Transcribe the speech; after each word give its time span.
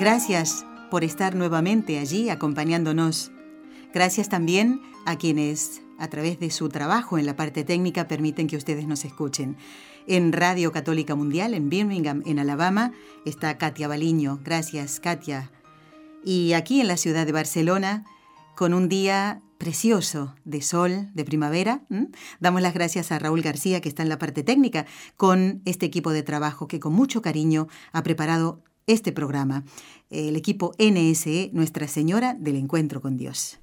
Gracias 0.00 0.64
por 0.90 1.04
estar 1.04 1.34
nuevamente 1.34 1.98
allí 1.98 2.30
acompañándonos. 2.30 3.32
Gracias 3.92 4.30
también 4.30 4.80
a 5.04 5.18
quienes 5.18 5.82
a 5.98 6.08
través 6.08 6.40
de 6.40 6.50
su 6.50 6.70
trabajo 6.70 7.18
en 7.18 7.26
la 7.26 7.36
parte 7.36 7.64
técnica 7.64 8.08
permiten 8.08 8.46
que 8.46 8.56
ustedes 8.56 8.86
nos 8.86 9.04
escuchen. 9.04 9.58
En 10.06 10.32
Radio 10.32 10.72
Católica 10.72 11.14
Mundial, 11.14 11.52
en 11.52 11.68
Birmingham, 11.68 12.22
en 12.24 12.38
Alabama, 12.38 12.92
está 13.26 13.58
Katia 13.58 13.88
Baliño. 13.88 14.40
Gracias, 14.42 15.00
Katia. 15.00 15.50
Y 16.24 16.54
aquí 16.54 16.80
en 16.80 16.88
la 16.88 16.96
ciudad 16.96 17.26
de 17.26 17.32
Barcelona, 17.32 18.06
con 18.56 18.72
un 18.72 18.88
día 18.88 19.42
precioso 19.58 20.34
de 20.46 20.62
sol, 20.62 21.10
de 21.12 21.26
primavera, 21.26 21.82
damos 22.40 22.62
las 22.62 22.72
gracias 22.72 23.12
a 23.12 23.18
Raúl 23.18 23.42
García, 23.42 23.82
que 23.82 23.90
está 23.90 24.02
en 24.02 24.08
la 24.08 24.18
parte 24.18 24.44
técnica, 24.44 24.86
con 25.18 25.60
este 25.66 25.84
equipo 25.84 26.10
de 26.12 26.22
trabajo 26.22 26.68
que 26.68 26.80
con 26.80 26.94
mucho 26.94 27.20
cariño 27.20 27.68
ha 27.92 28.02
preparado 28.02 28.62
este 28.86 29.12
programa, 29.12 29.64
el 30.10 30.36
equipo 30.36 30.72
NSE, 30.78 31.50
Nuestra 31.52 31.88
Señora 31.88 32.34
del 32.34 32.56
Encuentro 32.56 33.00
con 33.00 33.16
Dios. 33.16 33.58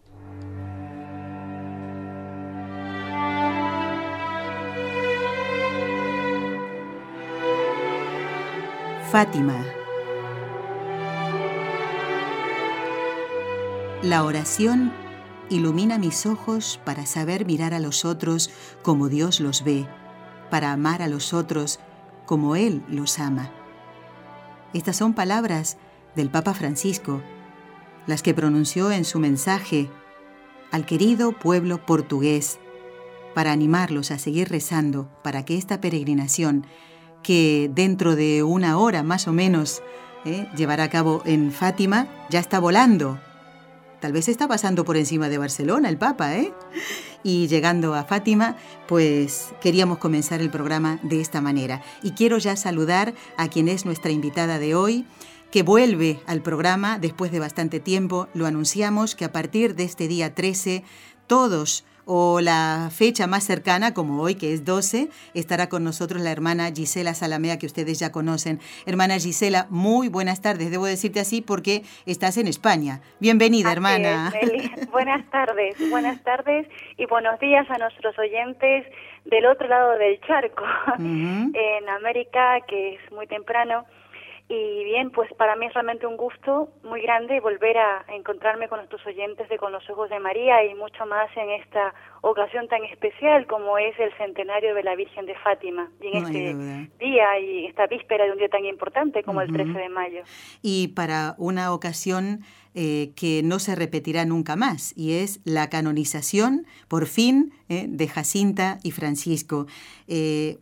Fátima. 9.12 9.66
La 14.04 14.26
oración 14.26 14.92
ilumina 15.50 15.98
mis 15.98 16.26
ojos 16.26 16.80
para 16.86 17.06
saber 17.06 17.46
mirar 17.46 17.74
a 17.74 17.80
los 17.80 18.06
otros 18.06 18.50
como 18.84 19.10
Dios 19.10 19.40
los 19.40 19.64
ve, 19.64 19.88
para 20.52 20.72
amar 20.72 21.02
a 21.02 21.08
los 21.08 21.34
otros 21.34 21.80
como 22.26 22.56
Él 22.56 22.84
los 22.90 23.18
ama. 23.18 23.52
Estas 24.78 24.98
son 24.98 25.16
palabras 25.16 25.76
del 26.16 26.30
Papa 26.30 26.54
Francisco, 26.54 27.24
las 28.06 28.22
que 28.22 28.36
pronunció 28.36 28.92
en 28.92 29.06
su 29.06 29.18
mensaje 29.18 29.90
al 30.72 30.86
querido 30.86 31.32
pueblo 31.32 31.84
portugués, 31.84 32.60
para 33.34 33.52
animarlos 33.52 34.12
a 34.12 34.20
seguir 34.20 34.50
rezando 34.50 35.10
para 35.24 35.44
que 35.46 35.58
esta 35.58 35.82
peregrinación, 35.82 36.68
que 37.24 37.72
dentro 37.74 38.16
de 38.16 38.44
una 38.44 38.78
hora 38.78 39.02
más 39.02 39.28
o 39.28 39.34
menos 39.34 39.82
eh, 40.26 40.48
llevará 40.56 40.84
a 40.84 40.90
cabo 40.92 41.24
en 41.26 41.52
Fátima, 41.52 42.08
ya 42.30 42.40
está 42.40 42.60
volando. 42.60 43.20
Tal 44.00 44.14
vez 44.14 44.30
está 44.30 44.48
pasando 44.48 44.86
por 44.86 44.96
encima 44.96 45.28
de 45.28 45.40
Barcelona 45.40 45.90
el 45.90 45.98
Papa, 45.98 46.36
¿eh? 46.36 46.54
Y 47.28 47.50
llegando 47.50 47.94
a 47.94 48.06
Fátima, 48.06 48.56
pues 48.88 49.50
queríamos 49.60 49.98
comenzar 49.98 50.40
el 50.40 50.50
programa 50.50 50.98
de 51.04 51.20
esta 51.20 51.42
manera. 51.42 51.82
Y 52.02 52.12
quiero 52.12 52.38
ya 52.38 52.56
saludar 52.56 53.14
a 53.36 53.50
quien 53.50 53.68
es 53.68 53.84
nuestra 53.84 54.12
invitada 54.12 54.60
de 54.60 54.76
hoy, 54.76 55.06
que 55.52 55.62
vuelve 55.62 56.22
al 56.26 56.42
programa 56.42 57.00
después 57.00 57.34
de 57.34 57.42
bastante 57.42 57.82
tiempo. 57.82 58.30
Lo 58.34 58.46
anunciamos 58.46 59.14
que 59.14 59.26
a 59.26 59.34
partir 59.34 59.76
de 59.76 59.84
este 59.84 60.08
día 60.08 60.36
13, 60.36 60.86
todos 61.28 61.84
o 62.08 62.40
la 62.42 62.90
fecha 62.90 63.28
más 63.28 63.44
cercana, 63.44 63.94
como 63.94 64.22
hoy, 64.22 64.36
que 64.36 64.54
es 64.54 64.64
12, 64.64 65.10
estará 65.34 65.68
con 65.68 65.84
nosotros 65.84 66.22
la 66.22 66.32
hermana 66.32 66.72
Gisela 66.74 67.14
Salamea, 67.14 67.60
que 67.60 67.66
ustedes 67.66 68.00
ya 68.00 68.12
conocen. 68.12 68.60
Hermana 68.86 69.20
Gisela, 69.20 69.68
muy 69.70 70.08
buenas 70.08 70.42
tardes, 70.42 70.72
debo 70.72 70.86
decirte 70.86 71.20
así 71.20 71.42
porque 71.42 71.84
estás 72.06 72.38
en 72.38 72.48
España. 72.48 73.02
Bienvenida, 73.20 73.72
hermana. 73.72 74.32
buenas 74.92 75.30
tardes, 75.30 75.76
buenas 75.90 76.24
tardes 76.24 76.68
y 76.98 77.06
buenos 77.06 77.40
días 77.40 77.70
a 77.70 77.78
nuestros 77.78 78.18
oyentes 78.18 78.86
del 79.26 79.46
otro 79.46 79.68
lado 79.68 79.98
del 79.98 80.20
charco, 80.22 80.64
en 81.00 81.90
América, 81.90 82.62
que 82.68 82.96
es 82.96 83.12
muy 83.12 83.28
temprano. 83.28 83.86
Y 84.50 84.86
bien, 84.86 85.12
pues 85.12 85.30
para 85.34 85.58
mí 85.58 85.66
es 85.66 85.74
realmente 85.74 86.08
un 86.08 86.16
gusto 86.16 86.70
muy 86.84 87.02
grande 87.02 87.42
volver 87.42 87.78
a 87.78 88.06
encontrarme 88.08 88.70
con 88.70 88.78
nuestros 88.78 89.06
oyentes 89.06 89.50
de 89.50 89.58
Con 89.58 89.74
los 89.74 89.90
Ojos 89.90 90.10
de 90.10 90.20
María 90.20 90.64
y 90.64 90.74
mucho 90.74 91.06
más 91.06 91.30
en 91.36 91.50
esta 91.50 91.94
ocasión 92.22 92.70
tan 92.70 92.82
especial 92.86 93.46
como 93.46 93.78
es 93.78 94.00
el 94.00 94.16
centenario 94.18 94.74
de 94.74 94.84
la 94.84 94.96
Virgen 94.96 95.26
de 95.26 95.36
Fátima. 95.36 95.92
Y 96.00 96.08
en 96.08 96.24
este 96.24 96.96
día 96.98 97.40
y 97.40 97.66
esta 97.66 97.88
víspera 97.88 98.24
de 98.24 98.32
un 98.32 98.38
día 98.38 98.48
tan 98.48 98.64
importante 98.64 99.22
como 99.22 99.42
el 99.42 99.52
13 99.52 99.78
de 99.78 99.90
mayo. 99.90 100.22
Y 100.62 100.90
para 100.90 101.36
una 101.38 101.74
ocasión 101.74 102.46
eh, 102.74 103.12
que 103.16 103.42
no 103.44 103.60
se 103.60 103.76
repetirá 103.76 104.24
nunca 104.24 104.56
más, 104.56 104.94
y 104.96 105.14
es 105.14 105.42
la 105.44 105.70
canonización, 105.70 106.68
por 106.88 107.08
fin, 107.08 107.52
eh, 107.70 107.86
de 107.90 108.08
Jacinta 108.08 108.80
y 108.84 108.92
Francisco. 108.92 109.66
Eh, 110.08 110.60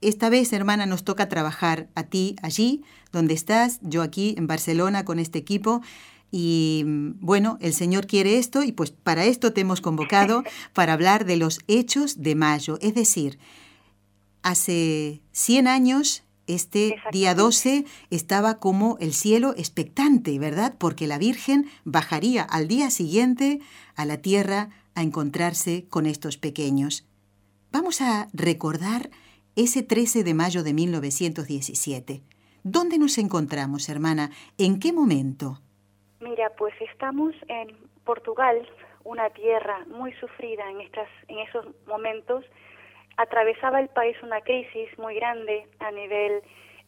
esta 0.00 0.28
vez, 0.28 0.52
hermana, 0.52 0.86
nos 0.86 1.04
toca 1.04 1.28
trabajar 1.28 1.88
a 1.94 2.04
ti 2.04 2.36
allí, 2.42 2.82
donde 3.12 3.34
estás, 3.34 3.80
yo 3.82 4.02
aquí 4.02 4.34
en 4.38 4.46
Barcelona 4.46 5.04
con 5.04 5.18
este 5.18 5.38
equipo. 5.38 5.82
Y 6.30 6.84
bueno, 7.20 7.58
el 7.60 7.72
Señor 7.72 8.06
quiere 8.06 8.38
esto 8.38 8.62
y 8.62 8.72
pues 8.72 8.90
para 8.90 9.24
esto 9.24 9.52
te 9.52 9.62
hemos 9.62 9.80
convocado 9.80 10.44
para 10.72 10.92
hablar 10.92 11.24
de 11.24 11.36
los 11.36 11.60
hechos 11.66 12.22
de 12.22 12.34
mayo. 12.34 12.78
Es 12.80 12.94
decir, 12.94 13.38
hace 14.42 15.22
100 15.32 15.66
años, 15.66 16.22
este 16.46 16.96
día 17.12 17.34
12, 17.34 17.84
estaba 18.10 18.58
como 18.58 18.98
el 19.00 19.12
cielo 19.14 19.54
expectante, 19.56 20.38
¿verdad? 20.38 20.76
Porque 20.78 21.06
la 21.06 21.18
Virgen 21.18 21.68
bajaría 21.84 22.42
al 22.42 22.68
día 22.68 22.90
siguiente 22.90 23.60
a 23.96 24.04
la 24.04 24.18
tierra 24.18 24.70
a 24.94 25.02
encontrarse 25.02 25.86
con 25.88 26.06
estos 26.06 26.38
pequeños. 26.38 27.06
Vamos 27.70 28.00
a 28.00 28.28
recordar 28.32 29.10
ese 29.58 29.82
13 29.82 30.22
de 30.22 30.34
mayo 30.34 30.62
de 30.62 30.72
1917. 30.72 32.22
¿Dónde 32.62 32.96
nos 32.96 33.18
encontramos, 33.18 33.88
hermana? 33.88 34.30
¿En 34.56 34.78
qué 34.78 34.92
momento? 34.92 35.58
Mira, 36.20 36.50
pues 36.56 36.72
estamos 36.80 37.34
en 37.48 37.76
Portugal, 38.04 38.56
una 39.02 39.30
tierra 39.30 39.84
muy 39.88 40.12
sufrida 40.12 40.70
en, 40.70 40.80
estas, 40.80 41.08
en 41.26 41.40
esos 41.40 41.66
momentos. 41.88 42.44
Atravesaba 43.16 43.80
el 43.80 43.88
país 43.88 44.16
una 44.22 44.40
crisis 44.42 44.96
muy 44.96 45.16
grande 45.16 45.66
a 45.80 45.90
nivel 45.90 46.40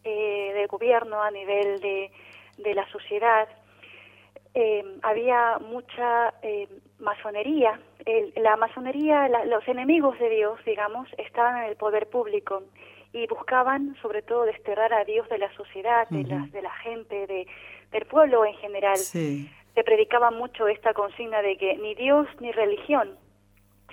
eh, 0.04 0.52
del 0.54 0.68
gobierno, 0.68 1.20
a 1.20 1.32
nivel 1.32 1.80
de, 1.80 2.12
de 2.58 2.74
la 2.74 2.88
sociedad. 2.92 3.48
Eh, 4.54 4.84
había 5.02 5.58
mucha 5.60 6.34
eh, 6.42 6.68
masonería. 6.98 7.80
la 8.36 8.56
masonería, 8.56 9.28
los 9.46 9.66
enemigos 9.68 10.18
de 10.18 10.30
Dios, 10.30 10.58
digamos, 10.64 11.08
estaban 11.18 11.58
en 11.58 11.70
el 11.70 11.76
poder 11.76 12.08
público 12.08 12.62
y 13.12 13.26
buscaban 13.26 13.96
sobre 14.02 14.22
todo 14.22 14.44
desterrar 14.44 14.92
a 14.92 15.04
Dios 15.04 15.28
de 15.28 15.38
la 15.38 15.52
sociedad, 15.54 16.08
de, 16.10 16.24
la, 16.24 16.46
de 16.52 16.62
la 16.62 16.70
gente, 16.70 17.26
de, 17.26 17.46
del 17.90 18.06
pueblo 18.06 18.44
en 18.44 18.54
general. 18.54 18.96
Se 18.96 19.84
predicaba 19.84 20.30
mucho 20.30 20.68
esta 20.68 20.94
consigna 20.94 21.42
de 21.42 21.56
que 21.56 21.76
ni 21.76 21.94
Dios 21.94 22.26
ni 22.40 22.52
religión 22.52 23.16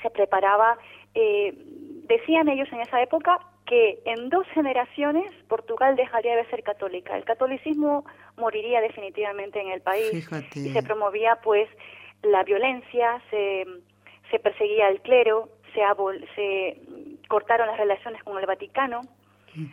se 0.01 0.09
preparaba. 0.09 0.77
Eh, 1.13 1.53
decían 2.07 2.47
ellos 2.49 2.67
en 2.71 2.81
esa 2.81 3.01
época 3.01 3.39
que 3.67 3.99
en 4.05 4.29
dos 4.29 4.47
generaciones 4.53 5.31
Portugal 5.47 5.95
dejaría 5.95 6.35
de 6.35 6.45
ser 6.45 6.63
católica. 6.63 7.15
El 7.15 7.25
catolicismo 7.25 8.05
moriría 8.37 8.81
definitivamente 8.81 9.61
en 9.61 9.69
el 9.69 9.81
país 9.81 10.27
y 10.55 10.69
se 10.69 10.83
promovía 10.83 11.37
pues 11.43 11.69
la 12.23 12.43
violencia, 12.43 13.21
se, 13.29 13.65
se 14.31 14.39
perseguía 14.39 14.87
al 14.87 15.01
clero, 15.01 15.49
se, 15.73 15.81
se 16.35 16.81
cortaron 17.27 17.67
las 17.67 17.77
relaciones 17.77 18.23
con 18.23 18.39
el 18.39 18.45
Vaticano. 18.45 19.01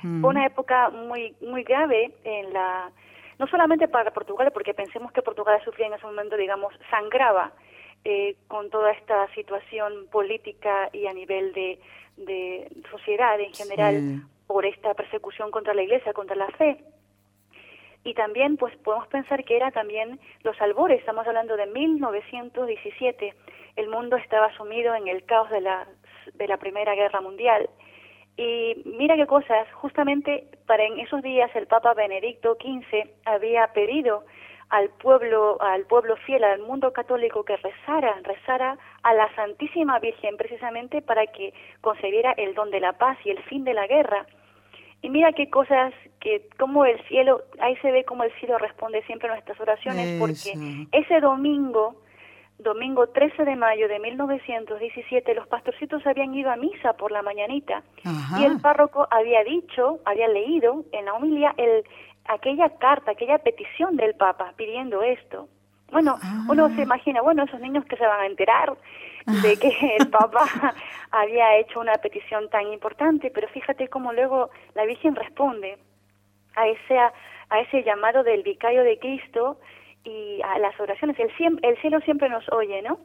Fue 0.01 0.31
una 0.31 0.47
época 0.47 0.91
muy 0.91 1.35
muy 1.41 1.63
grave 1.63 2.11
en 2.25 2.53
la 2.53 2.91
no 3.39 3.47
solamente 3.49 3.89
para 3.89 4.13
Portugal, 4.13 4.51
porque 4.53 4.75
pensemos 4.75 5.13
que 5.13 5.23
Portugal 5.23 5.61
sufría 5.65 5.89
en 5.89 5.95
ese 5.95 6.07
momento, 6.07 6.37
digamos, 6.37 6.73
sangraba 6.91 7.53
eh, 8.05 8.37
con 8.49 8.71
toda 8.71 8.93
esta 8.93 9.33
situación 9.35 10.07
política 10.11 10.91
y 10.93 11.07
a 11.07 11.13
nivel 11.13 11.53
de, 11.53 11.81
de 12.17 12.71
sociedad 12.91 13.41
en 13.41 13.53
general 13.55 14.23
por 14.47 14.67
esta 14.67 14.95
persecución 14.95 15.51
contra 15.51 15.75
la 15.75 15.83
Iglesia, 15.83 16.13
contra 16.13 16.37
la 16.37 16.49
fe. 16.49 16.85
Y 18.05 18.13
también, 18.13 18.59
pues 18.59 18.77
podemos 18.77 19.09
pensar 19.09 19.45
que 19.45 19.57
era 19.57 19.71
también 19.71 20.21
los 20.43 20.61
albores, 20.61 21.01
estamos 21.01 21.27
hablando 21.27 21.57
de 21.57 21.67
1917, 21.67 23.35
el 23.77 23.89
mundo 23.89 24.17
estaba 24.17 24.55
sumido 24.57 24.95
en 24.95 25.09
el 25.09 25.25
caos 25.25 25.49
de 25.51 25.63
la, 25.63 25.89
de 26.35 26.47
la 26.47 26.59
Primera 26.59 26.95
Guerra 26.95 27.23
Mundial. 27.23 27.71
Y 28.37 28.83
mira 28.85 29.17
qué 29.17 29.27
cosas, 29.27 29.67
justamente 29.73 30.47
para 30.67 30.85
en 30.85 30.99
esos 30.99 31.23
días 31.23 31.51
el 31.55 31.67
Papa 31.67 31.95
Benedicto 31.95 32.57
XV 32.61 33.09
había 33.25 33.69
pedido 33.69 34.25
al 34.71 34.89
pueblo, 34.91 35.61
al 35.61 35.85
pueblo 35.85 36.17
fiel, 36.17 36.45
al 36.45 36.61
mundo 36.61 36.93
católico 36.93 37.45
que 37.45 37.57
rezara, 37.57 38.15
rezara 38.23 38.79
a 39.03 39.15
la 39.15 39.33
Santísima 39.35 39.99
Virgen 39.99 40.37
precisamente 40.37 41.03
para 41.03 41.27
que 41.27 41.53
concebiera 41.81 42.33
el 42.33 42.55
don 42.55 42.71
de 42.71 42.81
la 42.81 42.95
paz 42.95 43.19
y 43.25 43.31
el 43.31 43.43
fin 43.45 43.65
de 43.65 43.75
la 43.75 43.87
guerra. 43.87 44.27
Y 45.03 45.11
mira 45.11 45.33
qué 45.33 45.51
cosas, 45.51 45.93
que 46.19 46.49
como 46.59 46.87
el 46.87 46.99
cielo, 47.09 47.43
ahí 47.61 47.77
se 47.77 47.93
ve 47.93 48.05
como 48.05 48.25
el 48.25 48.33
cielo 48.41 48.57
responde 48.57 49.03
siempre 49.03 49.29
a 49.29 49.33
nuestras 49.33 49.61
oraciones, 49.61 50.19
porque 50.19 50.87
ese 50.93 51.21
domingo, 51.21 51.97
domingo 52.59 53.09
13 53.09 53.45
de 53.45 53.55
mayo 53.55 53.87
de 53.87 53.99
1917, 53.99 55.35
los 55.35 55.47
pastorcitos 55.47 56.07
habían 56.07 56.35
ido 56.35 56.51
a 56.51 56.57
misa 56.57 56.95
por 56.95 57.13
la 57.13 57.21
mañanita. 57.21 57.83
Y 58.41 58.45
el 58.45 58.59
párroco 58.63 59.07
había 59.11 59.45
dicho, 59.45 59.99
había 60.07 60.27
leído 60.29 60.85
en 60.93 61.05
la 61.05 61.13
homilía 61.13 61.55
el, 61.59 61.85
aquella 62.27 62.71
carta, 62.79 63.13
aquella 63.13 63.39
petición 63.39 63.97
del 63.97 64.15
Papa 64.15 64.53
pidiendo 64.57 65.03
esto. 65.03 65.49
Bueno, 65.91 66.19
uno 66.49 66.69
se 66.75 66.81
ah. 66.81 66.85
imagina, 66.85 67.23
bueno, 67.23 67.45
esos 67.45 67.61
niños 67.61 67.85
que 67.85 67.97
se 67.97 68.07
van 68.07 68.21
a 68.21 68.27
enterar 68.27 68.75
de 69.27 69.57
que 69.57 69.97
el 69.99 70.11
Papa 70.11 70.45
había 71.11 71.57
hecho 71.59 71.81
una 71.81 71.95
petición 71.95 72.49
tan 72.51 72.73
importante, 72.73 73.31
pero 73.31 73.49
fíjate 73.49 73.89
cómo 73.89 74.13
luego 74.13 74.51
la 74.75 74.85
Virgen 74.85 75.15
responde 75.15 75.79
a 76.57 76.67
ese, 76.69 76.99
a 76.99 77.61
ese 77.61 77.83
llamado 77.83 78.23
del 78.23 78.43
vicario 78.43 78.83
de 78.83 78.99
Cristo 78.99 79.59
y 80.05 80.41
a 80.43 80.59
las 80.59 80.79
oraciones. 80.79 81.19
El, 81.19 81.31
el 81.63 81.81
cielo 81.81 82.01
siempre 82.01 82.29
nos 82.29 82.49
oye, 82.53 82.83
¿no? 82.83 82.99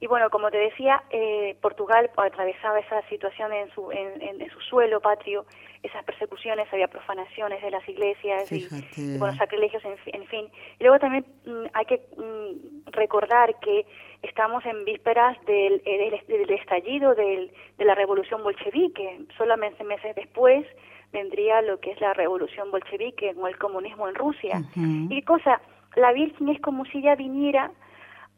Y 0.00 0.06
bueno, 0.06 0.28
como 0.30 0.50
te 0.50 0.58
decía, 0.58 1.02
eh, 1.10 1.56
Portugal 1.60 2.10
atravesaba 2.16 2.78
esa 2.78 3.02
situación 3.08 3.52
en 3.52 3.70
su, 3.70 3.90
en, 3.92 4.20
en, 4.20 4.50
su 4.50 4.60
suelo 4.60 5.00
patrio, 5.00 5.46
esas 5.84 6.02
persecuciones, 6.04 6.66
había 6.72 6.88
profanaciones 6.88 7.62
de 7.62 7.70
las 7.70 7.86
iglesias 7.88 8.50
y, 8.50 9.18
bueno, 9.18 9.36
sacrilegios, 9.36 9.82
en, 9.84 10.26
fin. 10.26 10.48
Y 10.78 10.82
luego 10.82 10.98
también 10.98 11.26
mm, 11.44 11.66
hay 11.74 11.84
que 11.84 12.00
mm, 12.16 12.90
recordar 12.90 13.58
que 13.60 13.86
estamos 14.22 14.64
en 14.64 14.84
vísperas 14.86 15.36
del, 15.44 15.82
eh, 15.84 16.22
del, 16.26 16.50
estallido 16.50 17.14
del, 17.14 17.52
de 17.76 17.84
la 17.84 17.94
revolución 17.94 18.42
bolchevique. 18.42 19.26
Solamente 19.36 19.84
meses 19.84 20.16
después 20.16 20.66
vendría 21.12 21.60
lo 21.60 21.78
que 21.78 21.92
es 21.92 22.00
la 22.00 22.14
revolución 22.14 22.70
bolchevique 22.70 23.34
o 23.36 23.46
el 23.46 23.58
comunismo 23.58 24.08
en 24.08 24.14
Rusia. 24.14 24.62
Y 24.74 25.22
cosa, 25.22 25.60
la 25.96 26.12
Virgen 26.12 26.48
es 26.48 26.60
como 26.60 26.86
si 26.86 26.98
ella 26.98 27.14
viniera 27.14 27.70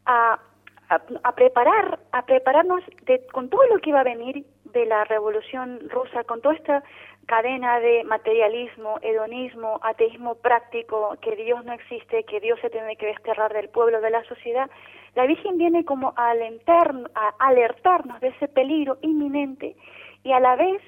a 0.05 0.41
a, 0.89 1.33
preparar, 1.33 1.99
a 2.13 2.25
prepararnos 2.27 2.83
de, 3.07 3.27
con 3.33 3.49
todo 3.49 3.67
lo 3.67 3.79
que 3.79 3.91
iba 3.91 4.01
a 4.01 4.05
venir 4.05 4.45
de 4.77 4.87
la 4.87 5.05
revolución 5.05 5.81
rusa, 5.89 6.25
con 6.25 6.41
toda 6.43 6.55
esta 6.55 6.85
cadena 7.27 7.81
de 7.81 8.05
materialismo, 8.05 8.99
hedonismo, 9.03 9.81
ateísmo 9.83 10.35
práctico, 10.37 11.17
que 11.21 11.35
Dios 11.35 11.65
no 11.65 11.73
existe, 11.73 12.25
que 12.25 12.41
Dios 12.41 12.61
se 12.61 12.71
tiene 12.71 12.97
que 12.97 13.07
desterrar 13.07 13.53
del 13.53 13.69
pueblo, 13.69 14.01
de 14.01 14.11
la 14.11 14.23
sociedad, 14.25 14.71
la 15.15 15.27
Virgen 15.27 15.57
viene 15.57 15.85
como 15.85 16.13
a, 16.17 16.33
a 16.33 17.35
alertarnos 17.39 18.21
de 18.21 18.29
ese 18.29 18.49
peligro 18.49 18.99
inminente 19.01 19.75
y 20.23 20.33
a 20.33 20.41
la 20.41 20.57
vez 20.57 20.83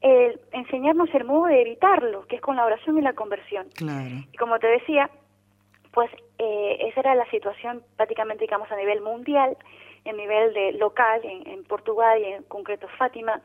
el 0.00 0.38
enseñarnos 0.52 1.08
el 1.12 1.24
modo 1.24 1.46
de 1.46 1.62
evitarlo, 1.62 2.26
que 2.26 2.36
es 2.36 2.42
con 2.42 2.56
la 2.56 2.66
oración 2.66 2.98
y 2.98 3.02
la 3.02 3.14
conversión. 3.14 3.66
Y 4.32 4.36
como 4.36 4.58
te 4.58 4.68
decía, 4.68 5.10
pues 5.92 6.10
eh, 6.38 6.76
esa 6.88 7.00
era 7.00 7.14
la 7.14 7.28
situación 7.30 7.82
prácticamente, 7.96 8.44
digamos, 8.44 8.70
a 8.70 8.76
nivel 8.76 9.00
mundial, 9.00 9.56
a 10.06 10.12
nivel 10.12 10.52
de 10.52 10.72
local, 10.72 11.20
en, 11.24 11.64
Portugal 11.64 12.20
y 12.20 12.32
en 12.32 12.42
concreto 12.44 12.88
Fátima, 12.98 13.40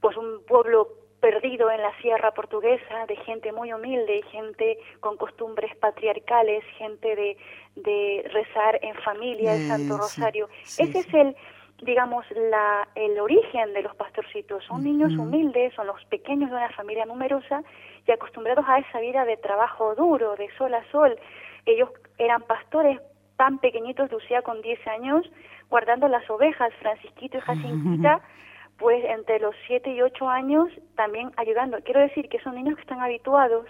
pues 0.00 0.16
un 0.16 0.42
pueblo 0.46 0.88
perdido 1.20 1.70
en 1.70 1.82
la 1.82 1.94
sierra 2.00 2.32
portuguesa, 2.32 3.06
de 3.06 3.16
gente 3.16 3.52
muy 3.52 3.72
humilde, 3.72 4.22
gente 4.30 4.78
con 5.00 5.16
costumbres 5.16 5.76
patriarcales, 5.76 6.64
gente 6.78 7.14
de, 7.14 7.36
de 7.76 8.28
rezar 8.32 8.78
en 8.82 8.94
familia 8.96 9.54
el 9.54 9.68
Santo 9.68 9.98
Rosario. 9.98 10.48
Ese 10.62 11.00
es 11.00 11.14
el, 11.14 11.36
digamos, 11.82 12.24
la, 12.30 12.88
el 12.94 13.20
origen 13.20 13.74
de 13.74 13.82
los 13.82 13.94
pastorcitos. 13.96 14.64
Son 14.64 14.82
niños 14.82 15.12
humildes, 15.12 15.74
son 15.74 15.86
los 15.86 16.02
pequeños 16.06 16.50
de 16.50 16.56
una 16.56 16.70
familia 16.70 17.04
numerosa 17.04 17.62
y 18.06 18.12
acostumbrados 18.12 18.64
a 18.66 18.78
esa 18.78 18.98
vida 19.00 19.26
de 19.26 19.36
trabajo 19.36 19.94
duro, 19.94 20.36
de 20.36 20.48
sol 20.56 20.72
a 20.72 20.82
sol, 20.90 21.18
ellos 21.66 21.90
eran 22.18 22.42
pastores 22.42 23.00
tan 23.36 23.58
pequeñitos, 23.58 24.10
Lucía 24.10 24.42
con 24.42 24.60
10 24.60 24.86
años, 24.86 25.30
guardando 25.70 26.08
las 26.08 26.28
ovejas, 26.28 26.74
Francisquito 26.80 27.38
y 27.38 27.40
Jacinquita, 27.40 28.20
pues 28.78 29.02
entre 29.04 29.38
los 29.38 29.54
7 29.66 29.90
y 29.90 30.02
8 30.02 30.28
años 30.28 30.68
también 30.96 31.30
ayudando. 31.36 31.78
Quiero 31.84 32.00
decir 32.00 32.28
que 32.28 32.40
son 32.40 32.56
niños 32.56 32.74
que 32.74 32.82
están 32.82 33.00
habituados 33.00 33.66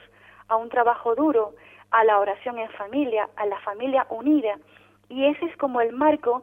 a 0.49 0.57
un 0.57 0.69
trabajo 0.69 1.15
duro, 1.15 1.55
a 1.91 2.05
la 2.05 2.19
oración 2.19 2.59
en 2.59 2.71
familia, 2.71 3.29
a 3.37 3.47
la 3.47 3.59
familia 3.61 4.07
unida. 4.11 4.57
Y 5.09 5.27
ese 5.27 5.45
es 5.47 5.57
como 5.57 5.81
el 5.81 5.93
marco 5.93 6.43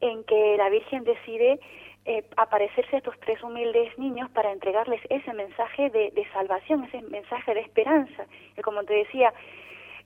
en 0.00 0.24
que 0.24 0.56
la 0.58 0.68
Virgen 0.68 1.04
decide 1.04 1.60
eh, 2.04 2.24
aparecerse 2.36 2.96
a 2.96 2.98
estos 2.98 3.18
tres 3.20 3.42
humildes 3.42 3.96
niños 3.98 4.30
para 4.30 4.52
entregarles 4.52 5.00
ese 5.10 5.32
mensaje 5.32 5.90
de, 5.90 6.10
de 6.12 6.26
salvación, 6.32 6.84
ese 6.84 7.02
mensaje 7.02 7.54
de 7.54 7.60
esperanza. 7.60 8.26
Y 8.56 8.62
como 8.62 8.82
te 8.84 8.94
decía, 8.94 9.32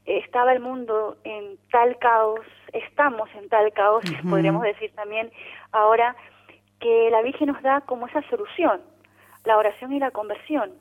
estaba 0.06 0.52
el 0.52 0.60
mundo 0.60 1.16
en 1.24 1.58
tal 1.70 1.98
caos, 1.98 2.40
estamos 2.72 3.28
en 3.34 3.48
tal 3.48 3.72
caos, 3.72 4.04
podríamos 4.28 4.62
decir 4.62 4.92
también 4.94 5.30
ahora, 5.72 6.16
que 6.80 7.10
la 7.10 7.22
Virgen 7.22 7.48
nos 7.48 7.62
da 7.62 7.82
como 7.82 8.06
esa 8.06 8.22
solución, 8.30 8.80
la 9.44 9.58
oración 9.58 9.92
y 9.92 9.98
la 9.98 10.10
conversión. 10.10 10.72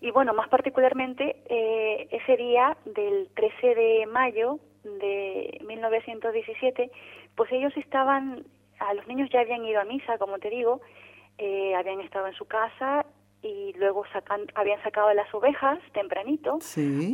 Y 0.00 0.10
bueno, 0.10 0.34
más 0.34 0.48
particularmente 0.48 1.36
eh, 1.48 2.08
ese 2.10 2.36
día 2.36 2.76
del 2.84 3.28
13 3.34 3.74
de 3.74 4.06
mayo 4.06 4.58
de 4.82 5.60
1917, 5.64 6.90
pues 7.36 7.52
ellos 7.52 7.72
estaban, 7.76 8.44
a 8.80 8.94
los 8.94 9.06
niños 9.06 9.30
ya 9.30 9.40
habían 9.40 9.64
ido 9.64 9.80
a 9.80 9.84
misa, 9.84 10.18
como 10.18 10.38
te 10.38 10.50
digo, 10.50 10.80
eh, 11.38 11.74
habían 11.76 12.00
estado 12.00 12.26
en 12.26 12.34
su 12.34 12.46
casa 12.46 13.06
y 13.42 13.72
luego 13.74 14.04
sacan, 14.12 14.46
habían 14.54 14.80
sacado 14.82 15.12
las 15.14 15.32
ovejas 15.34 15.78
tempranito 15.92 16.58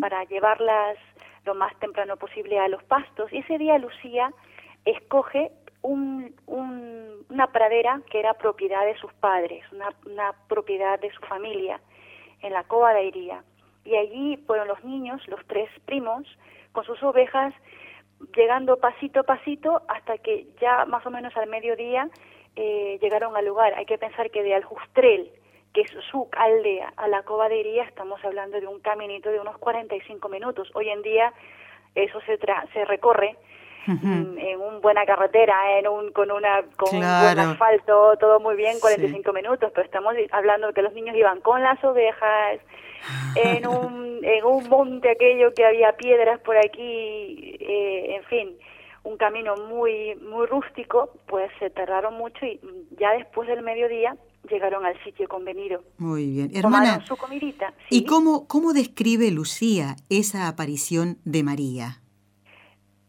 para 0.01 0.25
llevarlas 0.25 0.99
lo 1.45 1.55
más 1.55 1.75
temprano 1.79 2.17
posible 2.17 2.59
a 2.59 2.69
los 2.69 2.83
pastos. 2.85 3.33
Y 3.33 3.39
ese 3.39 3.57
día 3.57 3.79
Lucía 3.79 4.33
escoge 4.85 5.51
un, 5.83 6.35
una 6.47 7.47
pradera 7.53 8.01
que 8.11 8.21
era 8.21 8.35
propiedad 8.35 8.85
de 8.85 8.97
sus 8.99 9.13
padres, 9.15 9.65
una, 9.73 9.89
una 10.07 10.35
propiedad 10.49 11.01
de 11.01 11.11
su 11.13 11.21
familia, 11.23 11.81
en 12.43 12.53
la 12.53 12.65
cova 12.65 12.93
de 12.93 13.05
Iría. 13.05 13.43
Y 13.85 13.97
allí 13.97 14.37
fueron 14.47 14.69
los 14.69 14.85
niños, 14.85 15.27
los 15.29 15.41
tres 15.47 15.71
primos, 15.87 16.27
con 16.73 16.85
sus 16.85 17.03
ovejas, 17.03 17.55
llegando 18.37 18.77
pasito 18.77 19.21
a 19.21 19.23
pasito 19.23 19.83
hasta 19.89 20.19
que 20.19 20.47
ya 20.61 20.85
más 20.85 21.07
o 21.07 21.11
menos 21.11 21.35
al 21.37 21.49
mediodía 21.49 22.11
eh, 22.57 22.99
llegaron 23.01 23.37
al 23.37 23.47
lugar. 23.47 23.73
Hay 23.75 23.87
que 23.87 23.99
pensar 23.99 24.31
que 24.31 24.43
de 24.43 24.55
Aljustrel, 24.55 25.31
que 25.79 25.83
es 25.83 26.05
su 26.11 26.29
aldea, 26.33 26.93
a 26.97 27.07
la 27.07 27.23
cobadería 27.23 27.85
estamos 27.85 28.25
hablando 28.25 28.61
de 28.61 28.67
un 28.67 28.81
caminito 28.81 29.31
de 29.31 29.39
unos 29.39 29.59
45 29.59 30.29
minutos. 30.29 30.69
Hoy 30.75 30.89
en 30.89 31.03
día 31.03 31.33
eso 31.95 32.21
se, 32.23 32.37
se 32.73 32.85
recorre 32.85 33.37
en 33.87 34.61
una 34.61 34.79
buena 34.81 35.07
carretera, 35.07 35.79
en 35.79 35.87
un, 35.89 36.11
con, 36.11 36.31
una, 36.31 36.63
con 36.77 36.95
un 36.95 37.01
buen 37.01 37.39
asfalto, 37.39 38.17
todo 38.19 38.41
muy 38.41 38.57
bien, 38.57 38.81
45 38.81 39.33
minutos, 39.33 39.71
pero 39.75 39.85
estamos 39.85 40.15
hablando 40.33 40.67
de 40.67 40.73
que 40.75 40.83
los 40.83 40.93
niños 40.93 41.17
iban 41.17 41.41
con 41.41 41.63
las 41.63 41.83
ovejas, 41.85 42.61
en 43.37 43.67
un, 43.67 44.21
en 44.23 44.45
un 44.45 44.69
monte 44.69 45.11
aquello 45.11 45.55
que 45.55 45.65
había 45.65 45.93
piedras 45.93 46.41
por 46.41 46.59
aquí, 46.59 47.57
eh, 47.61 48.17
en 48.17 48.25
fin, 48.25 48.59
un 49.05 49.17
camino 49.17 49.57
muy, 49.57 50.17
muy 50.17 50.47
rústico, 50.47 51.11
pues 51.27 51.51
se 51.61 51.71
tardaron 51.71 52.15
mucho 52.15 52.45
y 52.45 52.61
ya 52.99 53.13
después 53.13 53.49
del 53.49 53.63
mediodía 53.63 54.17
llegaron 54.51 54.85
al 54.85 55.03
sitio 55.05 55.29
convenido. 55.29 55.83
Muy 55.99 56.31
bien. 56.31 56.51
Hermana, 56.55 57.05
su 57.07 57.17
comidita. 57.17 57.73
¿y 57.91 58.05
cómo, 58.05 58.47
cómo 58.49 58.73
describe 58.73 59.31
Lucía 59.31 59.97
esa 60.09 60.49
aparición 60.49 61.19
de 61.25 61.43
María? 61.43 62.01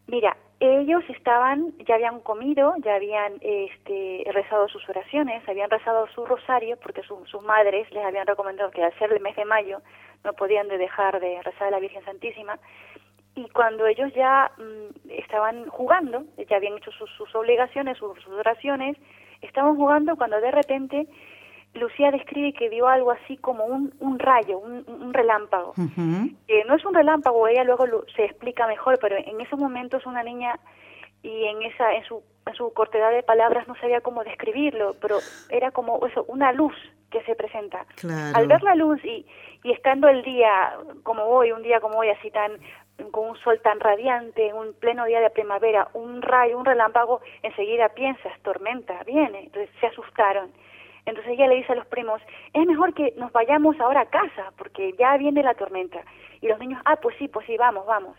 Mira, 0.08 0.36
ellos 0.60 1.03
estaban, 1.10 1.74
ya 1.88 1.96
habían 1.96 2.19
comido, 2.19 2.74
ya 2.84 2.96
habían 2.96 3.34
este, 3.41 4.24
rezado 4.31 4.67
sus 4.67 4.88
oraciones, 4.89 5.48
habían 5.48 5.69
rezado 5.69 6.08
su 6.13 6.25
rosario, 6.25 6.77
porque 6.77 7.01
sus 7.03 7.41
madres 7.43 7.89
les 7.91 8.03
habían 8.03 8.27
recomendado 8.27 8.72
que 8.72 8.84
al 8.84 8.98
ser 9.00 9.13
el 9.13 9.22
mes 9.22 9.36
de 9.36 9.46
mayo 9.46 9.81
no 10.24 10.34
podían 10.34 10.67
dejar 10.67 11.19
de 11.22 11.41
rezar 11.43 11.69
a 11.69 11.72
la 11.72 11.79
Virgen 11.79 12.03
Santísima. 12.03 12.60
Y 13.36 13.48
cuando 13.50 13.88
ellos 13.88 14.12
ya 14.13 14.51
mm, 14.58 15.12
estaban 15.12 15.67
jugando, 15.69 16.25
ya 16.50 16.58
habían 16.58 16.77
hecho 16.77 16.91
sus, 16.91 17.10
sus 17.12 17.34
obligaciones, 17.36 17.98
sus, 17.98 18.19
sus 18.22 18.34
oraciones, 18.34 18.98
estaban 19.41 19.75
jugando 19.75 20.15
cuando 20.15 20.39
de 20.41 20.51
repente 20.51 21.08
Lucía 21.74 22.12
describe 22.12 22.53
que 22.53 22.69
vio 22.69 22.88
algo 22.88 23.12
así 23.12 23.38
como 23.38 23.65
un, 23.65 23.93
un 24.00 24.17
rayo, 24.17 24.60
un, 24.60 25.13
relámpago. 25.13 25.74
que 26.48 26.63
no 26.65 26.75
es 26.75 26.86
un 26.86 26.93
relámpago, 26.93 27.48
ella 27.48 27.63
luego 27.63 27.86
se 28.15 28.25
explica 28.25 28.67
mejor, 28.67 28.98
pero 29.00 29.17
en 29.17 29.39
esos 29.41 29.60
momentos 29.60 30.05
una 30.05 30.24
niña 30.24 30.60
y 31.22 31.46
en 31.46 31.62
esa 31.63 31.93
en 31.93 32.03
su 32.05 32.24
en 32.46 32.55
su 32.55 32.74
cortedad 32.74 33.12
de 33.12 33.22
palabras 33.22 33.67
no 33.67 33.75
sabía 33.75 34.01
cómo 34.01 34.24
describirlo, 34.24 34.96
pero 35.01 35.19
era 35.50 35.72
como 35.72 36.05
eso, 36.08 36.25
una 36.27 36.51
luz 36.51 36.74
que 37.12 37.22
se 37.24 37.36
presenta. 37.36 37.86
Al 38.34 38.48
ver 38.48 38.63
la 38.63 38.75
luz 38.75 39.03
y, 39.03 39.25
y 39.63 39.72
estando 39.72 40.08
el 40.08 40.24
día 40.24 40.74
como 41.03 41.24
hoy, 41.24 41.51
un 41.51 41.62
día 41.62 41.79
como 41.79 42.00
hoy 42.00 42.10
así 42.10 42.31
tan 42.31 42.53
con 43.12 43.29
un 43.29 43.38
sol 43.38 43.60
tan 43.62 43.79
radiante, 43.79 44.53
un 44.53 44.74
pleno 44.74 45.06
día 45.06 45.20
de 45.22 45.29
primavera, 45.29 45.88
un 45.94 46.22
rayo, 46.22 46.58
un 46.58 46.65
relámpago, 46.65 47.22
enseguida 47.44 47.89
piensas, 47.89 48.34
tormenta, 48.41 49.03
viene. 49.03 49.44
Entonces 49.46 49.70
se 49.79 49.88
asustaron. 49.88 50.51
Entonces 51.06 51.34
ella 51.34 51.48
le 51.48 51.56
dice 51.56 51.72
a 51.72 51.75
los 51.75 51.88
primos, 51.88 52.22
es 52.53 52.65
mejor 52.65 52.94
que 52.94 53.13
nos 53.18 53.32
vayamos 53.32 53.79
ahora 53.79 54.01
a 54.01 54.06
casa, 54.06 54.51
porque 54.58 54.94
ya 55.00 55.18
viene 55.18 55.41
la 55.41 55.56
tormenta. 55.56 56.00
Y 56.41 56.48
los 56.48 56.60
niños, 56.60 56.82
ah, 56.86 56.98
pues 56.98 57.15
sí, 57.18 57.27
pues 57.27 57.46
sí, 57.48 57.58
vamos, 57.58 57.86
vamos. 57.86 58.15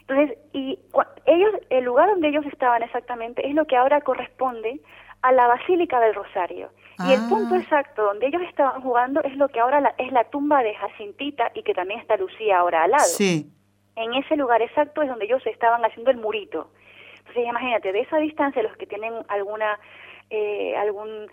Entonces, 0.00 0.36
y 0.52 0.78
ellos, 1.26 1.54
el 1.70 1.84
lugar 1.84 2.08
donde 2.08 2.28
ellos 2.28 2.44
estaban 2.46 2.82
exactamente 2.82 3.46
es 3.46 3.54
lo 3.54 3.66
que 3.66 3.76
ahora 3.76 4.00
corresponde 4.00 4.80
a 5.22 5.32
la 5.32 5.46
Basílica 5.46 6.00
del 6.00 6.14
Rosario. 6.14 6.70
Y 7.08 7.12
el 7.12 7.20
punto 7.28 7.54
ah. 7.54 7.58
exacto 7.58 8.02
donde 8.02 8.26
ellos 8.26 8.42
estaban 8.42 8.82
jugando 8.82 9.22
es 9.22 9.36
lo 9.36 9.48
que 9.48 9.60
ahora 9.60 9.94
es 9.98 10.12
la 10.12 10.24
tumba 10.24 10.62
de 10.62 10.74
Jacintita 10.74 11.50
y 11.54 11.62
que 11.62 11.74
también 11.74 12.00
está 12.00 12.16
Lucía 12.16 12.58
ahora 12.58 12.84
al 12.84 12.90
lado. 12.90 13.04
Sí. 13.04 13.50
En 13.96 14.14
ese 14.14 14.36
lugar 14.36 14.62
exacto 14.62 15.02
es 15.02 15.08
donde 15.08 15.26
ellos 15.26 15.46
estaban 15.46 15.84
haciendo 15.84 16.10
el 16.10 16.16
murito. 16.16 16.70
Entonces 17.18 17.46
imagínate, 17.46 17.92
de 17.92 18.00
esa 18.00 18.18
distancia 18.18 18.62
los 18.62 18.76
que 18.76 18.86
tienen 18.86 19.12
alguna 19.28 19.78
eh, 20.30 20.74
algún 20.76 21.28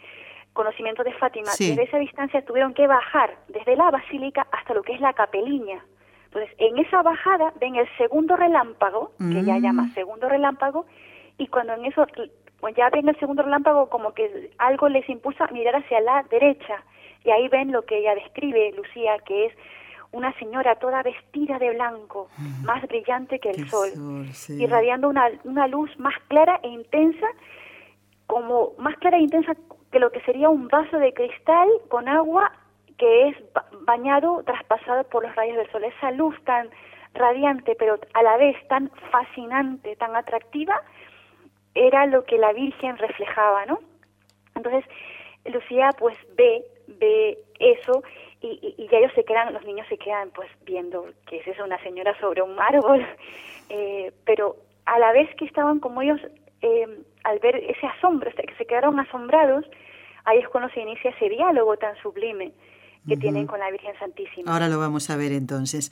conocimiento 0.53 1.03
de 1.03 1.13
Fátima, 1.13 1.51
desde 1.57 1.83
esa 1.83 1.97
distancia 1.99 2.43
tuvieron 2.43 2.73
que 2.73 2.85
bajar 2.85 3.37
desde 3.47 3.75
la 3.75 3.91
basílica 3.91 4.45
hasta 4.51 4.73
lo 4.73 4.83
que 4.83 4.93
es 4.93 4.99
la 4.99 5.13
capeliña. 5.13 5.83
Entonces, 6.25 6.53
en 6.57 6.77
esa 6.77 7.01
bajada 7.01 7.53
ven 7.59 7.75
el 7.75 7.87
segundo 7.97 8.35
relámpago, 8.35 9.13
que 9.17 9.43
ya 9.43 9.55
mm. 9.55 9.61
llama 9.61 9.91
segundo 9.93 10.27
relámpago, 10.27 10.85
y 11.37 11.47
cuando 11.47 11.73
en 11.73 11.85
eso 11.85 12.05
pues 12.59 12.75
ya 12.75 12.89
ven 12.89 13.07
el 13.07 13.17
segundo 13.19 13.41
relámpago 13.41 13.89
como 13.89 14.13
que 14.13 14.51
algo 14.57 14.89
les 14.89 15.07
impulsa 15.09 15.45
a 15.45 15.51
mirar 15.51 15.77
hacia 15.77 16.01
la 16.01 16.23
derecha 16.29 16.83
y 17.23 17.31
ahí 17.31 17.47
ven 17.47 17.71
lo 17.71 17.83
que 17.83 17.99
ella 17.99 18.15
describe, 18.15 18.73
Lucía, 18.75 19.17
que 19.25 19.47
es 19.47 19.53
una 20.11 20.33
señora 20.39 20.75
toda 20.75 21.03
vestida 21.03 21.59
de 21.59 21.71
blanco, 21.71 22.29
mm. 22.37 22.65
más 22.65 22.81
brillante 22.87 23.39
que 23.39 23.51
el 23.51 23.69
sol, 23.69 23.89
irradiando 24.49 25.09
una, 25.09 25.29
una 25.43 25.67
luz 25.67 25.91
más 25.99 26.15
clara 26.27 26.59
e 26.63 26.69
intensa, 26.69 27.27
como 28.27 28.73
más 28.77 28.95
clara 28.97 29.17
e 29.17 29.21
intensa 29.21 29.55
que 29.91 29.99
lo 29.99 30.11
que 30.11 30.21
sería 30.21 30.49
un 30.49 30.67
vaso 30.67 30.97
de 30.97 31.13
cristal 31.13 31.67
con 31.87 32.07
agua 32.07 32.51
que 32.97 33.29
es 33.29 33.37
bañado, 33.85 34.43
traspasado 34.43 35.03
por 35.05 35.23
los 35.23 35.35
rayos 35.35 35.57
del 35.57 35.71
sol. 35.71 35.83
Esa 35.83 36.11
luz 36.11 36.35
tan 36.43 36.69
radiante, 37.13 37.75
pero 37.75 37.97
a 38.13 38.23
la 38.23 38.37
vez 38.37 38.55
tan 38.67 38.91
fascinante, 39.11 39.95
tan 39.95 40.15
atractiva, 40.15 40.83
era 41.73 42.05
lo 42.05 42.25
que 42.25 42.37
la 42.37 42.51
Virgen 42.53 42.97
reflejaba, 42.97 43.65
¿no? 43.65 43.79
Entonces, 44.55 44.83
Lucía 45.45 45.89
pues 45.97 46.17
ve, 46.35 46.63
ve 46.87 47.37
eso 47.59 48.03
y, 48.41 48.75
y, 48.77 48.87
ya 48.87 48.99
ellos 48.99 49.11
se 49.15 49.23
quedan, 49.23 49.53
los 49.53 49.65
niños 49.65 49.85
se 49.89 49.97
quedan 49.97 50.29
pues 50.31 50.49
viendo 50.65 51.05
que 51.27 51.37
es 51.37 51.47
eso, 51.47 51.63
una 51.63 51.81
señora 51.83 52.17
sobre 52.19 52.41
un 52.41 52.59
árbol, 52.59 53.05
eh, 53.69 54.11
pero 54.25 54.55
a 54.85 54.97
la 54.99 55.11
vez 55.11 55.33
que 55.35 55.45
estaban 55.45 55.79
como 55.79 56.01
ellos, 56.01 56.19
eh, 56.61 56.87
al 57.23 57.39
ver 57.39 57.57
ese 57.57 57.85
asombro, 57.85 58.31
que 58.31 58.55
se 58.57 58.65
quedaron 58.65 58.99
asombrados, 58.99 59.65
ahí 60.25 60.39
es 60.39 60.47
cuando 60.47 60.69
se 60.73 60.81
inicia 60.81 61.11
ese 61.11 61.29
diálogo 61.29 61.77
tan 61.77 61.95
sublime 61.97 62.53
que 63.07 63.17
tienen 63.17 63.47
con 63.47 63.59
la 63.59 63.71
Virgen 63.71 63.97
Santísima. 63.97 64.51
Ahora 64.51 64.67
lo 64.67 64.77
vamos 64.77 65.09
a 65.09 65.17
ver 65.17 65.31
entonces. 65.31 65.91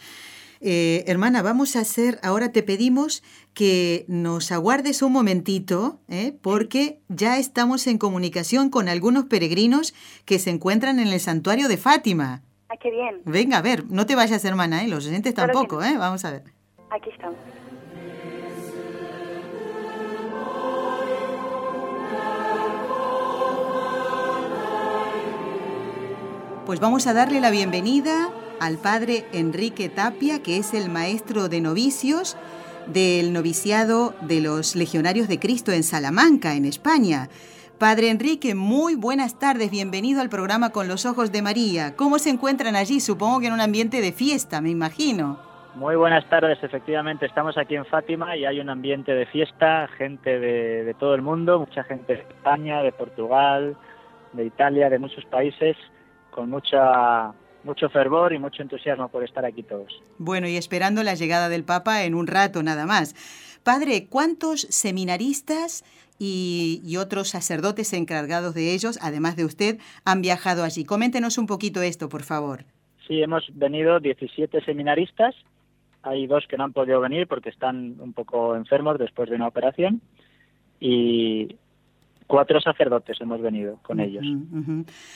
Eh, 0.60 1.04
hermana, 1.08 1.42
vamos 1.42 1.76
a 1.76 1.82
hacer, 1.82 2.20
ahora 2.24 2.52
te 2.52 2.64
pedimos 2.64 3.24
que 3.54 4.06
nos 4.08 4.52
aguardes 4.52 5.02
un 5.02 5.12
momentito, 5.12 6.00
¿eh? 6.08 6.36
porque 6.42 7.00
ya 7.10 7.38
estamos 7.38 7.88
en 7.88 7.98
comunicación 7.98 8.70
con 8.70 8.90
algunos 8.90 9.26
peregrinos 9.26 9.94
que 10.26 10.40
se 10.40 10.50
encuentran 10.50 11.00
en 11.00 11.08
el 11.08 11.20
santuario 11.20 11.68
de 11.68 11.78
Fátima. 11.78 12.44
Ah, 12.70 12.76
qué 12.80 12.92
bien. 12.92 13.22
Venga, 13.26 13.58
a 13.58 13.62
ver, 13.62 13.86
no 13.90 14.06
te 14.06 14.16
vayas, 14.16 14.44
hermana, 14.46 14.84
¿eh? 14.84 14.88
los 14.88 15.08
oyentes 15.08 15.34
tampoco, 15.34 15.84
¿eh? 15.84 15.98
Vamos 15.98 16.26
a 16.26 16.32
ver. 16.32 16.44
Aquí 16.90 17.10
estamos. 17.10 17.38
Pues 26.66 26.82
vamos 26.82 27.08
a 27.08 27.14
darle 27.14 27.40
la 27.40 27.50
bienvenida 27.50 28.30
al 28.60 28.78
padre 28.78 29.26
Enrique 29.34 29.90
Tapia, 29.90 30.42
que 30.42 30.58
es 30.58 30.74
el 30.74 30.90
maestro 30.90 31.50
de 31.50 31.62
novicios 31.62 32.38
del 32.88 33.34
noviciado 33.34 34.14
de 34.22 34.42
los 34.42 34.76
Legionarios 34.76 35.28
de 35.28 35.40
Cristo 35.40 35.72
en 35.72 35.84
Salamanca, 35.84 36.56
en 36.56 36.66
España. 36.66 37.30
Padre 37.80 38.10
Enrique, 38.10 38.56
muy 38.56 38.96
buenas 38.96 39.38
tardes, 39.38 39.70
bienvenido 39.70 40.22
al 40.22 40.30
programa 40.30 40.72
Con 40.72 40.88
los 40.88 41.06
Ojos 41.06 41.32
de 41.32 41.42
María. 41.42 41.96
¿Cómo 41.96 42.18
se 42.18 42.30
encuentran 42.30 42.76
allí? 42.76 43.00
Supongo 43.00 43.40
que 43.40 43.48
en 43.48 43.54
un 43.54 43.62
ambiente 43.62 44.02
de 44.02 44.12
fiesta, 44.12 44.62
me 44.62 44.70
imagino. 44.70 45.40
Muy 45.76 45.96
buenas 45.96 46.28
tardes, 46.28 46.58
efectivamente 46.64 47.28
estamos 47.28 47.56
aquí 47.56 47.76
en 47.76 47.86
Fátima 47.86 48.36
y 48.36 48.46
hay 48.46 48.60
un 48.60 48.70
ambiente 48.70 49.14
de 49.14 49.28
fiesta, 49.28 49.88
gente 49.96 50.40
de, 50.40 50.96
todo 50.96 51.14
el 51.14 51.22
mundo, 51.22 51.60
mucha 51.60 51.84
gente 51.84 52.16
de 52.16 52.22
España, 52.22 52.82
de 52.82 52.92
Portugal, 52.92 53.78
de 54.34 54.46
Italia, 54.46 54.90
de 54.90 54.98
muchos 54.98 55.24
países, 55.26 55.78
con 56.32 56.50
mucha 56.50 57.32
mucho 57.68 57.90
fervor 57.90 58.34
y 58.34 58.40
mucho 58.40 58.64
entusiasmo 58.64 59.10
por 59.10 59.24
estar 59.24 59.46
aquí 59.46 59.62
todos. 59.62 60.02
Bueno, 60.18 60.48
y 60.48 60.58
esperando 60.58 61.04
la 61.04 61.14
llegada 61.14 61.50
del 61.50 61.64
Papa 61.64 62.04
en 62.06 62.16
un 62.16 62.26
rato 62.26 62.64
nada 62.64 62.88
más. 62.88 63.14
Padre, 63.64 64.08
¿cuántos 64.10 64.62
seminaristas 64.62 65.84
y, 66.18 66.96
otros 66.98 67.28
sacerdotes 67.30 67.94
encargados 67.94 68.56
de 68.56 68.74
ellos, 68.74 68.98
además 69.02 69.36
de 69.36 69.46
usted, 69.46 69.80
han 70.06 70.22
viajado 70.22 70.64
allí? 70.64 70.86
Coméntenos 70.86 71.38
un 71.38 71.46
poquito 71.46 71.82
esto, 71.82 72.10
por 72.10 72.24
favor. 72.24 72.64
Sí, 73.08 73.22
hemos 73.22 73.44
venido 73.54 74.00
17 74.00 74.62
seminaristas. 74.62 75.36
Hay 76.02 76.26
dos 76.26 76.46
que 76.48 76.58
no 76.58 76.64
han 76.64 76.74
podido 76.74 77.02
venir 77.02 77.28
porque 77.28 77.50
están 77.50 78.00
un 78.00 78.14
poco 78.14 78.56
enfermos 78.56 78.98
después 78.98 79.30
de 79.30 79.36
una 79.36 79.48
operación. 79.48 80.02
Y 80.80 81.58
cuatro 82.28 82.62
sacerdotes 82.62 83.20
hemos 83.20 83.42
venido 83.42 83.80
con 83.82 84.00
ellos. 84.00 84.24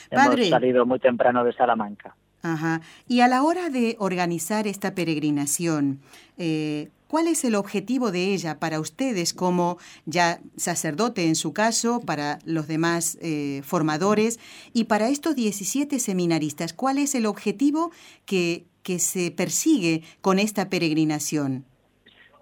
Hemos 0.10 0.48
salido 0.50 0.86
muy 0.86 1.00
temprano 1.00 1.44
de 1.44 1.54
Salamanca. 1.54 2.16
Ajá. 2.44 2.82
Y 3.08 3.22
a 3.22 3.28
la 3.28 3.44
hora 3.44 3.70
de 3.70 3.96
organizar 4.00 4.66
esta 4.66 4.96
peregrinación, 4.96 6.00
eh, 6.38 6.90
¿cuál 7.08 7.28
es 7.28 7.44
el 7.44 7.56
objetivo 7.56 8.12
de 8.12 8.34
ella 8.34 8.60
para 8.60 8.80
ustedes 8.80 9.34
como 9.34 9.78
ya 10.06 10.40
sacerdote 10.56 11.28
en 11.28 11.36
su 11.36 11.54
caso, 11.54 12.02
para 12.02 12.40
los 12.46 12.68
demás 12.68 13.18
eh, 13.22 13.62
formadores 13.64 14.40
y 14.74 14.86
para 14.86 15.10
estos 15.10 15.36
17 15.36 16.00
seminaristas? 16.00 16.74
¿Cuál 16.74 16.98
es 16.98 17.14
el 17.14 17.28
objetivo 17.28 17.92
que, 18.26 18.66
que 18.82 18.98
se 18.98 19.30
persigue 19.30 20.02
con 20.22 20.40
esta 20.40 20.70
peregrinación? 20.70 21.66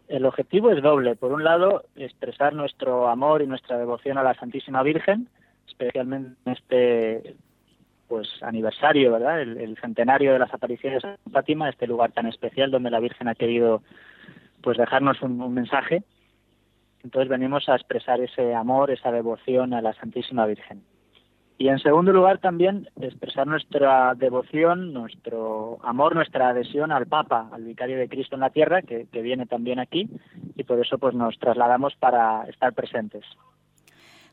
El 0.07 0.25
objetivo 0.25 0.71
es 0.71 0.81
doble. 0.81 1.15
Por 1.15 1.33
un 1.33 1.43
lado, 1.43 1.83
expresar 1.95 2.53
nuestro 2.53 3.09
amor 3.09 3.41
y 3.41 3.47
nuestra 3.47 3.77
devoción 3.77 4.17
a 4.17 4.23
la 4.23 4.33
Santísima 4.33 4.81
Virgen, 4.81 5.27
especialmente 5.67 6.35
en 6.45 6.53
este 6.53 7.35
pues 8.09 8.27
aniversario, 8.41 9.11
¿verdad? 9.13 9.41
El, 9.41 9.77
centenario 9.77 10.33
de 10.33 10.39
las 10.39 10.53
apariciones 10.53 11.03
de 11.03 11.31
Fátima, 11.31 11.69
este 11.69 11.87
lugar 11.87 12.11
tan 12.11 12.25
especial 12.25 12.71
donde 12.71 12.89
la 12.89 12.99
Virgen 12.99 13.27
ha 13.27 13.35
querido 13.35 13.83
pues 14.61 14.77
dejarnos 14.77 15.21
un, 15.21 15.53
mensaje. 15.53 16.03
Entonces 17.03 17.29
venimos 17.29 17.69
a 17.69 17.75
expresar 17.75 18.19
ese 18.19 18.55
amor, 18.55 18.89
esa 18.91 19.11
devoción 19.11 19.73
a 19.73 19.81
la 19.81 19.93
Santísima 19.93 20.47
Virgen. 20.47 20.81
Y 21.59 21.67
en 21.67 21.77
segundo 21.79 22.11
lugar 22.11 22.39
también 22.39 22.89
expresar 22.99 23.45
nuestra 23.45 24.15
devoción, 24.15 24.91
nuestro 24.91 25.77
amor, 25.83 26.15
nuestra 26.15 26.49
adhesión 26.49 26.91
al 26.91 27.05
Papa, 27.05 27.49
al 27.51 27.63
Vicario 27.63 27.97
de 27.97 28.09
Cristo 28.09 28.35
en 28.35 28.41
la 28.41 28.49
Tierra, 28.49 28.81
que, 28.81 29.07
viene 29.21 29.45
también 29.45 29.77
aquí, 29.77 30.09
y 30.55 30.63
por 30.63 30.79
eso 30.79 30.97
pues 30.97 31.13
nos 31.13 31.37
trasladamos 31.37 31.95
para 31.95 32.45
estar 32.45 32.73
presentes. 32.73 33.25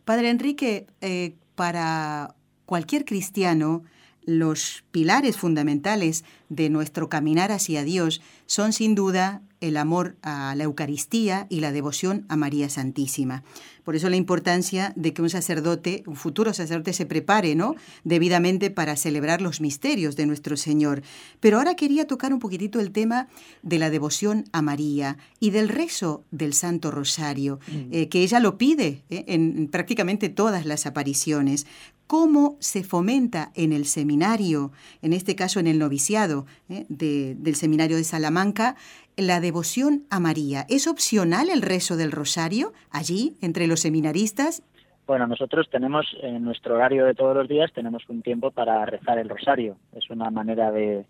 Padre 0.05 0.31
Enrique, 0.31 0.87
eh, 1.01 1.35
para 1.57 2.36
cualquier 2.67 3.05
cristiano, 3.05 3.85
los 4.27 4.85
pilares 4.91 5.37
fundamentales 5.37 6.25
de 6.49 6.69
nuestro 6.69 7.09
caminar 7.09 7.53
hacia 7.53 7.85
Dios 7.85 8.21
son 8.47 8.73
sin 8.73 8.95
duda 8.95 9.41
el 9.61 9.77
amor 9.77 10.17
a 10.23 10.55
la 10.57 10.65
Eucaristía 10.65 11.47
y 11.49 11.61
la 11.61 11.73
devoción 11.73 12.27
a 12.29 12.37
María 12.37 12.69
Santísima. 12.69 13.45
Por 13.87 13.95
eso 13.95 14.11
la 14.11 14.17
importancia 14.17 14.93
de 14.97 15.13
que 15.13 15.23
un 15.23 15.31
sacerdote, 15.31 16.03
un 16.09 16.17
futuro 16.17 16.53
sacerdote, 16.53 16.93
se 16.93 17.07
prepare 17.07 17.55
¿no? 17.55 17.77
debidamente 18.03 18.73
para 18.73 18.97
celebrar 18.97 19.41
los 19.41 19.61
misterios 19.61 20.17
de 20.17 20.27
nuestro 20.27 20.57
Señor. 20.57 21.03
Pero 21.39 21.59
ahora 21.59 21.77
quería 21.77 22.09
tocar 22.09 22.33
un 22.33 22.41
poquitito 22.41 22.81
el 22.81 22.91
tema 22.91 23.29
de 23.63 23.79
la 23.79 23.89
devoción 23.89 24.47
a 24.51 24.61
María 24.61 25.19
y 25.39 25.51
del 25.51 25.69
rezo 25.69 26.25
del 26.33 26.53
Santo 26.53 26.91
Rosario, 26.91 27.61
mm. 27.69 27.93
eh, 27.93 28.09
que 28.09 28.25
ella 28.25 28.41
lo 28.41 28.59
pide 28.59 29.05
¿eh? 29.09 29.23
en 29.29 29.69
prácticamente 29.69 30.31
todas 30.31 30.67
las 30.67 30.85
apariciones 30.85 31.65
cómo 32.07 32.57
se 32.61 32.85
fomenta 32.85 33.51
en 33.55 33.73
el 33.73 33.85
seminario, 33.87 34.73
en 35.03 35.13
este 35.13 35.35
caso 35.35 35.61
en 35.61 35.67
el 35.67 35.79
noviciado 35.79 36.47
¿eh? 36.69 36.87
del 36.89 37.57
seminario 37.57 37.97
de 37.97 38.05
Salamanca, 38.05 38.77
la 39.17 39.41
devoción 39.41 40.05
a 40.11 40.21
María. 40.21 40.67
¿Es 40.69 40.87
opcional 40.87 41.49
el 41.49 41.63
rezo 41.63 41.97
del 41.97 42.13
rosario 42.13 42.73
allí, 42.91 43.37
entre 43.41 43.67
los 43.67 43.76
seminaristas? 43.81 44.63
Bueno, 45.07 45.27
nosotros 45.27 45.69
tenemos 45.71 46.07
en 46.21 46.43
nuestro 46.45 46.75
horario 46.75 47.05
de 47.05 47.15
todos 47.15 47.37
los 47.37 47.49
días, 47.49 47.73
tenemos 47.73 48.03
un 48.09 48.23
tiempo 48.23 48.51
para 48.51 48.85
rezar 48.87 49.19
el 49.19 49.29
rosario. 49.29 49.77
Es 49.95 50.11
una 50.11 50.31
manera 50.31 50.73
de, 50.73 51.05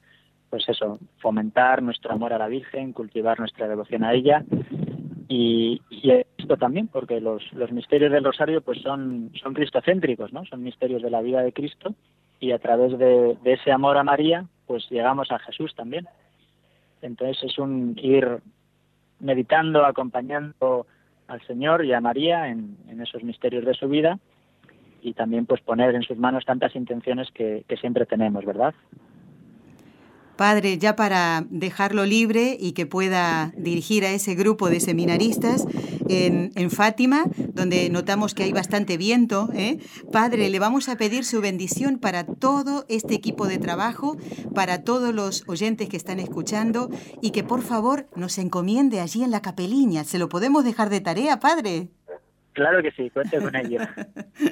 pues 0.50 0.68
eso, 0.68 0.98
fomentar 1.18 1.82
nuestro 1.82 2.12
amor 2.12 2.32
a 2.32 2.38
la 2.38 2.48
Virgen, 2.48 2.92
cultivar 2.92 3.38
nuestra 3.38 3.68
devoción 3.68 4.04
a 4.04 4.12
ella 4.12 4.44
y, 5.28 5.80
esto 6.38 6.56
también, 6.56 6.86
porque 6.88 7.20
los, 7.20 7.42
los 7.52 7.72
misterios 7.72 8.12
del 8.12 8.24
Rosario 8.24 8.60
pues 8.60 8.80
son, 8.80 9.32
son 9.42 9.54
cristocéntricos, 9.54 10.32
¿no? 10.32 10.44
Son 10.44 10.62
misterios 10.62 11.02
de 11.02 11.10
la 11.10 11.22
vida 11.22 11.42
de 11.42 11.52
Cristo 11.52 11.94
y 12.38 12.52
a 12.52 12.58
través 12.58 12.96
de, 12.98 13.36
ese 13.44 13.72
amor 13.72 13.96
a 13.96 14.04
María 14.04 14.46
pues 14.66 14.88
llegamos 14.90 15.30
a 15.32 15.38
Jesús 15.40 15.74
también. 15.74 16.06
Entonces 17.02 17.42
es 17.42 17.58
un 17.58 17.98
ir 18.00 18.38
meditando, 19.18 19.84
acompañando 19.84 20.86
al 21.28 21.40
Señor 21.46 21.84
y 21.84 21.92
a 21.92 22.00
María 22.00 22.48
en, 22.48 22.76
en 22.88 23.00
esos 23.00 23.22
misterios 23.22 23.64
de 23.64 23.74
su 23.74 23.88
vida 23.88 24.18
y 25.06 25.12
también 25.12 25.46
pues 25.46 25.60
poner 25.60 25.94
en 25.94 26.02
sus 26.02 26.18
manos 26.18 26.44
tantas 26.44 26.74
intenciones 26.74 27.28
que, 27.32 27.64
siempre 27.80 28.06
tenemos, 28.06 28.44
¿verdad? 28.44 28.74
Padre, 30.36 30.78
ya 30.78 30.96
para 30.96 31.44
dejarlo 31.48 32.04
libre 32.04 32.56
y 32.58 32.72
que 32.72 32.86
pueda 32.86 33.52
dirigir 33.56 34.04
a 34.04 34.10
ese 34.10 34.34
grupo 34.34 34.68
de 34.68 34.80
seminaristas 34.80 35.64
en, 36.08 36.70
Fátima, 36.70 37.24
donde 37.54 37.88
notamos 37.90 38.34
que 38.34 38.44
hay 38.44 38.52
bastante 38.52 38.96
viento, 38.96 39.48
¿eh? 39.54 39.78
Padre, 40.12 40.48
le 40.50 40.58
vamos 40.58 40.88
a 40.88 40.96
pedir 40.96 41.24
su 41.24 41.40
bendición 41.40 41.98
para 41.98 42.24
todo 42.24 42.84
este 42.88 43.14
equipo 43.14 43.46
de 43.46 43.58
trabajo, 43.58 44.16
para 44.54 44.84
todos 44.84 45.14
los 45.14 45.48
oyentes 45.48 45.88
que 45.88 45.96
están 45.96 46.18
escuchando 46.18 46.90
y 47.22 47.30
que 47.30 47.44
por 47.44 47.62
favor 47.62 48.06
nos 48.16 48.38
encomiende 48.38 49.00
allí 49.00 49.22
en 49.22 49.30
la 49.30 49.42
capeliña. 49.42 50.04
¿Se 50.04 50.18
lo 50.18 50.28
podemos 50.28 50.64
dejar 50.64 50.90
de 50.90 51.00
tarea, 51.00 51.40
Padre? 51.40 51.88
Claro 52.52 52.82
que 52.82 52.90
sí, 52.92 53.10
cuente 53.10 53.38
con 53.38 53.54
ello. 53.54 53.80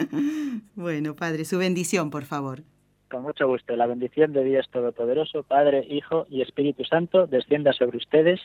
bueno, 0.74 1.16
Padre, 1.16 1.46
su 1.46 1.58
bendición, 1.58 2.10
por 2.10 2.24
favor. 2.24 2.62
Con 3.10 3.22
mucho 3.22 3.46
gusto. 3.46 3.74
La 3.76 3.86
bendición 3.86 4.32
de 4.32 4.44
Dios 4.44 4.68
Todopoderoso, 4.70 5.42
Padre, 5.42 5.86
Hijo 5.88 6.26
y 6.28 6.42
Espíritu 6.42 6.84
Santo, 6.84 7.26
descienda 7.26 7.72
sobre 7.72 7.96
ustedes. 7.96 8.40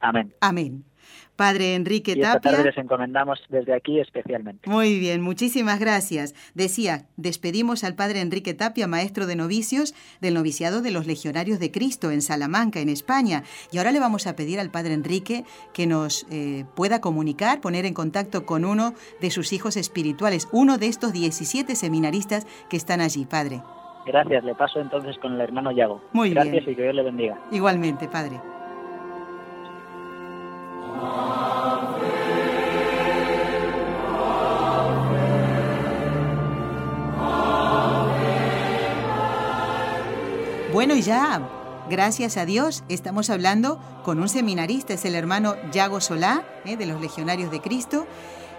Amén. 0.00 0.32
Amén. 0.40 0.84
Padre 1.36 1.74
Enrique 1.74 2.14
y 2.16 2.22
esta 2.22 2.40
Tarde 2.40 2.64
les 2.64 2.78
encomendamos 2.78 3.38
desde 3.50 3.74
aquí 3.74 4.00
especialmente. 4.00 4.68
Muy 4.68 4.98
bien, 4.98 5.20
muchísimas 5.20 5.78
gracias. 5.78 6.34
Decía, 6.54 7.06
despedimos 7.16 7.84
al 7.84 7.94
Padre 7.94 8.20
Enrique 8.20 8.54
Tapia, 8.54 8.86
maestro 8.86 9.26
de 9.26 9.36
novicios 9.36 9.94
del 10.20 10.34
noviciado 10.34 10.80
de 10.80 10.90
los 10.90 11.06
Legionarios 11.06 11.58
de 11.58 11.70
Cristo 11.70 12.10
en 12.10 12.22
Salamanca, 12.22 12.80
en 12.80 12.88
España. 12.88 13.42
Y 13.70 13.78
ahora 13.78 13.92
le 13.92 14.00
vamos 14.00 14.26
a 14.26 14.34
pedir 14.34 14.58
al 14.60 14.70
Padre 14.70 14.94
Enrique 14.94 15.44
que 15.74 15.86
nos 15.86 16.26
eh, 16.30 16.64
pueda 16.74 17.00
comunicar, 17.00 17.60
poner 17.60 17.84
en 17.84 17.94
contacto 17.94 18.46
con 18.46 18.64
uno 18.64 18.94
de 19.20 19.30
sus 19.30 19.52
hijos 19.52 19.76
espirituales, 19.76 20.48
uno 20.52 20.78
de 20.78 20.86
estos 20.86 21.12
17 21.12 21.74
seminaristas 21.74 22.46
que 22.70 22.76
están 22.76 23.00
allí, 23.00 23.26
Padre. 23.26 23.60
Gracias, 24.06 24.44
le 24.44 24.54
paso 24.54 24.80
entonces 24.80 25.18
con 25.18 25.34
el 25.34 25.40
hermano 25.40 25.72
Yago. 25.72 26.00
Muy 26.12 26.30
bien. 26.30 26.44
Gracias 26.44 26.68
y 26.68 26.76
que 26.76 26.82
Dios 26.82 26.94
le 26.94 27.02
bendiga. 27.02 27.38
Igualmente, 27.50 28.08
Padre. 28.08 28.40
Bueno, 40.76 40.94
y 40.94 41.00
ya, 41.00 41.40
gracias 41.88 42.36
a 42.36 42.44
Dios, 42.44 42.84
estamos 42.90 43.30
hablando 43.30 43.80
con 44.04 44.20
un 44.20 44.28
seminarista, 44.28 44.92
es 44.92 45.06
el 45.06 45.14
hermano 45.14 45.56
Yago 45.72 46.02
Solá, 46.02 46.44
eh, 46.66 46.76
de 46.76 46.84
los 46.84 47.00
Legionarios 47.00 47.50
de 47.50 47.62
Cristo, 47.62 48.06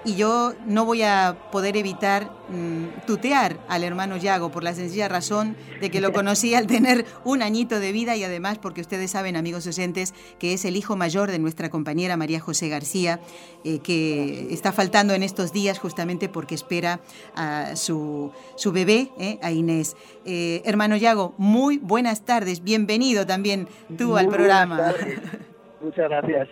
y 0.06 0.16
yo 0.16 0.54
no 0.66 0.86
voy 0.86 1.01
a 1.01 1.36
poder 1.51 1.75
evitar 1.75 2.30
mm, 2.50 3.06
tutear 3.06 3.58
al 3.68 3.84
hermano 3.84 4.18
Yago 4.18 4.51
por 4.51 4.63
la 4.63 4.74
sencilla 4.74 5.08
razón 5.08 5.56
de 5.82 5.89
que 5.89 6.01
lo 6.01 6.12
conocí 6.13 6.56
al 6.56 6.68
tener 6.68 7.06
un 7.24 7.42
añito 7.42 7.80
de 7.80 7.92
vida 7.92 8.16
y 8.16 8.24
además 8.24 8.58
porque 8.58 8.82
ustedes 8.82 9.12
saben, 9.12 9.36
amigos 9.36 9.68
oyentes, 9.68 10.13
que 10.39 10.54
es 10.54 10.66
el 10.66 10.75
hijo 10.75 10.96
mayor 10.96 11.32
de 11.32 11.39
nuestra 11.39 11.70
compañera 11.70 12.18
María 12.18 12.39
José 12.39 12.69
García, 12.69 13.19
eh, 13.63 13.80
que 13.80 14.54
está 14.54 14.71
faltando 14.71 15.13
en 15.13 15.24
estos 15.24 15.52
días 15.52 15.80
justamente 15.80 16.30
porque 16.30 16.56
espera 16.56 17.00
a 17.36 17.76
su, 17.76 18.32
su 18.56 18.71
bebé, 18.71 19.12
eh, 19.19 19.39
a 19.41 19.52
Inés. 19.52 19.95
Eh, 20.26 20.62
hermano 20.65 20.95
Yago, 20.95 21.34
muy 21.38 21.78
buenas 21.78 22.24
tardes, 22.24 22.63
bienvenido 22.63 23.26
también 23.26 23.67
tú 23.98 24.17
al 24.17 24.28
programa. 24.28 24.93
Muchas 25.82 26.10
gracias. 26.10 26.50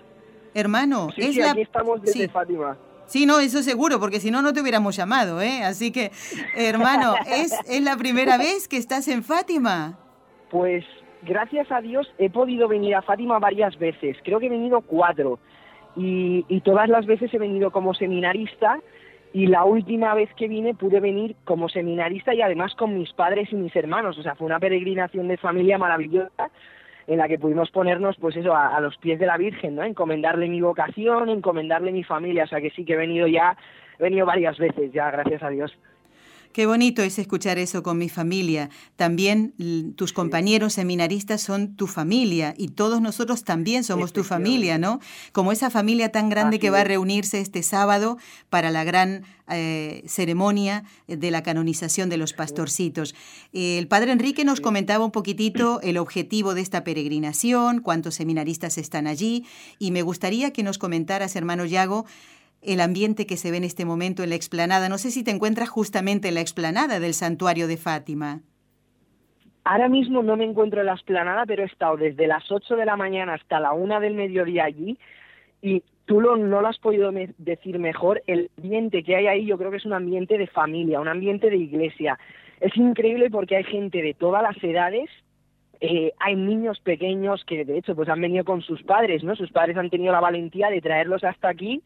Hermano, 0.53 1.09
es 1.17 1.35
la... 1.35 1.51
aquí 1.51 1.61
estamos 1.61 2.01
desde 2.01 2.29
Fátima. 2.29 2.77
Sí, 3.07 3.25
no, 3.25 3.39
eso 3.39 3.61
seguro, 3.61 3.99
porque 3.99 4.19
si 4.19 4.31
no, 4.31 4.41
no 4.41 4.53
te 4.53 4.61
hubiéramos 4.61 4.95
llamado, 4.95 5.41
¿eh? 5.41 5.63
Así 5.63 5.91
que, 5.91 6.11
hermano, 6.55 7.15
¿es, 7.27 7.53
¿es 7.67 7.81
la 7.81 7.97
primera 7.97 8.37
vez 8.39 8.67
que 8.67 8.77
estás 8.77 9.07
en 9.07 9.23
Fátima? 9.23 9.97
Pues 10.49 10.83
gracias 11.23 11.71
a 11.71 11.81
Dios 11.81 12.11
he 12.17 12.29
podido 12.29 12.67
venir 12.67 12.95
a 12.95 13.01
Fátima 13.01 13.39
varias 13.39 13.77
veces, 13.77 14.17
creo 14.23 14.39
que 14.39 14.47
he 14.47 14.49
venido 14.49 14.81
cuatro, 14.81 15.39
y, 15.95 16.45
y 16.47 16.61
todas 16.61 16.89
las 16.89 17.05
veces 17.05 17.33
he 17.33 17.37
venido 17.37 17.71
como 17.71 17.93
seminarista, 17.93 18.79
y 19.33 19.47
la 19.47 19.65
última 19.65 20.13
vez 20.13 20.29
que 20.35 20.47
vine 20.47 20.73
pude 20.73 21.01
venir 21.01 21.35
como 21.43 21.67
seminarista 21.67 22.33
y 22.33 22.41
además 22.41 22.73
con 22.75 22.97
mis 22.97 23.11
padres 23.11 23.51
y 23.51 23.55
mis 23.55 23.75
hermanos, 23.75 24.17
o 24.17 24.23
sea, 24.23 24.35
fue 24.35 24.47
una 24.47 24.61
peregrinación 24.61 25.27
de 25.27 25.35
familia 25.35 25.77
maravillosa 25.77 26.49
en 27.07 27.17
la 27.17 27.27
que 27.27 27.37
pudimos 27.37 27.69
ponernos, 27.71 28.15
pues 28.17 28.35
eso, 28.35 28.55
a, 28.55 28.79
los 28.79 28.97
pies 28.97 29.19
de 29.19 29.27
la 29.27 29.37
Virgen, 29.37 29.75
¿no? 29.75 29.83
Encomendarle 29.83 30.47
mi 30.47 30.61
vocación, 30.61 31.29
encomendarle 31.29 31.91
mi 31.91 32.03
familia, 32.03 32.45
o 32.45 32.47
sea 32.47 32.61
que 32.61 32.71
sí 32.71 32.83
que 32.83 32.93
he 32.93 32.97
venido 32.97 33.27
ya, 33.27 33.55
he 33.99 34.03
venido 34.03 34.25
varias 34.25 34.57
veces 34.57 34.91
ya, 34.91 35.11
gracias 35.11 35.43
a 35.43 35.49
Dios. 35.49 35.77
Qué 36.55 36.67
bonito 36.67 37.01
es 37.01 37.19
escuchar 37.19 37.59
eso 37.59 37.83
con 37.83 37.97
mi 37.97 38.07
familia. 38.07 38.69
También 38.95 39.53
tus 39.97 40.13
compañeros 40.13 40.71
seminaristas 40.71 41.41
son 41.41 41.75
tu 41.75 41.85
familia 41.85 42.53
y 42.57 42.69
todos 42.69 43.01
nosotros 43.01 43.43
también 43.43 43.83
somos 43.83 44.13
tu 44.13 44.23
familia, 44.23 44.77
¿no? 44.77 45.01
Como 45.33 45.51
esa 45.51 45.69
familia 45.69 46.13
tan 46.13 46.29
grande 46.29 46.57
que 46.57 46.69
va 46.69 46.79
a 46.79 46.83
reunirse 46.85 47.41
este 47.41 47.61
sábado 47.61 48.17
para 48.49 48.71
la 48.71 48.85
gran 48.85 49.25
eh, 49.49 50.05
ceremonia 50.07 50.85
de 51.07 51.29
la 51.29 51.43
canonización 51.43 52.07
de 52.07 52.15
los 52.15 52.31
pastorcitos. 52.31 53.15
El 53.51 53.89
padre 53.89 54.13
Enrique 54.13 54.45
nos 54.45 54.61
comentaba 54.61 55.03
un 55.03 55.11
poquitito 55.11 55.81
el 55.81 55.97
objetivo 55.97 56.53
de 56.53 56.61
esta 56.61 56.85
peregrinación, 56.85 57.81
cuántos 57.81 58.15
seminaristas 58.15 58.77
están 58.77 59.07
allí 59.07 59.45
y 59.77 59.91
me 59.91 60.03
gustaría 60.03 60.53
que 60.53 60.63
nos 60.63 60.77
comentaras, 60.77 61.35
hermano 61.35 61.65
Yago, 61.65 62.05
el 62.67 62.81
ambiente 62.81 63.25
que 63.25 63.37
se 63.37 63.51
ve 63.51 63.57
en 63.57 63.63
este 63.63 63.85
momento 63.85 64.23
en 64.23 64.29
la 64.29 64.35
explanada. 64.35 64.89
No 64.89 64.97
sé 64.97 65.11
si 65.11 65.23
te 65.23 65.31
encuentras 65.31 65.69
justamente 65.69 66.27
en 66.27 66.35
la 66.35 66.41
explanada 66.41 66.99
del 66.99 67.13
santuario 67.13 67.67
de 67.67 67.77
Fátima. 67.77 68.41
Ahora 69.63 69.89
mismo 69.89 70.21
no 70.21 70.37
me 70.37 70.45
encuentro 70.45 70.81
en 70.81 70.85
la 70.85 70.93
explanada, 70.93 71.45
pero 71.47 71.63
he 71.63 71.65
estado 71.65 71.97
desde 71.97 72.27
las 72.27 72.51
8 72.51 72.75
de 72.75 72.85
la 72.85 72.95
mañana 72.95 73.33
hasta 73.33 73.59
la 73.59 73.73
1 73.73 73.99
del 73.99 74.13
mediodía 74.13 74.65
allí 74.65 74.97
y 75.61 75.81
tú 76.05 76.21
lo, 76.21 76.37
no 76.37 76.61
lo 76.61 76.67
has 76.67 76.77
podido 76.77 77.11
decir 77.39 77.79
mejor. 77.79 78.21
El 78.27 78.51
ambiente 78.57 79.03
que 79.03 79.15
hay 79.15 79.25
ahí 79.25 79.45
yo 79.47 79.57
creo 79.57 79.71
que 79.71 79.77
es 79.77 79.85
un 79.85 79.93
ambiente 79.93 80.37
de 80.37 80.45
familia, 80.45 80.99
un 80.99 81.07
ambiente 81.07 81.49
de 81.49 81.57
iglesia. 81.57 82.19
Es 82.59 82.77
increíble 82.77 83.31
porque 83.31 83.55
hay 83.55 83.63
gente 83.63 84.03
de 84.03 84.13
todas 84.13 84.43
las 84.43 84.63
edades, 84.63 85.09
eh, 85.81 86.13
hay 86.19 86.35
niños 86.35 86.79
pequeños 86.79 87.43
que 87.45 87.65
de 87.65 87.79
hecho 87.79 87.95
pues 87.95 88.07
han 88.07 88.21
venido 88.21 88.45
con 88.45 88.61
sus 88.61 88.83
padres, 88.83 89.23
¿no? 89.23 89.35
Sus 89.35 89.51
padres 89.51 89.77
han 89.77 89.89
tenido 89.89 90.13
la 90.13 90.19
valentía 90.19 90.69
de 90.69 90.79
traerlos 90.79 91.23
hasta 91.23 91.49
aquí 91.49 91.81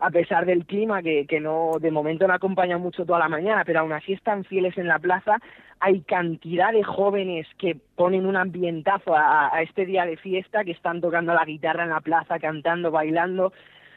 a 0.00 0.10
pesar 0.10 0.46
del 0.46 0.64
clima 0.64 1.02
que, 1.02 1.26
que 1.26 1.40
no 1.40 1.78
de 1.80 1.90
momento 1.90 2.26
no 2.26 2.34
acompaña 2.34 2.78
mucho 2.78 3.04
toda 3.04 3.18
la 3.18 3.28
mañana, 3.28 3.64
pero 3.64 3.80
aún 3.80 3.92
así 3.92 4.12
están 4.12 4.44
fieles 4.44 4.76
en 4.78 4.88
la 4.88 4.98
plaza. 4.98 5.38
Hay 5.78 6.00
cantidad 6.00 6.72
de 6.72 6.82
jóvenes 6.82 7.46
que 7.58 7.76
ponen 7.96 8.26
un 8.26 8.36
ambientazo 8.36 9.14
a, 9.14 9.54
a 9.54 9.62
este 9.62 9.86
día 9.86 10.06
de 10.06 10.16
fiesta, 10.16 10.64
que 10.64 10.72
están 10.72 11.00
tocando 11.00 11.34
la 11.34 11.44
guitarra 11.44 11.84
en 11.84 11.90
la 11.90 12.00
plaza, 12.00 12.38
cantando, 12.38 12.90
bailando. 12.90 13.52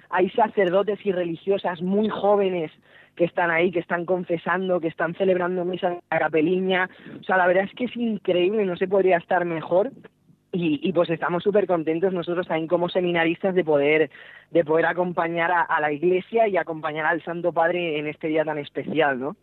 Hay 0.10 0.30
sacerdotes 0.30 1.00
y 1.06 1.12
religiosas 1.12 1.82
muy 1.82 2.10
jóvenes 2.10 2.72
que 3.16 3.26
están 3.26 3.52
ahí, 3.52 3.72
que 3.72 3.80
están 3.80 4.06
confesando, 4.06 4.80
que 4.80 4.88
están 4.88 5.14
celebrando 5.16 5.66
misa 5.66 5.88
en 5.88 6.00
la 6.10 6.20
capeliña. 6.20 6.90
O 7.20 7.24
sea, 7.24 7.38
la 7.38 7.48
verdad 7.48 7.66
es 7.66 7.74
que 7.76 7.86
es 7.86 7.96
increíble, 7.96 8.66
no 8.66 8.76
se 8.76 8.88
podría 8.88 9.18
estar 9.18 9.46
mejor. 9.46 9.92
Y, 10.56 10.94
pues 10.94 11.10
estamos 11.10 11.42
súper 11.42 11.66
contentos 11.66 12.14
nosotros 12.14 12.48
también 12.48 12.68
como 12.68 12.88
seminaristas 12.88 13.56
de 13.56 13.64
poder, 13.64 14.12
de 14.52 14.64
poder 14.64 14.86
acompañar 14.86 15.52
a, 15.52 15.82
la 15.82 15.92
Iglesia 15.92 16.48
y 16.48 16.58
acompañar 16.58 17.08
al 17.08 17.24
Santo 17.24 17.52
Padre 17.52 17.98
en 17.98 18.06
este 18.06 18.28
día 18.28 18.46
tan 18.46 18.60
especial, 18.60 19.20
¿no? 19.20 19.36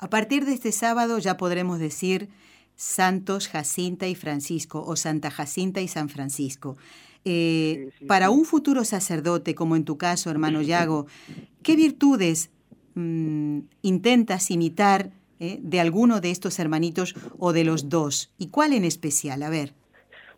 A 0.00 0.08
partir 0.08 0.44
de 0.46 0.54
este 0.54 0.72
sábado 0.72 1.18
ya 1.20 1.36
podremos 1.36 1.78
decir 1.78 2.30
Santos 2.74 3.48
Jacinta 3.48 4.08
y 4.08 4.16
Francisco 4.16 4.82
o 4.84 4.96
Santa 4.96 5.30
Jacinta 5.30 5.82
y 5.82 5.86
San 5.86 6.08
Francisco. 6.08 6.76
Eh, 7.24 7.90
para 8.08 8.30
un 8.30 8.44
futuro 8.44 8.84
sacerdote, 8.84 9.54
como 9.54 9.76
en 9.76 9.84
tu 9.84 9.98
caso, 9.98 10.30
hermano 10.30 10.62
Yago, 10.62 11.06
¿qué 11.62 11.76
virtudes 11.76 12.50
mm, 12.96 13.60
intentas 13.82 14.50
imitar 14.50 15.10
eh, 15.38 15.60
de 15.62 15.78
alguno 15.78 16.20
de 16.20 16.32
estos 16.32 16.58
hermanitos 16.58 17.14
o 17.38 17.52
de 17.52 17.62
los 17.62 17.88
dos? 17.88 18.32
¿Y 18.36 18.48
cuál 18.48 18.72
en 18.72 18.84
especial? 18.84 19.44
A 19.44 19.48
ver. 19.48 19.74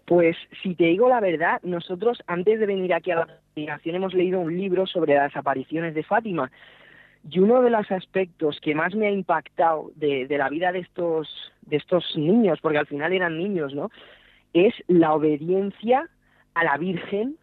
Pues 0.07 0.37
si 0.63 0.75
te 0.75 0.85
digo 0.85 1.09
la 1.09 1.21
verdad, 1.21 1.61
nosotros 1.63 2.23
antes 2.27 2.59
de 2.59 2.67
venir 2.67 2.93
aquí 2.93 3.11
a 3.11 3.17
la 3.17 3.23
investigación 3.23 3.97
hemos 3.97 4.15
leído 4.15 4.41
un 4.41 4.57
libro 4.57 4.87
sobre 4.87 5.15
las 5.15 5.35
apariciones 5.37 5.95
de 5.95 6.03
Fátima 6.03 6.51
y 7.31 7.39
uno 7.39 7.63
de 7.63 7.71
los 7.71 7.91
aspectos 7.91 8.59
que 8.61 8.75
más 8.75 8.95
me 8.95 9.07
ha 9.07 9.11
impactado 9.11 9.93
de, 9.95 10.27
la 10.29 10.49
vida 10.49 10.73
de 10.73 10.81
estos, 10.81 11.53
de 11.63 11.77
estos 11.77 12.17
niños, 12.17 12.59
porque 12.61 12.79
al 12.79 12.87
final 12.87 13.13
eran 13.13 13.39
niños, 13.39 13.75
¿no? 13.75 13.91
es 14.53 14.75
la 14.89 15.15
obediencia 15.15 16.09
a 16.55 16.65
la 16.65 16.77
Virgen 16.77 17.37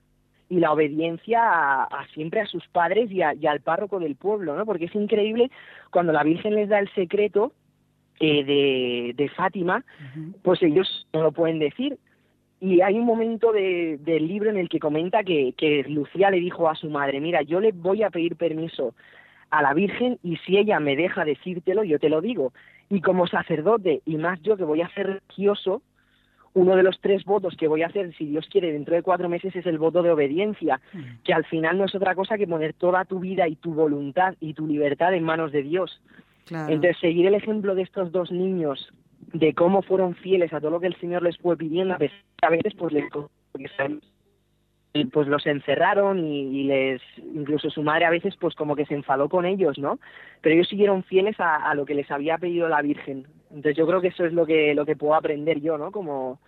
y 0.50 0.60
la 0.60 0.72
obediencia 0.72 1.84
a, 1.84 2.08
siempre 2.14 2.42
a 2.42 2.46
sus 2.46 2.68
padres 2.68 3.12
y, 3.12 3.22
al 3.22 3.62
párroco 3.62 4.00
del 4.00 4.16
pueblo, 4.16 4.56
¿no? 4.56 4.66
Porque 4.66 4.86
es 4.86 4.96
increíble 4.96 5.52
cuando 5.92 6.12
la 6.12 6.24
Virgen 6.24 6.56
les 6.56 6.70
da 6.70 6.80
el 6.80 6.92
secreto 6.94 7.54
eh, 8.20 8.44
de, 8.44 9.14
de, 9.16 9.30
Fátima, 9.30 9.86
pues 10.42 10.62
ellos 10.64 11.08
no 11.14 11.22
lo 11.22 11.32
pueden 11.32 11.60
decir. 11.60 11.98
Y 12.62 12.82
hay 12.82 12.96
un 12.96 13.06
momento 13.06 13.54
de, 13.54 13.98
del 14.02 14.28
libro 14.28 14.50
en 14.50 14.58
el 14.58 14.68
que 14.68 14.80
comenta 14.80 15.24
que, 15.24 15.54
que 15.58 15.84
Lucía 15.88 16.30
le 16.30 16.40
dijo 16.40 16.70
a 16.70 16.76
su 16.76 16.90
madre, 16.90 17.22
mira, 17.22 17.42
yo 17.42 17.60
le 17.60 17.72
voy 17.72 18.04
a 18.04 18.10
pedir 18.10 18.36
permiso 18.36 18.94
a 19.50 19.62
la 19.62 19.74
Virgen 19.74 20.20
y 20.24 20.38
si 20.38 20.58
ella 20.58 20.80
me 20.80 20.96
deja 20.96 21.26
decírtelo, 21.26 21.84
yo 21.84 22.00
te 22.00 22.10
lo 22.10 22.22
digo. 22.22 22.54
Y 22.90 23.02
como 23.02 23.28
sacerdote, 23.28 24.02
y 24.06 24.18
más 24.18 24.42
yo 24.42 24.58
que 24.58 24.64
voy 24.64 24.82
a 24.82 24.90
ser 24.90 25.08
religioso, 25.08 25.82
uno 26.54 26.76
de 26.76 26.84
los 26.84 27.00
tres 27.00 27.24
votos 27.26 27.56
que 27.56 27.68
voy 27.68 27.84
a 27.84 27.88
hacer, 27.88 28.14
si 28.16 28.26
Dios 28.26 28.48
quiere, 28.52 28.74
dentro 28.74 28.96
de 28.96 29.04
cuatro 29.04 29.30
meses 29.30 29.56
es 29.56 29.66
el 29.66 29.78
voto 29.78 30.02
de 30.02 30.12
obediencia, 30.12 30.82
mm. 30.94 31.24
que 31.24 31.34
al 31.34 31.46
final 31.46 31.78
no 31.78 31.86
es 31.86 31.96
otra 31.96 32.16
cosa 32.16 32.38
que 32.38 32.48
poner 32.48 32.74
toda 32.74 33.06
tu 33.06 33.20
vida 33.20 33.48
y 33.48 33.56
tu 33.56 33.74
voluntad 33.74 34.36
y 34.40 34.54
tu 34.54 34.68
libertad 34.68 35.14
en 35.14 35.24
manos 35.24 35.52
de 35.52 35.64
Dios. 35.64 36.02
Entonces, 36.52 36.98
seguir 37.00 37.28
el 37.28 37.36
ejemplo 37.36 37.76
de 37.76 37.84
estos 37.84 38.12
dos 38.12 38.32
niños, 38.32 38.92
de 39.34 39.54
cómo 39.54 39.82
fueron 39.82 40.16
fieles 40.16 40.54
a 40.54 40.60
todo 40.60 40.72
lo 40.72 40.80
que 40.80 40.88
el 40.88 41.00
Señor 41.00 41.24
les 41.24 41.38
fue 41.38 41.58
pidiendo, 41.58 41.96
a 41.96 42.50
veces 42.50 42.74
pues 42.76 42.94
les 42.94 43.06
pues 45.12 45.28
los 45.28 45.46
encerraron 45.46 46.20
y, 46.20 46.64
les 46.64 47.02
incluso 47.18 47.70
su 47.70 47.84
madre 47.84 48.06
a 48.06 48.10
veces 48.10 48.36
pues 48.38 48.56
como 48.56 48.76
que 48.76 48.86
se 48.86 48.96
enfadó 48.96 49.30
con 49.30 49.46
ellos 49.46 49.78
no 49.78 50.00
pero 50.42 50.56
ellos 50.56 50.68
siguieron 50.68 51.04
fieles 51.04 51.40
a, 51.40 51.70
a, 51.70 51.76
lo 51.76 51.86
que 51.86 51.94
les 51.94 52.10
había 52.10 52.38
pedido 52.38 52.68
la 52.70 52.82
Virgen. 52.82 53.28
Entonces 53.50 53.76
yo 53.78 53.86
creo 53.86 54.02
que 54.02 54.08
eso 54.08 54.26
es 54.26 54.34
lo 54.34 54.46
que 54.46 54.74
lo 54.74 54.86
que 54.86 54.96
puedo 54.96 55.14
aprender 55.14 55.62
yo 55.62 55.78
no 55.78 55.92
como 55.92 56.40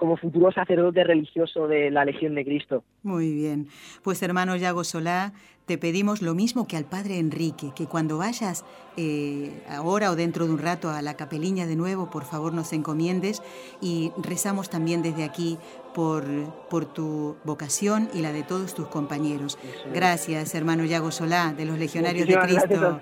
como 0.00 0.16
futuro 0.16 0.50
sacerdote 0.50 1.04
religioso 1.04 1.68
de 1.68 1.90
la 1.90 2.06
Legión 2.06 2.34
de 2.34 2.42
Cristo. 2.42 2.82
Muy 3.02 3.34
bien. 3.34 3.68
Pues 4.02 4.22
hermano 4.22 4.56
Yago 4.56 4.82
Solá, 4.82 5.34
te 5.66 5.76
pedimos 5.76 6.22
lo 6.22 6.34
mismo 6.34 6.66
que 6.66 6.78
al 6.78 6.86
Padre 6.86 7.18
Enrique, 7.18 7.72
que 7.76 7.84
cuando 7.84 8.16
vayas 8.16 8.64
eh, 8.96 9.62
ahora 9.68 10.10
o 10.10 10.16
dentro 10.16 10.46
de 10.46 10.52
un 10.52 10.58
rato 10.58 10.88
a 10.88 11.02
la 11.02 11.18
capeliña 11.18 11.66
de 11.66 11.76
nuevo, 11.76 12.08
por 12.08 12.24
favor 12.24 12.54
nos 12.54 12.72
encomiendes 12.72 13.42
y 13.82 14.10
rezamos 14.16 14.70
también 14.70 15.02
desde 15.02 15.22
aquí 15.22 15.58
por, 15.94 16.24
por 16.70 16.86
tu 16.86 17.36
vocación 17.44 18.08
y 18.14 18.22
la 18.22 18.32
de 18.32 18.42
todos 18.42 18.74
tus 18.74 18.86
compañeros. 18.86 19.58
Gracias, 19.92 20.54
hermano 20.54 20.86
Yago 20.86 21.10
Solá, 21.10 21.52
de 21.52 21.66
los 21.66 21.78
Legionarios 21.78 22.26
de 22.26 22.38
Cristo. 22.38 23.00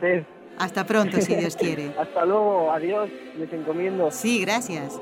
Hasta 0.59 0.85
pronto, 0.85 1.21
si 1.21 1.37
Dios 1.37 1.55
quiere. 1.55 1.95
Hasta 1.99 2.25
luego, 2.25 2.73
adiós, 2.73 3.09
les 3.39 3.53
encomiendo. 3.53 4.11
Sí, 4.11 4.41
gracias. 4.41 5.01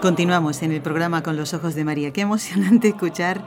Continuamos 0.00 0.62
en 0.62 0.70
el 0.70 0.80
programa 0.80 1.24
con 1.24 1.36
los 1.36 1.54
ojos 1.54 1.74
de 1.74 1.84
María. 1.84 2.12
Qué 2.12 2.20
emocionante 2.20 2.86
escuchar 2.94 3.42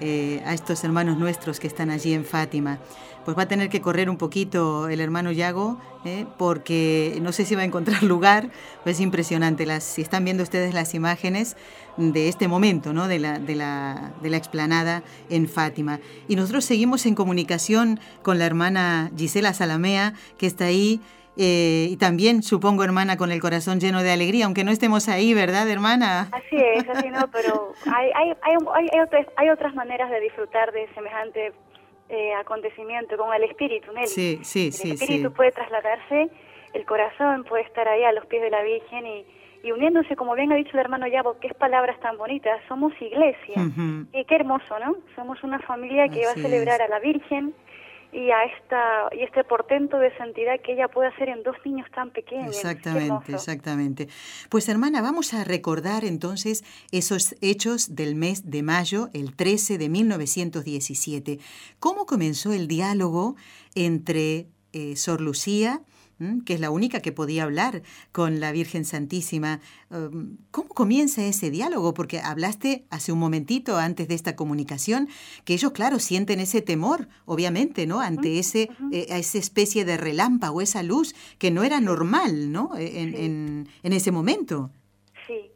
eh, 0.00 0.42
a 0.44 0.52
estos 0.52 0.82
hermanos 0.82 1.16
nuestros 1.16 1.60
que 1.60 1.68
están 1.68 1.90
allí 1.90 2.12
en 2.12 2.24
Fátima. 2.24 2.80
Pues 3.24 3.38
va 3.38 3.42
a 3.42 3.48
tener 3.48 3.68
que 3.68 3.80
correr 3.80 4.10
un 4.10 4.16
poquito 4.16 4.88
el 4.88 5.00
hermano 5.00 5.30
Yago, 5.30 5.78
eh, 6.04 6.26
porque 6.38 7.16
no 7.22 7.30
sé 7.30 7.44
si 7.44 7.54
va 7.54 7.62
a 7.62 7.66
encontrar 7.66 8.02
lugar. 8.02 8.50
Pues 8.82 8.96
es 8.96 9.00
impresionante. 9.00 9.64
Las, 9.64 9.84
si 9.84 10.02
están 10.02 10.24
viendo 10.24 10.42
ustedes 10.42 10.74
las 10.74 10.92
imágenes 10.94 11.56
de 11.96 12.28
este 12.28 12.48
momento, 12.48 12.92
¿no? 12.92 13.06
de, 13.06 13.20
la, 13.20 13.38
de, 13.38 13.54
la, 13.54 14.12
de 14.20 14.28
la 14.28 14.38
explanada 14.38 15.04
en 15.30 15.48
Fátima. 15.48 16.00
Y 16.26 16.34
nosotros 16.34 16.64
seguimos 16.64 17.06
en 17.06 17.14
comunicación 17.14 18.00
con 18.22 18.40
la 18.40 18.46
hermana 18.46 19.12
Gisela 19.16 19.54
Salamea, 19.54 20.14
que 20.36 20.48
está 20.48 20.64
ahí 20.64 21.00
eh, 21.36 21.86
y 21.88 21.96
también, 21.96 22.42
supongo, 22.42 22.84
hermana, 22.84 23.16
con 23.16 23.32
el 23.32 23.40
corazón 23.40 23.80
lleno 23.80 24.02
de 24.02 24.12
alegría, 24.12 24.44
aunque 24.44 24.64
no 24.64 24.70
estemos 24.70 25.08
ahí, 25.08 25.32
¿verdad, 25.32 25.68
hermana? 25.68 26.28
Así 26.32 26.56
es, 26.56 26.86
así 26.88 27.08
no, 27.08 27.26
pero 27.32 27.72
hay, 27.86 28.10
hay, 28.14 28.32
hay, 28.42 28.56
hay, 28.92 29.00
otras, 29.00 29.26
hay 29.36 29.48
otras 29.48 29.74
maneras 29.74 30.10
de 30.10 30.20
disfrutar 30.20 30.72
de 30.72 30.88
semejante 30.94 31.52
eh, 32.10 32.34
acontecimiento, 32.34 33.16
con 33.16 33.32
el 33.34 33.44
espíritu, 33.44 33.92
Nelly. 33.92 34.06
Sí, 34.06 34.40
sí, 34.42 34.72
sí. 34.72 34.88
El 34.90 34.94
espíritu 34.94 35.32
puede 35.32 35.52
trasladarse, 35.52 36.28
el 36.74 36.84
corazón 36.84 37.44
puede 37.44 37.62
estar 37.62 37.88
ahí 37.88 38.04
a 38.04 38.12
los 38.12 38.26
pies 38.26 38.42
de 38.42 38.50
la 38.50 38.62
Virgen 38.62 39.06
y, 39.06 39.24
y 39.62 39.72
uniéndose, 39.72 40.16
como 40.16 40.34
bien 40.34 40.52
ha 40.52 40.56
dicho 40.56 40.72
el 40.74 40.80
hermano 40.80 41.06
Yabo, 41.06 41.38
qué 41.40 41.48
palabras 41.54 41.98
tan 42.00 42.18
bonitas, 42.18 42.60
somos 42.68 42.92
iglesia. 43.00 43.54
y 44.12 44.24
qué 44.26 44.34
hermoso, 44.34 44.78
¿no? 44.80 44.96
Somos 45.16 45.42
una 45.42 45.60
familia 45.60 46.08
que 46.08 46.26
va 46.26 46.32
a 46.32 46.34
celebrar 46.34 46.82
a 46.82 46.88
la 46.88 46.98
Virgen 46.98 47.54
y 48.12 48.30
a 48.30 48.44
esta 48.44 49.08
y 49.12 49.22
este 49.22 49.42
portento 49.42 49.98
de 49.98 50.14
santidad 50.16 50.60
que 50.60 50.74
ella 50.74 50.88
puede 50.88 51.08
hacer 51.08 51.30
en 51.30 51.42
dos 51.42 51.56
niños 51.64 51.86
tan 51.94 52.10
pequeños. 52.10 52.54
Exactamente, 52.54 53.32
exactamente. 53.32 54.08
Pues 54.50 54.68
hermana, 54.68 55.00
vamos 55.00 55.32
a 55.32 55.44
recordar 55.44 56.04
entonces 56.04 56.62
esos 56.92 57.34
hechos 57.40 57.94
del 57.94 58.14
mes 58.14 58.50
de 58.50 58.62
mayo, 58.62 59.08
el 59.14 59.34
13 59.34 59.78
de 59.78 59.88
1917. 59.88 61.38
¿Cómo 61.78 62.04
comenzó 62.04 62.52
el 62.52 62.68
diálogo 62.68 63.36
entre 63.74 64.46
eh, 64.74 64.96
Sor 64.96 65.22
Lucía 65.22 65.80
que 66.44 66.54
es 66.54 66.60
la 66.60 66.70
única 66.70 67.00
que 67.00 67.12
podía 67.12 67.44
hablar 67.44 67.82
con 68.12 68.40
la 68.40 68.52
Virgen 68.52 68.84
Santísima. 68.84 69.60
Um, 69.90 70.38
¿Cómo 70.50 70.68
comienza 70.68 71.24
ese 71.24 71.50
diálogo? 71.50 71.94
Porque 71.94 72.20
hablaste 72.20 72.84
hace 72.90 73.12
un 73.12 73.18
momentito 73.18 73.76
antes 73.76 74.08
de 74.08 74.14
esta 74.14 74.36
comunicación 74.36 75.08
que 75.44 75.54
ellos, 75.54 75.72
claro, 75.72 75.98
sienten 75.98 76.40
ese 76.40 76.62
temor, 76.62 77.08
obviamente, 77.24 77.86
¿no? 77.86 78.00
Ante 78.00 78.38
ese, 78.38 78.70
eh, 78.90 79.06
esa 79.08 79.38
especie 79.38 79.84
de 79.84 79.96
relámpago, 79.96 80.60
esa 80.60 80.82
luz 80.82 81.14
que 81.38 81.50
no 81.50 81.64
era 81.64 81.80
normal, 81.80 82.50
¿no? 82.50 82.76
E, 82.76 83.02
en, 83.02 83.68
en, 83.82 83.92
ese 83.92 84.10
momento. 84.10 84.70
Sí. 85.26 85.51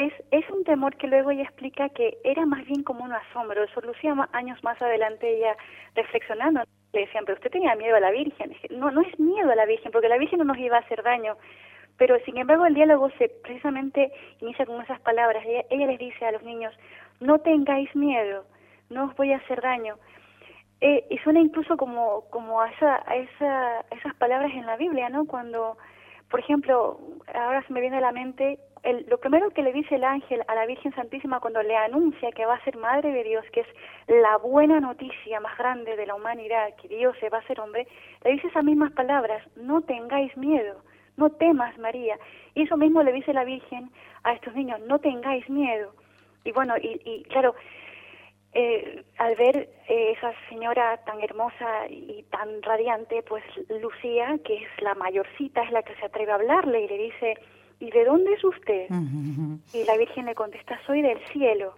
Es, 0.00 0.14
es, 0.30 0.48
un 0.48 0.64
temor 0.64 0.96
que 0.96 1.08
luego 1.08 1.30
ella 1.30 1.42
explica 1.42 1.90
que 1.90 2.16
era 2.24 2.46
más 2.46 2.64
bien 2.64 2.82
como 2.82 3.04
un 3.04 3.12
asombro. 3.12 3.62
Eso 3.62 3.82
Lucía 3.82 4.14
años 4.32 4.58
más 4.64 4.80
adelante 4.80 5.36
ella 5.36 5.54
reflexionando 5.94 6.62
le 6.94 7.00
decían, 7.00 7.24
pero 7.26 7.36
usted 7.36 7.50
tenía 7.50 7.74
miedo 7.74 7.96
a 7.96 8.00
la 8.00 8.10
Virgen. 8.10 8.56
No, 8.70 8.90
no 8.90 9.02
es 9.02 9.20
miedo 9.20 9.50
a 9.50 9.54
la 9.54 9.66
Virgen, 9.66 9.92
porque 9.92 10.08
la 10.08 10.16
Virgen 10.16 10.38
no 10.38 10.46
nos 10.46 10.56
iba 10.56 10.76
a 10.76 10.80
hacer 10.80 11.02
daño. 11.02 11.36
Pero 11.98 12.18
sin 12.24 12.38
embargo 12.38 12.64
el 12.64 12.74
diálogo 12.74 13.10
se 13.18 13.28
precisamente 13.28 14.10
inicia 14.40 14.64
con 14.64 14.80
esas 14.80 15.00
palabras. 15.00 15.44
Ella, 15.46 15.86
les 15.86 15.98
dice 15.98 16.24
a 16.24 16.32
los 16.32 16.42
niños, 16.44 16.74
no 17.20 17.38
tengáis 17.40 17.94
miedo, 17.94 18.46
no 18.88 19.04
os 19.04 19.16
voy 19.16 19.32
a 19.32 19.36
hacer 19.36 19.60
daño. 19.60 19.96
Eh, 20.80 21.04
y 21.10 21.18
suena 21.18 21.40
incluso 21.40 21.76
como, 21.76 22.22
como 22.30 22.62
a, 22.62 22.70
esa, 22.70 23.02
a, 23.06 23.16
esa, 23.16 23.80
esas 23.90 24.14
palabras 24.14 24.50
en 24.52 24.64
la 24.64 24.76
Biblia, 24.76 25.10
¿no? 25.10 25.26
Cuando, 25.26 25.76
por 26.30 26.40
ejemplo, 26.40 26.98
ahora 27.34 27.62
se 27.66 27.72
me 27.74 27.82
viene 27.82 27.98
a 27.98 28.00
la 28.00 28.12
mente 28.12 28.58
lo 29.08 29.18
primero 29.18 29.50
que 29.50 29.62
le 29.62 29.72
dice 29.72 29.96
el 29.96 30.04
ángel 30.04 30.42
a 30.48 30.54
la 30.54 30.66
Virgen 30.66 30.94
Santísima 30.94 31.40
cuando 31.40 31.62
le 31.62 31.76
anuncia 31.76 32.32
que 32.32 32.46
va 32.46 32.54
a 32.54 32.64
ser 32.64 32.76
Madre 32.78 33.12
de 33.12 33.24
Dios, 33.24 33.44
que 33.52 33.60
es 33.60 33.66
la 34.06 34.38
buena 34.38 34.80
noticia 34.80 35.38
más 35.40 35.56
grande 35.58 35.96
de 35.96 36.06
la 36.06 36.14
humanidad, 36.14 36.74
que 36.76 36.88
Dios 36.88 37.14
se 37.20 37.28
va 37.28 37.38
a 37.38 37.46
ser 37.46 37.60
hombre, 37.60 37.86
le 38.24 38.32
dice 38.32 38.48
esas 38.48 38.64
mismas 38.64 38.92
palabras, 38.92 39.42
no 39.56 39.82
tengáis 39.82 40.34
miedo, 40.36 40.82
no 41.16 41.30
temas 41.30 41.76
María. 41.78 42.18
Y 42.54 42.62
eso 42.62 42.76
mismo 42.76 43.02
le 43.02 43.12
dice 43.12 43.34
la 43.34 43.44
Virgen 43.44 43.90
a 44.22 44.32
estos 44.32 44.54
niños, 44.54 44.80
no 44.80 44.98
tengáis 44.98 45.48
miedo. 45.50 45.92
Y 46.44 46.52
bueno, 46.52 46.74
y, 46.80 47.22
claro, 47.24 47.54
eh, 48.54 49.04
al 49.18 49.36
ver 49.36 49.68
eh, 49.88 50.12
esa 50.16 50.32
señora 50.48 50.96
tan 51.04 51.20
hermosa 51.20 51.86
y 51.88 52.24
tan 52.30 52.62
radiante, 52.62 53.22
pues 53.22 53.44
Lucía, 53.68 54.38
que 54.42 54.54
es 54.54 54.82
la 54.82 54.94
mayorcita, 54.94 55.62
es 55.62 55.70
la 55.70 55.82
que 55.82 55.94
se 55.96 56.06
atreve 56.06 56.32
a 56.32 56.36
hablarle 56.36 56.80
y 56.80 56.88
le 56.88 56.98
dice, 56.98 57.34
¿y 57.80 57.90
de 57.90 58.04
dónde 58.04 58.34
es 58.34 58.44
usted? 58.44 58.86
Y 59.72 59.84
la 59.84 59.96
Virgen 59.96 60.26
le 60.26 60.34
contesta, 60.34 60.78
soy 60.86 61.02
del 61.02 61.18
cielo. 61.32 61.74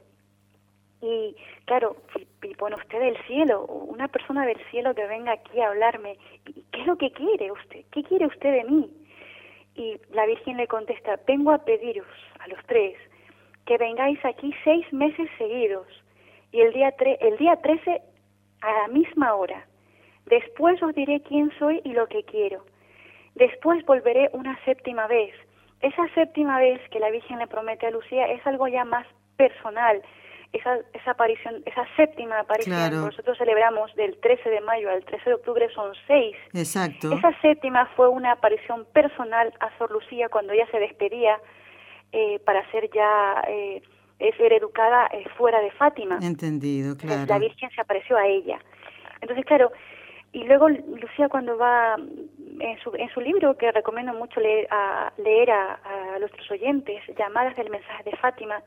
Y 1.01 1.35
claro, 1.65 1.97
y 2.43 2.55
pone 2.55 2.77
usted 2.77 3.01
del 3.01 3.17
cielo, 3.27 3.65
una 3.65 4.09
persona 4.09 4.45
del 4.45 4.59
cielo 4.71 4.95
que 4.95 5.07
venga 5.07 5.33
aquí 5.33 5.61
a 5.61 5.69
hablarme, 5.69 6.17
¿qué 6.45 6.81
es 6.81 6.87
lo 6.87 6.97
que 6.97 7.11
quiere 7.11 7.51
usted? 7.51 7.85
¿Qué 7.91 8.05
quiere 8.05 8.27
usted 8.27 8.53
de 8.53 8.65
mí? 8.65 8.91
Y 9.75 9.97
la 10.13 10.27
Virgen 10.27 10.59
le 10.59 10.69
contesta, 10.69 11.19
vengo 11.27 11.51
a 11.51 11.65
pediros 11.65 12.07
a 12.39 12.47
los 12.49 12.59
tres 12.67 12.97
que 13.67 13.79
vengáis 13.79 14.23
aquí 14.25 14.53
seis 14.65 14.93
meses 14.93 15.29
seguidos 15.39 15.87
y 16.51 16.61
el 16.61 16.73
día, 16.73 16.93
tre 16.93 17.17
el 17.21 17.37
día 17.39 17.57
13 17.57 18.03
a 18.61 18.73
la 18.73 18.89
misma 18.89 19.35
hora. 19.35 19.67
Después 20.27 20.83
os 20.83 20.95
diré 20.95 21.21
quién 21.23 21.51
soy 21.59 21.81
y 21.85 21.93
lo 21.93 22.07
que 22.07 22.25
quiero. 22.25 22.65
Después 23.35 23.85
volveré 23.87 24.31
una 24.33 24.59
séptima 24.65 25.07
vez 25.07 25.33
esa 25.83 26.09
séptima 26.15 26.59
vez 26.59 26.81
que 26.91 27.01
la 27.01 27.11
Virgen 27.11 27.39
le 27.39 27.47
promete 27.47 27.87
a 27.87 27.91
Lucía 27.91 28.27
es 28.27 28.47
algo 28.47 28.69
ya 28.69 28.85
más 28.85 29.07
personal. 29.37 30.01
Esa, 30.53 30.79
esa 30.93 31.13
aparición, 31.13 31.63
esa 31.65 31.87
séptima 31.97 32.39
aparición 32.41 32.91
que 32.91 32.97
nosotros 32.97 33.39
celebramos 33.39 33.95
del 33.95 34.19
13 34.21 34.51
de 34.51 34.61
mayo 34.61 34.91
al 34.91 35.03
13 35.05 35.31
de 35.31 35.35
octubre 35.35 35.69
son 35.75 35.93
seis. 36.07 36.37
Exacto. 36.53 37.11
Esa 37.13 37.33
séptima 37.41 37.87
fue 37.97 38.09
una 38.09 38.33
aparición 38.33 38.85
personal 38.93 39.53
a 39.61 39.77
Sor 39.79 39.91
Lucía 39.91 40.29
cuando 40.29 40.53
ella 40.53 40.67
se 40.71 40.79
despedía 40.79 41.41
eh, 42.13 42.39
para 42.45 42.71
ser 42.71 42.91
ya 42.95 43.43
eh, 43.49 43.83
ser 44.37 44.53
educada 44.53 45.09
eh, 45.13 45.25
fuera 45.37 45.61
de 45.61 45.71
Fátima. 45.73 46.19
Entendido, 46.23 46.97
claro. 46.97 47.25
la 47.27 47.39
Virgen 47.39 47.71
se 47.71 47.81
apareció 47.81 48.17
a 48.19 48.27
ella. 48.27 48.59
Entonces, 49.23 49.45
claro, 49.47 49.73
y 50.33 50.45
luego 50.45 50.69
Lucía 50.69 51.29
cuando 51.29 51.57
va 51.57 51.97
en, 52.63 52.79
su, 52.81 52.95
en 52.95 53.09
su 53.11 53.21
libro, 53.21 53.57
que 53.57 53.71
recomiendo 53.73 54.13
mucho 54.15 54.41
leer 54.41 54.67
a, 54.71 55.13
leer 55.19 55.51
a, 55.51 55.81
a 56.15 56.19
nuestros 56.19 56.51
oyentes, 56.51 57.03
Llamadas 57.19 57.57
del 57.57 57.71
mensaje 57.71 58.05
de 58.05 58.17
Fátima, 58.17 58.63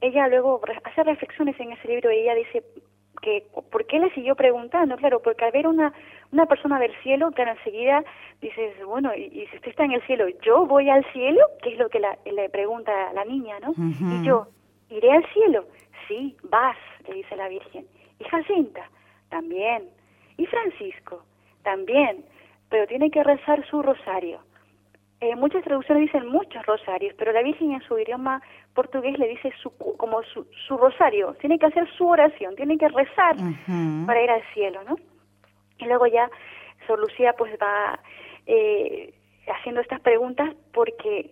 ella 0.00 0.28
luego 0.28 0.60
hace 0.84 1.02
reflexiones 1.02 1.58
en 1.60 1.72
ese 1.72 1.88
libro 1.88 2.10
y 2.10 2.18
ella 2.18 2.34
dice 2.34 2.64
que 3.22 3.46
por 3.70 3.86
qué 3.86 3.98
le 3.98 4.10
siguió 4.10 4.34
preguntando, 4.34 4.96
claro, 4.96 5.22
porque 5.22 5.44
al 5.44 5.52
ver 5.52 5.66
una 5.66 5.94
una 6.34 6.46
persona 6.46 6.80
del 6.80 6.92
cielo, 7.02 7.30
claro, 7.30 7.52
enseguida 7.52 8.04
dices, 8.40 8.74
bueno, 8.84 9.14
y, 9.14 9.46
si 9.46 9.56
usted 9.56 9.70
está 9.70 9.84
en 9.84 9.92
el 9.92 10.02
cielo, 10.02 10.26
¿yo 10.42 10.66
voy 10.66 10.90
al 10.90 11.04
cielo? 11.12 11.40
Que 11.62 11.72
es 11.72 11.78
lo 11.78 11.88
que 11.88 12.00
le 12.00 12.48
pregunta 12.50 13.12
la 13.12 13.24
niña, 13.24 13.60
¿no? 13.60 13.72
Y 13.78 14.26
yo, 14.26 14.48
¿iré 14.90 15.12
al 15.12 15.24
cielo? 15.32 15.64
Sí, 16.08 16.36
vas, 16.42 16.76
le 17.06 17.14
dice 17.14 17.36
la 17.36 17.48
Virgen. 17.48 17.86
Y 18.18 18.24
Jacinta, 18.24 18.90
también. 19.30 19.88
Y 20.36 20.46
Francisco, 20.46 21.22
también. 21.62 22.24
Pero 22.68 22.86
tiene 22.86 23.10
que 23.10 23.22
rezar 23.22 23.64
su 23.68 23.82
rosario. 23.82 24.40
Eh, 25.20 25.36
muchas 25.36 25.62
traducciones 25.62 26.12
dicen 26.12 26.28
muchos 26.28 26.64
rosarios, 26.66 27.14
pero 27.16 27.32
la 27.32 27.42
Virgen 27.42 27.72
en 27.72 27.80
su 27.82 27.98
idioma 27.98 28.42
portugués 28.74 29.18
le 29.18 29.28
dice 29.28 29.52
su, 29.62 29.70
como 29.96 30.22
su, 30.24 30.46
su 30.66 30.76
rosario. 30.76 31.34
Tiene 31.40 31.58
que 31.58 31.66
hacer 31.66 31.88
su 31.96 32.06
oración, 32.06 32.56
tiene 32.56 32.76
que 32.76 32.88
rezar 32.88 33.36
para 34.06 34.22
ir 34.22 34.30
al 34.30 34.42
cielo, 34.52 34.82
¿no? 34.84 34.96
Y 35.78 35.86
luego 35.86 36.06
ya 36.06 36.28
Sor 36.86 36.98
Lucía 36.98 37.34
pues 37.38 37.52
va 37.60 37.98
eh, 38.46 39.14
haciendo 39.48 39.80
estas 39.80 40.00
preguntas 40.00 40.54
porque 40.72 41.30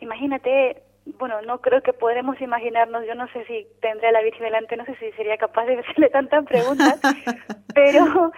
imagínate, 0.00 0.82
bueno, 1.18 1.42
no 1.42 1.60
creo 1.60 1.82
que 1.82 1.92
podremos 1.92 2.40
imaginarnos, 2.40 3.06
yo 3.06 3.14
no 3.14 3.28
sé 3.28 3.44
si 3.46 3.66
tendré 3.80 4.08
a 4.08 4.12
la 4.12 4.22
Virgen 4.22 4.44
delante, 4.44 4.76
no 4.76 4.84
sé 4.84 4.94
si 4.96 5.12
sería 5.12 5.36
capaz 5.36 5.66
de 5.66 5.78
hacerle 5.78 6.08
tantas 6.10 6.44
preguntas, 6.46 7.00
pero 7.74 8.32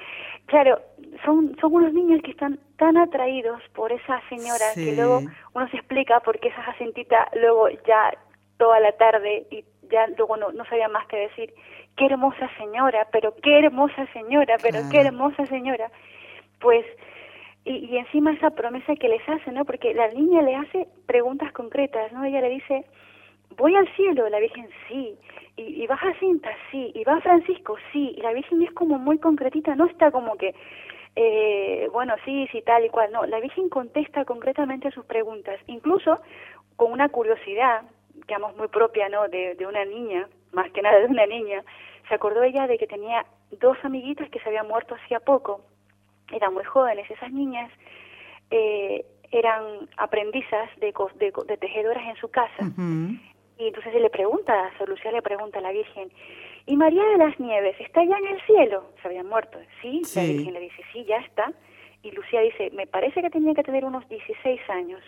claro, 0.46 0.80
son, 1.24 1.56
son 1.60 1.74
unos 1.74 1.92
niños 1.92 2.20
que 2.22 2.32
están 2.32 2.58
tan 2.76 2.96
atraídos 2.96 3.62
por 3.74 3.92
esa 3.92 4.20
señora 4.28 4.66
que 4.74 4.94
luego 4.94 5.22
uno 5.54 5.68
se 5.70 5.76
explica 5.76 6.20
por 6.20 6.38
qué 6.40 6.48
esa 6.48 6.62
Jacintita 6.62 7.28
luego 7.34 7.68
ya 7.86 8.12
toda 8.58 8.80
la 8.80 8.92
tarde 8.92 9.46
y 9.50 9.64
ya 9.90 10.06
luego 10.08 10.36
no, 10.36 10.52
no 10.52 10.64
sabía 10.66 10.88
más 10.88 11.06
que 11.06 11.16
decir. 11.16 11.54
Qué 11.96 12.06
hermosa 12.06 12.50
señora, 12.58 13.06
pero 13.10 13.34
qué 13.42 13.58
hermosa 13.58 14.06
señora, 14.12 14.56
pero 14.62 14.80
qué 14.90 15.00
hermosa 15.00 15.46
señora. 15.46 15.90
Pues, 16.60 16.84
y, 17.66 17.86
y, 17.90 17.98
encima 17.98 18.32
esa 18.32 18.50
promesa 18.50 18.94
que 18.94 19.08
les 19.08 19.28
hace, 19.28 19.50
¿no? 19.50 19.64
Porque 19.64 19.92
la 19.92 20.08
niña 20.08 20.40
le 20.40 20.54
hace 20.54 20.86
preguntas 21.06 21.52
concretas, 21.52 22.12
¿no? 22.12 22.24
Ella 22.24 22.40
le 22.40 22.50
dice, 22.50 22.86
voy 23.56 23.74
al 23.74 23.88
cielo, 23.96 24.28
la 24.28 24.38
Virgen 24.38 24.68
sí, 24.88 25.18
y, 25.56 25.82
y 25.82 25.86
va 25.86 25.96
Jacinta, 25.96 26.48
sí, 26.70 26.92
y 26.94 27.02
va 27.02 27.20
Francisco, 27.20 27.76
sí, 27.92 28.14
y 28.16 28.20
la 28.22 28.32
Virgen 28.32 28.62
es 28.62 28.72
como 28.72 28.98
muy 28.98 29.18
concretita, 29.18 29.74
no 29.74 29.86
está 29.86 30.12
como 30.12 30.36
que, 30.36 30.54
eh, 31.16 31.88
bueno, 31.92 32.14
sí, 32.24 32.46
sí, 32.52 32.62
tal 32.62 32.84
y 32.84 32.88
cual, 32.88 33.10
no, 33.10 33.26
la 33.26 33.40
Virgen 33.40 33.68
contesta 33.68 34.24
concretamente 34.24 34.92
sus 34.92 35.04
preguntas, 35.04 35.58
incluso 35.66 36.20
con 36.76 36.92
una 36.92 37.08
curiosidad, 37.08 37.82
digamos, 38.14 38.56
muy 38.56 38.68
propia, 38.68 39.08
¿no?, 39.08 39.26
de, 39.28 39.56
de 39.56 39.66
una 39.66 39.84
niña, 39.84 40.28
más 40.52 40.70
que 40.70 40.82
nada 40.82 41.00
de 41.00 41.06
una 41.06 41.26
niña, 41.26 41.64
se 42.08 42.14
acordó 42.14 42.44
ella 42.44 42.68
de 42.68 42.78
que 42.78 42.86
tenía 42.86 43.26
dos 43.50 43.76
amiguitas 43.82 44.30
que 44.30 44.38
se 44.38 44.48
habían 44.48 44.68
muerto 44.68 44.94
hacía 44.94 45.18
poco, 45.18 45.62
eran 46.32 46.54
muy 46.54 46.64
jóvenes, 46.64 47.10
esas 47.10 47.32
niñas 47.32 47.70
eh, 48.50 49.04
eran 49.30 49.88
aprendizas 49.96 50.68
de, 50.78 50.92
de, 51.16 51.56
tejedoras 51.56 52.04
en 52.06 52.16
su 52.16 52.28
casa. 52.28 52.72
Y 53.58 53.68
entonces 53.68 53.92
se 53.92 54.00
le 54.00 54.10
pregunta, 54.10 54.52
a 54.78 54.84
Lucía 54.84 55.12
le 55.12 55.22
pregunta 55.22 55.58
a 55.58 55.62
la 55.62 55.72
Virgen, 55.72 56.12
¿y 56.66 56.76
María 56.76 57.02
de 57.04 57.16
las 57.16 57.40
Nieves 57.40 57.74
está 57.80 58.04
ya 58.04 58.18
en 58.18 58.26
el 58.26 58.40
cielo? 58.42 58.84
Se 59.00 59.08
habían 59.08 59.26
muerto. 59.26 59.58
¿Sí? 59.80 60.02
La 60.14 60.24
Virgen 60.24 60.54
le 60.54 60.60
dice, 60.60 60.82
sí, 60.92 61.04
ya 61.04 61.16
está. 61.18 61.52
Y 62.02 62.10
Lucía 62.10 62.42
dice, 62.42 62.70
me 62.72 62.86
parece 62.86 63.22
que 63.22 63.30
tenía 63.30 63.54
que 63.54 63.62
tener 63.62 63.84
unos 63.84 64.06
16 64.08 64.60
años. 64.68 65.00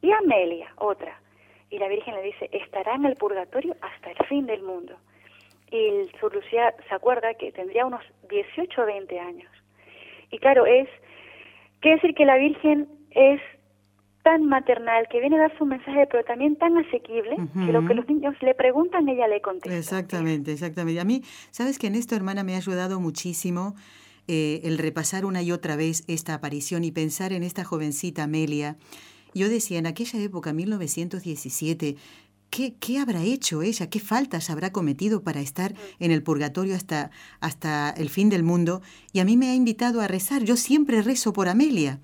Y 0.00 0.10
Amelia, 0.10 0.72
otra. 0.78 1.16
Y 1.70 1.78
la 1.78 1.88
Virgen 1.88 2.16
le 2.16 2.22
dice, 2.22 2.48
estará 2.52 2.96
en 2.96 3.04
el 3.04 3.14
purgatorio 3.14 3.76
hasta 3.80 4.10
el 4.10 4.26
fin 4.26 4.46
del 4.46 4.62
mundo 4.62 4.96
y 5.72 6.06
su 6.20 6.28
Lucía 6.28 6.74
se 6.86 6.94
acuerda 6.94 7.32
que 7.34 7.50
tendría 7.50 7.86
unos 7.86 8.04
18 8.28 8.82
o 8.82 8.86
20 8.86 9.18
años. 9.18 9.50
Y 10.32 10.38
claro, 10.38 10.66
es, 10.66 10.88
quiere 11.80 11.96
decir 11.96 12.14
que 12.14 12.24
la 12.24 12.36
Virgen 12.38 12.88
es 13.10 13.40
tan 14.24 14.46
maternal, 14.46 15.06
que 15.10 15.20
viene 15.20 15.36
a 15.36 15.40
dar 15.40 15.58
su 15.58 15.66
mensaje, 15.66 16.06
pero 16.10 16.24
también 16.24 16.56
tan 16.56 16.78
asequible, 16.78 17.36
que 17.54 17.72
lo 17.72 17.86
que 17.86 17.94
los 17.94 18.08
niños 18.08 18.34
le 18.40 18.54
preguntan, 18.54 19.08
ella 19.08 19.28
le 19.28 19.40
contesta. 19.40 19.76
Exactamente, 19.76 20.52
exactamente. 20.52 21.00
A 21.00 21.04
mí, 21.04 21.22
sabes 21.50 21.78
que 21.78 21.88
en 21.88 21.96
esto, 21.96 22.14
hermana, 22.14 22.44
me 22.44 22.54
ha 22.54 22.58
ayudado 22.58 23.00
muchísimo 23.00 23.74
eh, 24.28 24.60
el 24.64 24.78
repasar 24.78 25.24
una 25.24 25.42
y 25.42 25.50
otra 25.50 25.74
vez 25.74 26.04
esta 26.06 26.34
aparición 26.34 26.84
y 26.84 26.92
pensar 26.92 27.32
en 27.32 27.42
esta 27.42 27.64
jovencita 27.64 28.22
Amelia. 28.22 28.76
Yo 29.34 29.48
decía, 29.48 29.78
en 29.78 29.86
aquella 29.86 30.20
época, 30.20 30.52
1917, 30.52 31.96
¿Qué, 32.52 32.74
¿Qué, 32.74 32.98
habrá 32.98 33.22
hecho 33.22 33.62
ella? 33.62 33.88
¿Qué 33.88 33.98
faltas 33.98 34.50
habrá 34.50 34.72
cometido 34.72 35.22
para 35.22 35.40
estar 35.40 35.74
en 35.98 36.10
el 36.10 36.22
purgatorio 36.22 36.76
hasta, 36.76 37.10
hasta 37.40 37.88
el 37.88 38.10
fin 38.10 38.28
del 38.28 38.42
mundo? 38.42 38.82
Y 39.10 39.20
a 39.20 39.24
mí 39.24 39.38
me 39.38 39.48
ha 39.48 39.54
invitado 39.54 40.02
a 40.02 40.06
rezar. 40.06 40.44
Yo 40.44 40.58
siempre 40.58 41.00
rezo 41.00 41.32
por 41.32 41.48
Amelia 41.48 41.98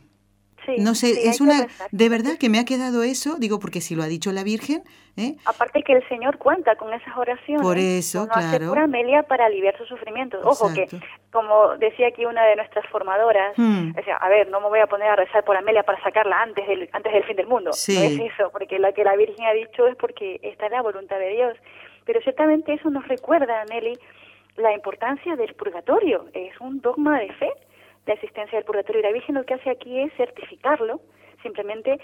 no 0.78 0.94
sé, 0.94 1.28
es 1.28 1.40
una, 1.40 1.66
de 1.90 2.08
verdad 2.08 2.38
que 2.38 2.48
me 2.48 2.58
ha 2.58 2.64
quedado 2.64 3.02
eso, 3.02 3.36
digo, 3.38 3.58
porque 3.58 3.80
si 3.80 3.94
lo 3.94 4.02
ha 4.02 4.06
dicho 4.06 4.32
la 4.32 4.44
Virgen. 4.44 4.82
¿eh? 5.16 5.36
Aparte 5.44 5.82
que 5.82 5.94
el 5.94 6.08
Señor 6.08 6.38
cuenta 6.38 6.76
con 6.76 6.92
esas 6.92 7.16
oraciones. 7.16 7.62
Por 7.62 7.78
eso, 7.78 8.28
claro. 8.28 8.74
Amelia 8.74 9.22
para 9.24 9.46
aliviar 9.46 9.76
sus 9.76 9.88
sufrimientos. 9.88 10.40
Ojo 10.44 10.72
que, 10.72 10.86
como 11.32 11.76
decía 11.78 12.08
aquí 12.08 12.24
una 12.24 12.44
de 12.44 12.56
nuestras 12.56 12.86
formadoras, 12.86 13.54
hmm. 13.56 13.92
decía, 13.92 14.16
a 14.16 14.28
ver, 14.28 14.48
no 14.48 14.60
me 14.60 14.68
voy 14.68 14.80
a 14.80 14.86
poner 14.86 15.08
a 15.08 15.16
rezar 15.16 15.44
por 15.44 15.56
Amelia 15.56 15.82
para 15.82 16.00
sacarla 16.02 16.42
antes 16.42 16.66
del, 16.66 16.88
antes 16.92 17.12
del 17.12 17.24
fin 17.24 17.36
del 17.36 17.46
mundo. 17.46 17.70
No 17.70 18.02
es 18.02 18.20
eso, 18.20 18.50
porque 18.52 18.78
lo 18.78 18.92
que 18.94 19.04
la 19.04 19.16
Virgen 19.16 19.46
ha 19.46 19.52
dicho 19.52 19.86
es 19.86 19.96
porque 19.96 20.40
está 20.42 20.66
en 20.66 20.72
la 20.72 20.82
voluntad 20.82 21.18
de 21.18 21.30
Dios. 21.30 21.56
Pero 22.04 22.20
ciertamente 22.22 22.72
eso 22.72 22.88
nos 22.90 23.06
recuerda, 23.06 23.64
Nelly, 23.66 23.98
la 24.56 24.72
importancia 24.72 25.36
del 25.36 25.54
purgatorio. 25.54 26.26
Es 26.32 26.58
un 26.60 26.80
dogma 26.80 27.20
de 27.20 27.32
fe 27.34 27.52
la 28.08 28.14
existencia 28.14 28.58
del 28.58 28.64
purgatorio. 28.64 29.00
Y 29.00 29.04
la 29.04 29.12
Virgen 29.12 29.34
lo 29.36 29.44
que 29.44 29.54
hace 29.54 29.70
aquí 29.70 30.00
es 30.00 30.12
certificarlo, 30.14 31.00
simplemente 31.42 32.00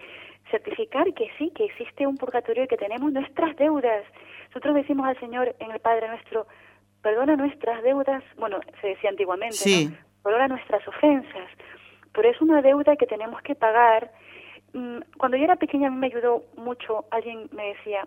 certificar 0.51 1.13
que 1.15 1.31
sí, 1.39 1.51
que 1.57 1.65
existe 1.65 2.07
un 2.07 2.17
purgatorio 2.17 2.65
y 2.65 2.69
que 2.69 2.77
tenemos 2.77 3.13
nuestras 3.13 3.57
deudas. 3.57 4.05
Nosotros 4.49 4.75
decimos 4.75 5.07
al 5.07 5.19
Señor 5.19 5.57
en 5.59 5.71
el 5.71 5.81
Padre 5.81 6.09
nuestro, 6.09 6.47
perdona 7.03 7.37
nuestras 7.37 7.83
deudas, 7.83 8.23
bueno, 8.37 8.61
se 8.81 8.89
decía 8.89 9.11
antiguamente, 9.11 9.57
¿no? 9.67 9.97
perdona 10.23 10.49
nuestras 10.49 10.87
ofensas, 10.87 11.49
pero 12.13 12.31
es 12.31 12.41
una 12.41 12.63
deuda 12.63 12.97
que 12.97 13.07
tenemos 13.07 13.41
que 13.43 13.55
pagar. 13.55 14.13
Mm, 14.75 14.99
cuando 15.19 15.37
yo 15.37 15.45
era 15.45 15.57
pequeña 15.57 15.89
a 15.89 15.91
mí 15.91 15.97
me 15.97 16.07
ayudó 16.09 16.45
mucho, 16.57 17.07
alguien 17.11 17.49
me 17.53 17.69
decía, 17.69 18.07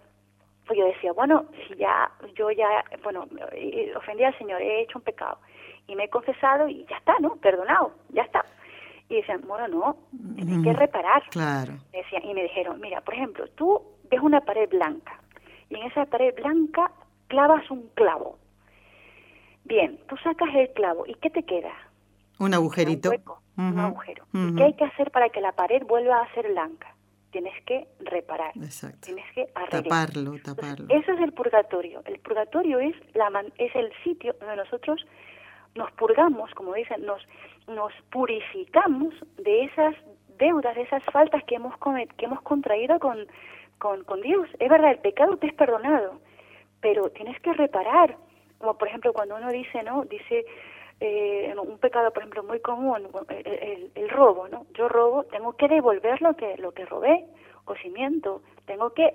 pues 0.67 0.77
yo 0.77 0.85
decía, 0.85 1.13
bueno, 1.13 1.45
si 1.67 1.75
ya, 1.75 2.11
yo 2.35 2.51
ya, 2.51 2.83
bueno, 3.03 3.27
eh, 3.53 3.91
ofendí 3.95 4.23
al 4.23 4.37
Señor, 4.37 4.61
he 4.61 4.81
hecho 4.81 4.99
un 4.99 5.03
pecado, 5.03 5.39
y 5.87 5.95
me 5.95 6.05
he 6.05 6.09
confesado 6.09 6.67
y 6.67 6.85
ya 6.89 6.97
está, 6.97 7.15
¿no? 7.19 7.35
Perdonado, 7.37 7.93
ya 8.09 8.23
está. 8.23 8.45
Y 9.09 9.15
decían, 9.15 9.41
bueno, 9.47 9.67
no, 9.69 9.97
tienes 10.35 10.63
que 10.63 10.73
reparar. 10.73 11.23
Claro. 11.29 11.73
Decían, 11.93 12.25
y 12.25 12.33
me 12.33 12.43
dijeron, 12.43 12.79
mira, 12.81 13.01
por 13.01 13.13
ejemplo, 13.13 13.47
tú 13.55 13.81
ves 14.09 14.19
una 14.21 14.41
pared 14.41 14.69
blanca 14.69 15.19
y 15.69 15.75
en 15.75 15.83
esa 15.83 16.05
pared 16.05 16.33
blanca 16.35 16.91
clavas 17.27 17.69
un 17.71 17.87
clavo. 17.93 18.37
Bien, 19.63 19.99
tú 20.07 20.15
sacas 20.17 20.49
el 20.55 20.71
clavo 20.73 21.05
y 21.07 21.13
¿qué 21.15 21.29
te 21.29 21.43
queda? 21.43 21.73
Un 22.39 22.53
agujerito. 22.53 23.09
Un, 23.09 23.15
hueco, 23.15 23.41
un 23.57 23.79
agujero. 23.79 24.25
¿Y 24.33 24.55
qué 24.55 24.63
hay 24.63 24.73
que 24.73 24.85
hacer 24.85 25.11
para 25.11 25.29
que 25.29 25.41
la 25.41 25.51
pared 25.53 25.83
vuelva 25.85 26.21
a 26.21 26.33
ser 26.33 26.49
blanca? 26.49 26.93
Tienes 27.31 27.53
que 27.65 27.87
reparar. 27.99 28.51
Exacto. 28.55 28.99
Tienes 29.01 29.25
que 29.33 29.47
arreglar. 29.53 29.83
Taparlo, 29.83 30.39
taparlo. 30.41 30.85
eso 30.89 31.11
es 31.11 31.19
el 31.19 31.33
purgatorio. 31.33 32.01
El 32.05 32.19
purgatorio 32.19 32.79
es, 32.79 32.95
la 33.13 33.29
es 33.57 33.75
el 33.75 33.91
sitio 34.03 34.33
donde 34.39 34.55
nosotros 34.55 35.05
nos 35.75 35.91
purgamos, 35.93 36.53
como 36.53 36.73
dicen, 36.73 37.05
nos, 37.05 37.21
nos 37.67 37.93
purificamos 38.11 39.13
de 39.37 39.65
esas 39.65 39.95
deudas, 40.37 40.75
de 40.75 40.83
esas 40.83 41.03
faltas 41.05 41.43
que 41.45 41.55
hemos, 41.55 41.73
que 42.17 42.25
hemos 42.25 42.41
contraído 42.41 42.99
con, 42.99 43.27
con, 43.77 44.03
con 44.03 44.21
Dios. 44.21 44.47
Es 44.59 44.69
verdad, 44.69 44.91
el 44.91 44.99
pecado 44.99 45.37
te 45.37 45.47
es 45.47 45.53
perdonado, 45.53 46.19
pero 46.81 47.09
tienes 47.09 47.39
que 47.41 47.53
reparar. 47.53 48.15
Como 48.59 48.77
por 48.77 48.87
ejemplo 48.87 49.13
cuando 49.13 49.35
uno 49.35 49.51
dice, 49.51 49.83
¿no? 49.83 50.03
Dice 50.05 50.45
eh, 50.99 51.53
un 51.55 51.77
pecado, 51.77 52.11
por 52.11 52.23
ejemplo, 52.23 52.43
muy 52.43 52.59
común, 52.59 53.07
el, 53.29 53.47
el, 53.47 53.91
el, 53.93 54.09
robo, 54.09 54.47
¿no? 54.47 54.65
Yo 54.73 54.89
robo, 54.89 55.23
tengo 55.25 55.53
que 55.53 55.67
devolver 55.67 56.21
lo 56.21 56.35
que, 56.35 56.57
lo 56.57 56.71
que 56.71 56.85
robé 56.85 57.25
cocimiento, 57.67 58.41
tengo 58.65 58.89
que 58.89 59.13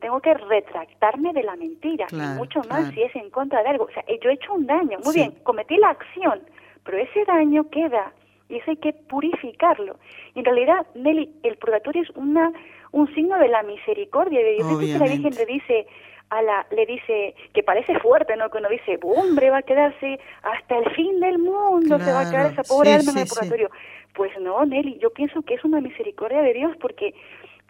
tengo 0.00 0.20
que 0.20 0.34
retractarme 0.34 1.32
de 1.32 1.42
la 1.42 1.56
mentira, 1.56 2.06
y 2.12 2.38
mucho 2.38 2.60
más 2.68 2.94
si 2.94 3.02
es 3.02 3.16
en 3.16 3.30
contra 3.30 3.62
de 3.62 3.70
algo. 3.70 3.86
O 3.86 3.90
sea, 3.90 4.04
yo 4.22 4.30
he 4.30 4.34
hecho 4.34 4.54
un 4.54 4.66
daño, 4.66 4.98
muy 5.04 5.14
bien, 5.14 5.32
cometí 5.42 5.76
la 5.76 5.90
acción, 5.90 6.40
pero 6.84 6.98
ese 6.98 7.24
daño 7.24 7.68
queda 7.70 8.12
y 8.48 8.56
eso 8.56 8.70
hay 8.70 8.76
que 8.76 8.92
purificarlo. 8.92 9.96
Y 10.34 10.40
en 10.40 10.44
realidad, 10.44 10.86
Nelly, 10.94 11.40
el 11.42 11.56
purgatorio 11.56 12.02
es 12.02 12.10
una 12.10 12.52
un 12.92 13.12
signo 13.14 13.38
de 13.38 13.48
la 13.48 13.62
misericordia 13.62 14.40
de 14.40 14.54
Dios. 14.54 14.78
que 14.80 14.98
la 14.98 15.06
Virgen 15.06 15.34
le 15.34 15.46
dice 15.46 15.86
a 16.30 16.42
la, 16.42 16.66
le 16.70 16.86
dice, 16.86 17.34
que 17.52 17.62
parece 17.62 17.98
fuerte, 17.98 18.36
¿no? 18.36 18.50
Cuando 18.50 18.68
dice, 18.68 18.98
hombre, 19.02 19.50
va 19.50 19.58
a 19.58 19.62
quedarse 19.62 20.20
hasta 20.42 20.78
el 20.78 20.90
fin 20.94 21.18
del 21.18 21.38
mundo, 21.38 21.98
se 21.98 22.12
va 22.12 22.20
a 22.20 22.30
quedar 22.30 22.52
esa 22.52 22.62
pobre 22.62 22.92
alma 22.92 23.10
en 23.12 23.18
el 23.18 23.26
purgatorio. 23.26 23.70
Pues 24.14 24.30
no, 24.40 24.64
Nelly, 24.64 24.98
yo 24.98 25.10
pienso 25.10 25.42
que 25.42 25.54
es 25.54 25.64
una 25.64 25.80
misericordia 25.80 26.42
de 26.42 26.52
Dios 26.52 26.76
porque 26.80 27.14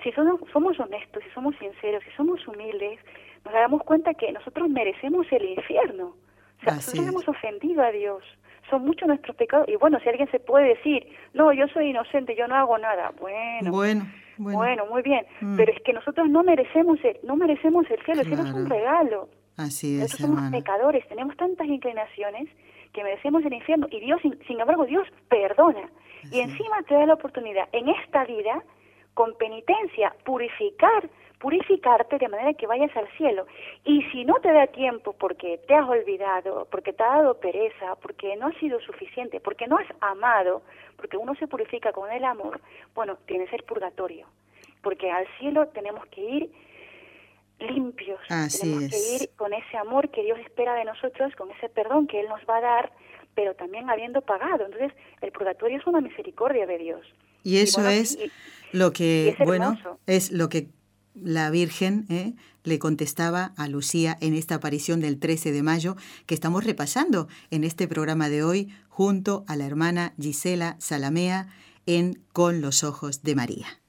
si 0.02 0.12
somos, 0.12 0.40
somos 0.52 0.78
honestos, 0.80 1.22
si 1.22 1.30
somos 1.30 1.54
sinceros, 1.56 2.02
si 2.04 2.10
somos 2.16 2.46
humildes, 2.46 2.98
nos 3.44 3.54
damos 3.54 3.82
cuenta 3.82 4.14
que 4.14 4.32
nosotros 4.32 4.68
merecemos 4.68 5.26
el 5.30 5.44
infierno. 5.44 6.14
O 6.60 6.64
sea, 6.64 6.74
nosotros 6.74 7.06
hemos 7.06 7.28
ofendido 7.28 7.82
a 7.82 7.90
Dios. 7.90 8.22
Son 8.68 8.84
muchos 8.84 9.08
nuestros 9.08 9.34
pecados. 9.36 9.68
Y 9.68 9.76
bueno, 9.76 9.98
si 10.00 10.08
alguien 10.08 10.30
se 10.30 10.38
puede 10.38 10.68
decir, 10.68 11.06
no, 11.34 11.52
yo 11.52 11.66
soy 11.68 11.90
inocente, 11.90 12.36
yo 12.36 12.46
no 12.46 12.54
hago 12.54 12.78
nada. 12.78 13.12
Bueno, 13.18 13.70
bueno, 13.72 14.06
bueno, 14.36 14.86
muy 14.86 15.02
bien. 15.02 15.26
Mm. 15.40 15.56
Pero 15.56 15.72
es 15.72 15.82
que 15.82 15.92
nosotros 15.92 16.28
no 16.28 16.42
merecemos 16.42 16.98
el, 17.02 17.18
no 17.24 17.36
merecemos 17.36 17.90
el 17.90 18.00
cielo. 18.04 18.20
El 18.20 18.26
cielo 18.26 18.44
es 18.44 18.52
un 18.52 18.68
regalo. 18.68 19.28
Así 19.56 19.96
es, 19.96 20.02
Nosotros 20.02 20.30
somos 20.30 20.50
pecadores, 20.50 21.06
tenemos 21.08 21.36
tantas 21.36 21.66
inclinaciones 21.66 22.48
que 22.92 23.02
merecemos 23.02 23.44
el 23.44 23.52
infierno. 23.52 23.88
Y 23.90 24.00
Dios, 24.00 24.20
sin, 24.22 24.60
embargo, 24.60 24.86
Dios 24.86 25.06
perdona. 25.28 25.90
y 26.30 26.40
encima 26.40 26.82
te 26.86 26.94
da 26.94 27.06
la 27.06 27.14
oportunidad 27.14 27.68
en 27.72 27.88
esta 27.88 28.24
vida, 28.24 28.62
con 29.14 29.36
penitencia, 29.36 30.14
purificar 30.24 31.08
purificarte 31.40 32.18
de 32.18 32.28
manera 32.28 32.52
que 32.52 32.66
vayas 32.66 32.94
al 32.96 33.08
cielo. 33.16 33.46
Y 33.84 34.02
si 34.12 34.24
no 34.24 34.34
te 34.34 34.52
da 34.52 34.66
tiempo 34.68 35.14
porque 35.14 35.58
te 35.66 35.74
has 35.74 35.88
olvidado, 35.88 36.68
porque 36.70 36.92
te 36.92 37.02
ha 37.02 37.16
dado 37.16 37.40
pereza, 37.40 37.96
porque 38.02 38.36
no 38.36 38.48
ha 38.48 38.60
sido 38.60 38.78
suficiente, 38.80 39.40
porque 39.40 39.66
no 39.66 39.78
has 39.78 39.88
amado, 40.00 40.62
porque 40.96 41.16
uno 41.16 41.34
se 41.34 41.48
purifica 41.48 41.92
con 41.92 42.12
el 42.12 42.24
amor, 42.24 42.60
bueno, 42.94 43.16
tienes 43.26 43.52
el 43.52 43.62
purgatorio. 43.64 44.26
Porque 44.82 45.10
al 45.10 45.26
cielo 45.38 45.66
tenemos 45.68 46.06
que 46.06 46.20
ir 46.20 46.50
limpios, 47.58 48.20
tenemos 48.28 48.90
que 48.90 49.16
ir 49.16 49.30
con 49.36 49.52
ese 49.52 49.76
amor 49.76 50.10
que 50.10 50.22
Dios 50.22 50.38
espera 50.40 50.74
de 50.74 50.84
nosotros, 50.84 51.34
con 51.36 51.50
ese 51.50 51.68
perdón 51.70 52.06
que 52.06 52.20
Él 52.20 52.28
nos 52.28 52.40
va 52.48 52.58
a 52.58 52.60
dar, 52.60 52.92
pero 53.34 53.54
también 53.54 53.88
habiendo 53.88 54.20
pagado. 54.20 54.66
Entonces, 54.66 54.92
el 55.22 55.32
purgatorio 55.32 55.78
es 55.78 55.86
una 55.86 56.00
misericordia 56.00 56.66
de 56.66 56.78
Dios. 56.78 57.06
Y 57.42 57.56
eso 57.56 57.86
es 57.88 58.18
lo 58.72 58.92
que, 58.92 59.36
bueno, 59.44 59.78
es 60.06 60.30
lo 60.30 60.48
que 60.48 60.68
la 61.14 61.50
Virgen 61.50 62.06
¿eh? 62.08 62.34
le 62.64 62.78
contestaba 62.78 63.52
a 63.56 63.68
Lucía 63.68 64.16
en 64.20 64.34
esta 64.34 64.56
aparición 64.56 65.00
del 65.00 65.18
13 65.18 65.52
de 65.52 65.62
mayo 65.62 65.96
que 66.26 66.34
estamos 66.34 66.64
repasando 66.64 67.28
en 67.50 67.64
este 67.64 67.88
programa 67.88 68.28
de 68.28 68.44
hoy 68.44 68.68
junto 68.88 69.44
a 69.46 69.56
la 69.56 69.66
hermana 69.66 70.14
Gisela 70.20 70.76
Salamea 70.78 71.48
en 71.86 72.22
Con 72.32 72.60
los 72.60 72.84
Ojos 72.84 73.22
de 73.22 73.34
María. 73.34 73.79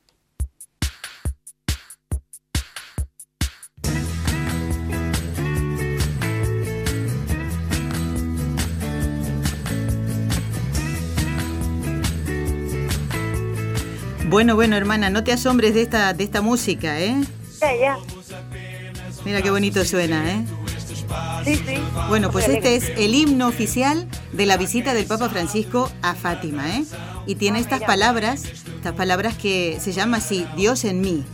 Bueno, 14.31 14.55
bueno, 14.55 14.77
hermana, 14.77 15.09
no 15.09 15.25
te 15.25 15.33
asombres 15.33 15.73
de 15.73 15.81
esta, 15.81 16.13
de 16.13 16.23
esta 16.23 16.41
música, 16.41 17.01
¿eh? 17.01 17.21
Ya, 17.59 17.75
ya. 17.75 17.97
Mira 19.25 19.41
qué 19.41 19.51
bonito 19.51 19.83
suena, 19.83 20.31
¿eh? 20.31 20.45
Sí, 21.43 21.57
sí. 21.57 21.75
Bueno, 22.07 22.31
pues 22.31 22.47
este 22.47 22.77
es 22.77 22.93
el 22.95 23.13
himno 23.13 23.49
oficial 23.49 24.07
de 24.31 24.45
la 24.45 24.55
visita 24.55 24.93
del 24.93 25.05
Papa 25.05 25.27
Francisco 25.27 25.91
a 26.01 26.15
Fátima, 26.15 26.77
¿eh? 26.77 26.85
Y 27.27 27.35
tiene 27.35 27.57
ah, 27.57 27.61
estas 27.61 27.81
palabras, 27.81 28.45
estas 28.45 28.93
palabras 28.93 29.35
que 29.35 29.77
se 29.81 29.91
llama 29.91 30.17
así, 30.17 30.47
Dios 30.55 30.85
en 30.85 31.01
mí. 31.01 31.25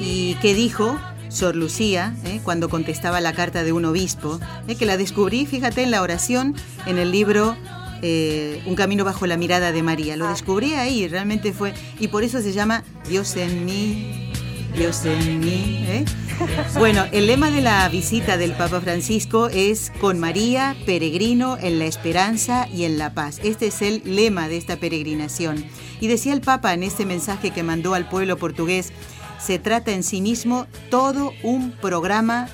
Y 0.00 0.36
que 0.36 0.54
dijo 0.54 0.98
Sor 1.28 1.56
Lucía, 1.56 2.16
¿eh? 2.24 2.40
cuando 2.42 2.70
contestaba 2.70 3.20
la 3.20 3.34
carta 3.34 3.64
de 3.64 3.72
un 3.72 3.84
obispo, 3.84 4.40
¿eh? 4.66 4.76
que 4.76 4.86
la 4.86 4.96
descubrí, 4.96 5.44
fíjate, 5.44 5.82
en 5.82 5.90
la 5.90 6.00
oración, 6.00 6.56
en 6.86 6.96
el 6.96 7.12
libro 7.12 7.54
eh, 8.02 8.62
un 8.66 8.74
camino 8.74 9.04
bajo 9.04 9.26
la 9.26 9.36
mirada 9.36 9.72
de 9.72 9.82
María. 9.82 10.16
Lo 10.16 10.28
descubrí 10.28 10.74
ahí, 10.74 11.08
realmente 11.08 11.52
fue, 11.52 11.74
y 11.98 12.08
por 12.08 12.24
eso 12.24 12.40
se 12.40 12.52
llama 12.52 12.84
Dios 13.08 13.36
en 13.36 13.64
mí, 13.64 14.32
Dios 14.76 15.04
en 15.04 15.40
mí. 15.40 15.84
¿eh? 15.88 16.04
Bueno, 16.78 17.04
el 17.10 17.26
lema 17.26 17.50
de 17.50 17.60
la 17.60 17.88
visita 17.88 18.36
del 18.36 18.52
Papa 18.52 18.80
Francisco 18.80 19.48
es 19.48 19.90
con 20.00 20.20
María, 20.20 20.76
peregrino 20.86 21.58
en 21.60 21.80
la 21.80 21.86
esperanza 21.86 22.68
y 22.72 22.84
en 22.84 22.96
la 22.96 23.12
paz. 23.12 23.40
Este 23.42 23.66
es 23.66 23.82
el 23.82 24.02
lema 24.04 24.48
de 24.48 24.56
esta 24.56 24.76
peregrinación. 24.76 25.64
Y 26.00 26.06
decía 26.06 26.32
el 26.32 26.40
Papa 26.40 26.74
en 26.74 26.84
este 26.84 27.04
mensaje 27.04 27.50
que 27.50 27.64
mandó 27.64 27.94
al 27.94 28.08
pueblo 28.08 28.36
portugués, 28.36 28.92
se 29.40 29.58
trata 29.58 29.92
en 29.92 30.02
sí 30.02 30.20
mismo 30.20 30.66
todo 30.90 31.32
un 31.42 31.72
programa 31.72 32.48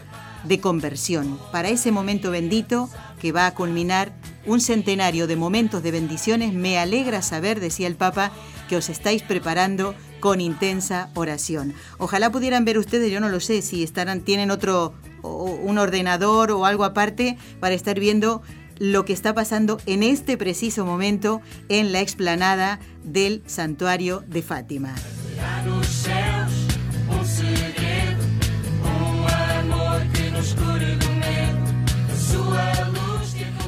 de 0.45 0.61
conversión 0.61 1.39
para 1.53 1.69
ese 1.69 1.91
momento 1.91 2.31
bendito 2.31 2.89
que 3.21 3.33
va 3.33 3.47
a 3.47 3.55
culminar 3.55 4.13
un 4.47 4.61
centenario 4.61 5.27
de 5.27 5.37
momentos 5.37 5.83
de 5.83 5.91
bendiciones, 5.91 6.53
me 6.53 6.79
alegra 6.79 7.23
saber, 7.23 7.61
decía 7.61 7.87
el 7.87 7.97
Papa, 7.97 8.31
que 8.69 8.77
os 8.77 8.89
estáis 8.89 9.23
preparando 9.23 9.95
con 10.21 10.41
intensa 10.41 11.11
oración. 11.15 11.75
Ojalá 11.99 12.31
pudieran 12.31 12.65
ver 12.65 12.79
ustedes, 12.79 13.11
yo 13.11 13.21
no 13.21 13.29
lo 13.29 13.41
sé, 13.41 13.63
si 13.63 13.83
estarán, 13.83 14.21
tienen 14.21 14.51
otro, 14.51 14.95
un 15.23 15.79
ordenador 15.79 16.51
o 16.51 16.67
algo 16.67 16.85
aparte 16.85 17.37
para 17.61 17.75
estar 17.75 17.99
viendo 17.99 18.43
lo 18.79 19.05
que 19.05 19.13
está 19.13 19.35
pasando 19.35 19.81
en 19.87 20.03
este 20.03 20.37
preciso 20.37 20.85
momento 20.85 21.41
en 21.69 21.93
la 21.93 22.01
explanada 22.01 22.81
del 23.05 23.43
santuario 23.47 24.25
de 24.27 24.43
Fátima. 24.43 24.95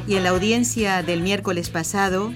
Y 0.08 0.14
en 0.14 0.22
la 0.22 0.30
audiencia 0.30 1.02
del 1.02 1.20
miércoles 1.20 1.68
pasado, 1.68 2.32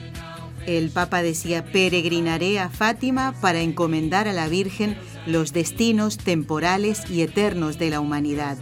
el 0.66 0.90
Papa 0.90 1.22
decía, 1.22 1.64
peregrinaré 1.64 2.58
a 2.58 2.68
Fátima 2.68 3.32
para 3.40 3.60
encomendar 3.60 4.26
a 4.26 4.32
la 4.32 4.48
Virgen 4.48 4.96
los 5.26 5.52
destinos 5.52 6.18
temporales 6.18 7.08
y 7.08 7.22
eternos 7.22 7.78
de 7.78 7.90
la 7.90 8.00
humanidad. 8.00 8.58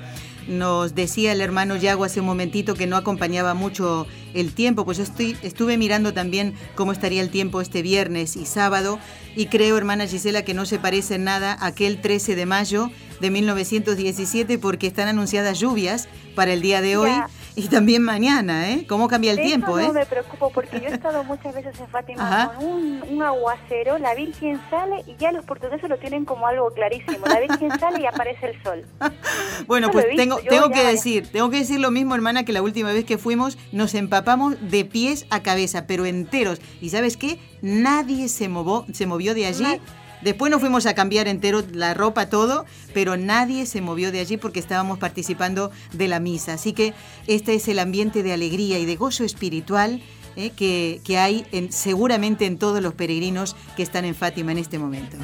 Nos 0.47 0.95
decía 0.95 1.33
el 1.33 1.41
hermano 1.41 1.77
Yago 1.77 2.05
hace 2.05 2.21
un 2.21 2.27
momentito 2.27 2.75
que 2.75 2.87
no 2.87 2.97
acompañaba 2.97 3.55
mucho 3.55 4.07
el 4.35 4.53
tiempo, 4.53 4.85
pues 4.85 4.99
estoy, 4.99 5.37
estuve 5.43 5.77
mirando 5.77 6.13
también 6.15 6.55
cómo 6.75 6.93
estaría 6.93 7.23
el 7.23 7.31
tiempo 7.31 7.61
este 7.61 7.83
viernes 7.83 8.37
y 8.37 8.47
sábado 8.47 8.99
y 9.37 9.47
creo, 9.47 9.77
hermana 9.77 10.07
Gisela, 10.07 10.45
que 10.45 10.55
no 10.55 10.65
se 10.65 10.79
parece 10.79 11.17
en 11.17 11.25
nada 11.25 11.53
a 11.53 11.67
aquel 11.67 12.01
13 12.01 12.35
de 12.35 12.47
mayo 12.47 12.91
de 13.21 13.31
1917 13.31 14.59
porque 14.59 14.87
están 14.87 15.09
anunciadas 15.09 15.61
lluvias 15.61 16.09
para 16.35 16.53
el 16.53 16.63
día 16.63 16.81
de 16.81 16.97
hoy. 16.97 17.11
Y 17.59 17.69
también 17.69 18.03
mañana, 18.03 18.71
¿eh? 18.71 18.87
¿Cómo 18.89 19.09
cambia 19.09 19.33
el 19.33 19.41
tiempo, 19.41 19.81
no 19.81 19.93
me 19.93 20.07
preocupo 20.07 20.51
porque 20.51 20.81
yo 20.81 20.89
he 20.89 20.95
estado 20.95 21.25
muchas 21.25 21.53
veces 21.55 21.79
en 21.81 21.89
Fátima 21.89 22.53
con 22.57 22.65
un, 22.65 23.23
aguacero, 23.23 23.99
la 23.99 24.15
Virgen 24.15 24.61
sale 24.71 25.03
y 25.07 25.17
ya 25.17 25.33
los 25.33 25.45
portugueses 25.45 25.89
lo 25.89 25.99
tienen 25.99 26.25
como 26.25 26.47
algo 26.47 26.71
clarísimo. 26.71 27.27
La 27.27 27.41
Virgen 27.41 27.79
sale 27.81 28.01
y 28.01 28.07
aparece 28.07 28.51
el 28.51 28.63
sol. 28.63 28.85
bueno, 29.67 29.91
pues 29.91 30.07
tengo, 30.15 30.39
tengo 30.39 30.71
que 30.71 30.85
decir, 30.85 31.27
tengo 31.33 31.51
que 31.51 31.59
decir 31.59 31.81
lo 31.81 31.91
mismo, 31.91 32.15
hermana, 32.15 32.45
que 32.45 32.53
la 32.53 32.63
última 32.63 32.93
vez 32.93 33.05
que 33.05 33.19
fuimos 33.19 33.59
nos 33.73 33.95
empapamos 33.95 34.57
de 34.61 34.85
pies 34.85 35.27
a 35.31 35.43
cabeza, 35.43 35.87
pero 35.87 36.07
enteros. 36.07 36.61
¿Y 36.81 36.91
sabes 36.91 37.17
qué? 37.17 37.41
Nadie 37.61 38.29
se, 38.29 38.49
movió, 38.49 38.87
se 38.93 39.07
movió 39.07 39.35
de 39.35 39.47
allí. 39.47 39.81
Después 40.23 40.51
nos 40.51 40.61
fuimos 40.61 40.87
a 40.87 40.95
cambiar 40.95 41.29
entero 41.29 41.63
la 41.73 41.95
ropa, 41.95 42.29
todo, 42.29 42.67
pero 42.95 43.17
nadie 43.17 43.67
se 43.67 43.81
movió 43.81 44.13
de 44.13 44.21
allí 44.21 44.37
porque 44.37 44.61
estábamos 44.61 44.99
participando 44.99 45.71
de 45.93 46.09
la 46.09 46.21
misa. 46.21 46.55
Así 46.55 46.73
que 46.73 46.95
este 47.27 47.55
es 47.55 47.69
el 47.69 47.79
ambiente 47.79 48.23
de 48.23 48.33
alegría 48.33 48.79
y 48.79 48.87
de 48.87 48.97
gozo 48.97 49.25
espiritual 49.25 50.03
eh, 50.37 50.51
que, 50.51 51.01
que, 51.05 51.19
hay 51.19 51.47
en, 51.53 51.73
seguramente 51.73 52.47
en 52.47 52.59
todos 52.59 52.83
los 52.83 52.95
peregrinos 52.95 53.57
que 53.77 53.83
están 53.83 54.05
en 54.05 54.15
Fátima 54.15 54.53
en 54.53 54.59
este 54.59 54.79
momento. 54.79 55.17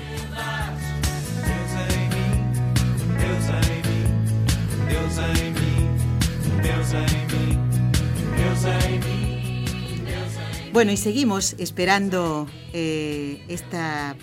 Bueno, 10.73 10.91
y 10.91 10.97
seguimos 10.97 11.55
esperando 11.59 12.49
eh, 12.73 13.45
esta 13.47 14.17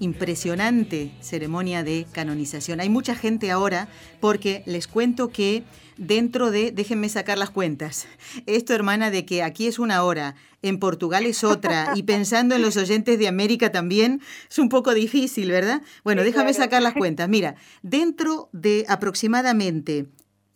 impresionante 0.00 1.12
ceremonia 1.20 1.84
de 1.84 2.06
canonización. 2.10 2.80
Hay 2.80 2.88
mucha 2.88 3.14
gente 3.14 3.50
ahora 3.50 3.88
porque 4.18 4.62
les 4.66 4.88
cuento 4.88 5.28
que 5.28 5.62
dentro 5.96 6.50
de, 6.50 6.72
déjenme 6.72 7.08
sacar 7.08 7.38
las 7.38 7.50
cuentas, 7.50 8.08
esto 8.46 8.74
hermana 8.74 9.10
de 9.10 9.24
que 9.24 9.42
aquí 9.42 9.66
es 9.66 9.78
una 9.78 10.02
hora, 10.02 10.34
en 10.62 10.78
Portugal 10.78 11.26
es 11.26 11.44
otra 11.44 11.92
y 11.94 12.02
pensando 12.02 12.54
en 12.54 12.62
los 12.62 12.76
oyentes 12.76 13.18
de 13.18 13.28
América 13.28 13.70
también 13.70 14.20
es 14.50 14.58
un 14.58 14.68
poco 14.68 14.94
difícil, 14.94 15.50
¿verdad? 15.50 15.82
Bueno, 16.02 16.22
déjame 16.22 16.54
sacar 16.54 16.82
las 16.82 16.94
cuentas. 16.98 17.28
Mira, 17.28 17.54
dentro 17.82 18.48
de 18.52 18.84
aproximadamente, 18.88 20.06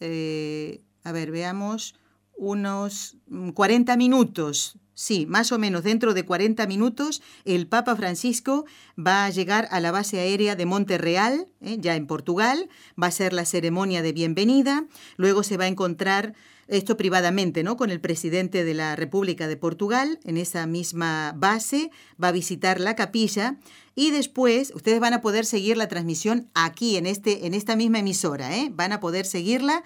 eh, 0.00 0.80
a 1.04 1.12
ver, 1.12 1.30
veamos, 1.30 1.94
unos 2.36 3.16
40 3.54 3.96
minutos 3.96 4.78
Sí, 4.94 5.26
más 5.26 5.50
o 5.50 5.58
menos 5.58 5.82
dentro 5.82 6.14
de 6.14 6.24
40 6.24 6.66
minutos 6.66 7.20
el 7.44 7.66
Papa 7.66 7.96
Francisco 7.96 8.64
va 8.96 9.24
a 9.24 9.30
llegar 9.30 9.66
a 9.72 9.80
la 9.80 9.90
base 9.90 10.20
aérea 10.20 10.54
de 10.54 10.66
Monterreal, 10.66 11.48
¿eh? 11.60 11.78
ya 11.80 11.96
en 11.96 12.06
Portugal, 12.06 12.68
va 13.00 13.08
a 13.08 13.10
ser 13.10 13.32
la 13.32 13.44
ceremonia 13.44 14.02
de 14.02 14.12
bienvenida, 14.12 14.86
luego 15.16 15.42
se 15.42 15.56
va 15.56 15.64
a 15.64 15.68
encontrar 15.68 16.34
esto 16.68 16.96
privadamente, 16.96 17.62
¿no? 17.62 17.76
Con 17.76 17.90
el 17.90 18.00
presidente 18.00 18.64
de 18.64 18.72
la 18.72 18.96
República 18.96 19.48
de 19.48 19.56
Portugal 19.56 20.20
en 20.24 20.36
esa 20.36 20.66
misma 20.66 21.34
base, 21.36 21.90
va 22.22 22.28
a 22.28 22.32
visitar 22.32 22.80
la 22.80 22.94
capilla 22.94 23.56
y 23.94 24.12
después 24.12 24.72
ustedes 24.74 25.00
van 25.00 25.12
a 25.12 25.20
poder 25.20 25.44
seguir 25.44 25.76
la 25.76 25.88
transmisión 25.88 26.48
aquí 26.54 26.96
en 26.96 27.06
este 27.06 27.46
en 27.46 27.54
esta 27.54 27.76
misma 27.76 27.98
emisora, 27.98 28.56
¿eh? 28.56 28.70
Van 28.72 28.92
a 28.92 29.00
poder 29.00 29.26
seguirla. 29.26 29.82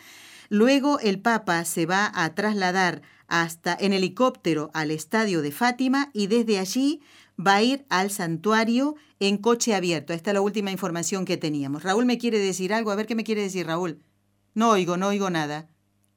Luego 0.50 0.98
el 1.00 1.20
Papa 1.20 1.64
se 1.64 1.84
va 1.84 2.10
a 2.14 2.34
trasladar 2.34 3.02
hasta 3.28 3.76
en 3.78 3.92
helicóptero 3.92 4.70
al 4.74 4.90
estadio 4.90 5.42
de 5.42 5.52
Fátima 5.52 6.10
y 6.12 6.26
desde 6.26 6.58
allí 6.58 7.00
va 7.38 7.56
a 7.56 7.62
ir 7.62 7.86
al 7.88 8.10
santuario 8.10 8.96
en 9.20 9.36
coche 9.36 9.74
abierto. 9.74 10.12
Esta 10.12 10.30
es 10.30 10.34
la 10.34 10.40
última 10.40 10.70
información 10.70 11.24
que 11.24 11.36
teníamos. 11.36 11.82
Raúl 11.82 12.06
me 12.06 12.18
quiere 12.18 12.38
decir 12.38 12.72
algo. 12.74 12.90
A 12.90 12.96
ver 12.96 13.06
qué 13.06 13.14
me 13.14 13.24
quiere 13.24 13.42
decir 13.42 13.66
Raúl. 13.66 14.00
No 14.54 14.70
oigo, 14.70 14.96
no 14.96 15.08
oigo 15.08 15.30
nada. 15.30 15.68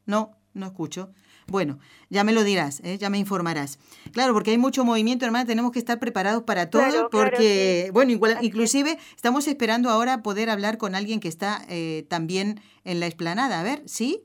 No, 0.05 0.31
no 0.53 0.65
escucho. 0.65 1.11
Bueno, 1.47 1.79
ya 2.09 2.23
me 2.23 2.31
lo 2.31 2.43
dirás, 2.43 2.79
¿eh? 2.83 2.97
ya 2.97 3.09
me 3.09 3.17
informarás. 3.17 3.77
Claro, 4.13 4.33
porque 4.33 4.51
hay 4.51 4.57
mucho 4.57 4.85
movimiento, 4.85 5.25
hermana, 5.25 5.45
tenemos 5.45 5.71
que 5.71 5.79
estar 5.79 5.99
preparados 5.99 6.43
para 6.43 6.69
todo, 6.69 7.09
porque, 7.09 7.89
bueno, 7.93 8.11
igual, 8.11 8.37
inclusive 8.41 8.97
estamos 9.15 9.47
esperando 9.47 9.89
ahora 9.89 10.23
poder 10.23 10.49
hablar 10.49 10.77
con 10.77 10.95
alguien 10.95 11.19
que 11.19 11.27
está 11.27 11.65
eh, 11.67 12.05
también 12.09 12.61
en 12.85 13.01
la 13.01 13.07
explanada. 13.07 13.59
A 13.59 13.63
ver, 13.63 13.83
¿sí? 13.85 14.23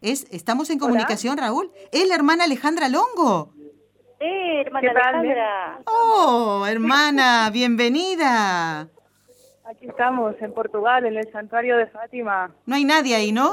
Es, 0.00 0.26
¿Estamos 0.30 0.70
en 0.70 0.78
comunicación, 0.78 1.36
Raúl? 1.36 1.70
Es 1.92 2.08
la 2.08 2.14
hermana 2.14 2.44
Alejandra 2.44 2.88
Longo. 2.88 3.52
Eh, 4.18 4.62
hermana 4.62 4.90
Alejandra. 4.90 5.80
Oh, 5.84 6.64
hermana, 6.66 7.50
bienvenida. 7.52 8.88
Aquí 9.64 9.86
estamos, 9.86 10.34
en 10.40 10.54
Portugal, 10.54 11.04
en 11.04 11.16
el 11.16 11.30
santuario 11.30 11.76
de 11.76 11.86
Fátima. 11.88 12.50
No 12.64 12.76
hay 12.76 12.84
nadie 12.84 13.14
ahí, 13.14 13.30
¿no? 13.30 13.52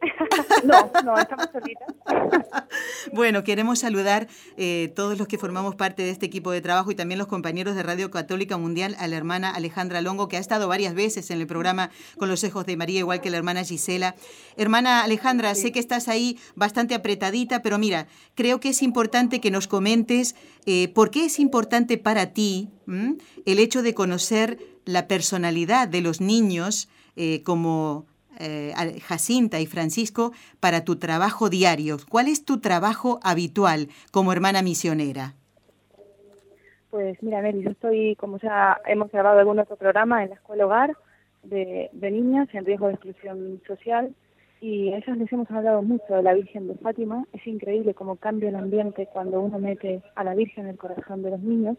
No, 0.64 0.90
no, 1.04 1.18
estamos 1.18 1.48
solitas. 1.52 1.88
bueno, 3.12 3.44
queremos 3.44 3.78
saludar 3.78 4.28
eh, 4.56 4.92
todos 4.94 5.18
los 5.18 5.28
que 5.28 5.38
formamos 5.38 5.76
parte 5.76 6.02
de 6.02 6.10
este 6.10 6.26
equipo 6.26 6.50
de 6.50 6.60
trabajo 6.60 6.90
y 6.90 6.94
también 6.94 7.18
los 7.18 7.28
compañeros 7.28 7.76
de 7.76 7.82
Radio 7.82 8.10
Católica 8.10 8.56
Mundial 8.56 8.96
a 8.98 9.06
la 9.06 9.16
hermana 9.16 9.50
Alejandra 9.50 10.00
Longo, 10.00 10.28
que 10.28 10.36
ha 10.36 10.40
estado 10.40 10.68
varias 10.68 10.94
veces 10.94 11.30
en 11.30 11.40
el 11.40 11.46
programa 11.46 11.90
con 12.18 12.28
los 12.28 12.42
hijos 12.44 12.66
de 12.66 12.76
María, 12.76 13.00
igual 13.00 13.20
que 13.20 13.30
la 13.30 13.36
hermana 13.36 13.64
Gisela. 13.64 14.14
Hermana 14.56 15.02
Alejandra, 15.02 15.54
sé 15.54 15.72
que 15.72 15.80
estás 15.80 16.08
ahí 16.08 16.38
bastante 16.54 16.94
apretadita, 16.94 17.62
pero 17.62 17.78
mira, 17.78 18.08
creo 18.34 18.60
que 18.60 18.70
es 18.70 18.82
importante 18.82 19.40
que 19.40 19.50
nos 19.50 19.68
comentes 19.68 20.34
eh, 20.66 20.88
por 20.88 21.10
qué 21.10 21.26
es 21.26 21.38
importante 21.38 21.98
para 21.98 22.32
ti 22.32 22.68
el 23.44 23.58
hecho 23.58 23.82
de 23.82 23.94
conocer 23.94 24.58
la 24.84 25.06
personalidad 25.06 25.86
de 25.88 26.00
los 26.00 26.20
niños 26.22 26.88
eh, 27.16 27.42
como 27.42 28.06
eh, 28.38 28.72
Jacinta 29.02 29.60
y 29.60 29.66
Francisco, 29.66 30.32
para 30.60 30.84
tu 30.84 30.96
trabajo 30.96 31.50
diario. 31.50 31.96
¿Cuál 32.08 32.28
es 32.28 32.44
tu 32.44 32.60
trabajo 32.60 33.20
habitual 33.22 33.88
como 34.12 34.32
hermana 34.32 34.62
misionera? 34.62 35.34
Pues 36.90 37.22
mira, 37.22 37.42
Nelly, 37.42 37.62
yo 37.62 37.70
estoy, 37.70 38.16
como 38.16 38.38
ya 38.38 38.80
hemos 38.86 39.10
grabado 39.10 39.38
algún 39.38 39.58
otro 39.58 39.76
programa 39.76 40.22
en 40.22 40.30
la 40.30 40.36
escuela 40.36 40.64
hogar 40.64 40.96
de, 41.42 41.90
niñas 41.92 42.48
en 42.52 42.64
riesgo 42.64 42.86
de 42.86 42.94
exclusión 42.94 43.60
social 43.66 44.14
y 44.60 44.92
a 44.92 44.98
ellas 44.98 45.18
les 45.18 45.32
hemos 45.32 45.50
hablado 45.50 45.82
mucho 45.82 46.14
de 46.14 46.22
la 46.22 46.34
Virgen 46.34 46.66
de 46.66 46.74
Fátima. 46.76 47.24
Es 47.32 47.46
increíble 47.46 47.94
cómo 47.94 48.16
cambia 48.16 48.48
el 48.48 48.56
ambiente 48.56 49.08
cuando 49.12 49.40
uno 49.40 49.58
mete 49.58 50.02
a 50.14 50.24
la 50.24 50.34
Virgen 50.34 50.64
en 50.64 50.70
el 50.70 50.78
corazón 50.78 51.22
de 51.22 51.30
los 51.30 51.40
niños 51.40 51.76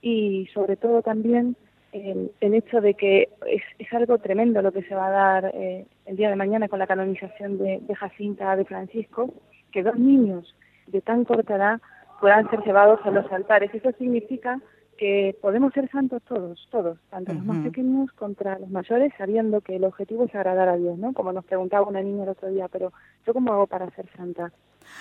y 0.00 0.46
sobre 0.54 0.76
todo 0.76 1.02
también 1.02 1.56
el, 1.94 2.54
hecho 2.54 2.80
de 2.80 2.94
que 2.94 3.28
es, 3.46 3.62
es, 3.78 3.92
algo 3.92 4.18
tremendo 4.18 4.60
lo 4.62 4.72
que 4.72 4.82
se 4.82 4.94
va 4.94 5.06
a 5.06 5.10
dar 5.10 5.52
eh, 5.54 5.86
el 6.06 6.16
día 6.16 6.28
de 6.28 6.36
mañana 6.36 6.68
con 6.68 6.80
la 6.80 6.86
canonización 6.86 7.58
de, 7.58 7.80
Jacinta 7.94 8.56
de 8.56 8.64
Francisco, 8.64 9.32
que 9.70 9.82
dos 9.82 9.96
niños 9.96 10.56
de 10.88 11.00
tan 11.00 11.24
corta 11.24 11.54
edad 11.56 11.80
puedan 12.20 12.50
ser 12.50 12.64
llevados 12.64 13.00
a 13.04 13.10
los 13.10 13.30
altares. 13.30 13.72
Eso 13.72 13.92
significa 13.92 14.60
que 14.98 15.36
podemos 15.40 15.72
ser 15.72 15.88
santos 15.90 16.22
todos, 16.22 16.68
todos, 16.70 16.98
tanto 17.10 17.32
los 17.32 17.44
más 17.44 17.64
pequeños 17.64 18.12
contra 18.12 18.58
los 18.58 18.70
mayores, 18.70 19.12
sabiendo 19.18 19.60
que 19.60 19.76
el 19.76 19.84
objetivo 19.84 20.24
es 20.24 20.34
agradar 20.34 20.68
a 20.68 20.76
Dios, 20.76 20.98
¿no? 20.98 21.12
Como 21.12 21.32
nos 21.32 21.44
preguntaba 21.44 21.86
una 21.86 22.02
niña 22.02 22.24
el 22.24 22.30
otro 22.30 22.48
día, 22.48 22.68
pero 22.68 22.92
¿yo 23.26 23.32
cómo 23.32 23.52
hago 23.52 23.66
para 23.66 23.90
ser 23.90 24.06
santa? 24.16 24.52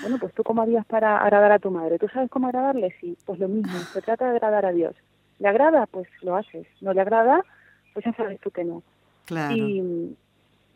Bueno, 0.02 0.18
pues 0.20 0.34
tú 0.34 0.44
cómo 0.44 0.62
harías 0.62 0.86
para 0.86 1.18
agradar 1.18 1.52
a 1.52 1.60
tu 1.60 1.70
madre. 1.70 2.00
¿Tú 2.00 2.08
sabes 2.08 2.30
cómo 2.30 2.48
agradarle? 2.48 2.96
Sí, 3.00 3.18
pues 3.26 3.39
lo 3.39 3.48
mismo, 3.48 3.74
se 3.94 4.02
trata 4.02 4.26
de 4.26 4.32
agradar 4.32 4.66
a 4.66 4.72
Dios. 4.72 4.96
¿Le 5.44 5.50
agrada? 5.50 5.88
Pues 5.88 6.08
lo 6.22 6.38
haces. 6.38 6.66
¿No 6.80 6.94
le 6.94 7.02
agrada? 7.02 7.44
Pues 7.91 8.06
ya 8.06 8.14
sabes 8.14 8.39
tú 8.39 8.50
que 8.50 8.64
no. 8.64 8.82
Claro. 9.26 9.54
Y, 9.54 10.16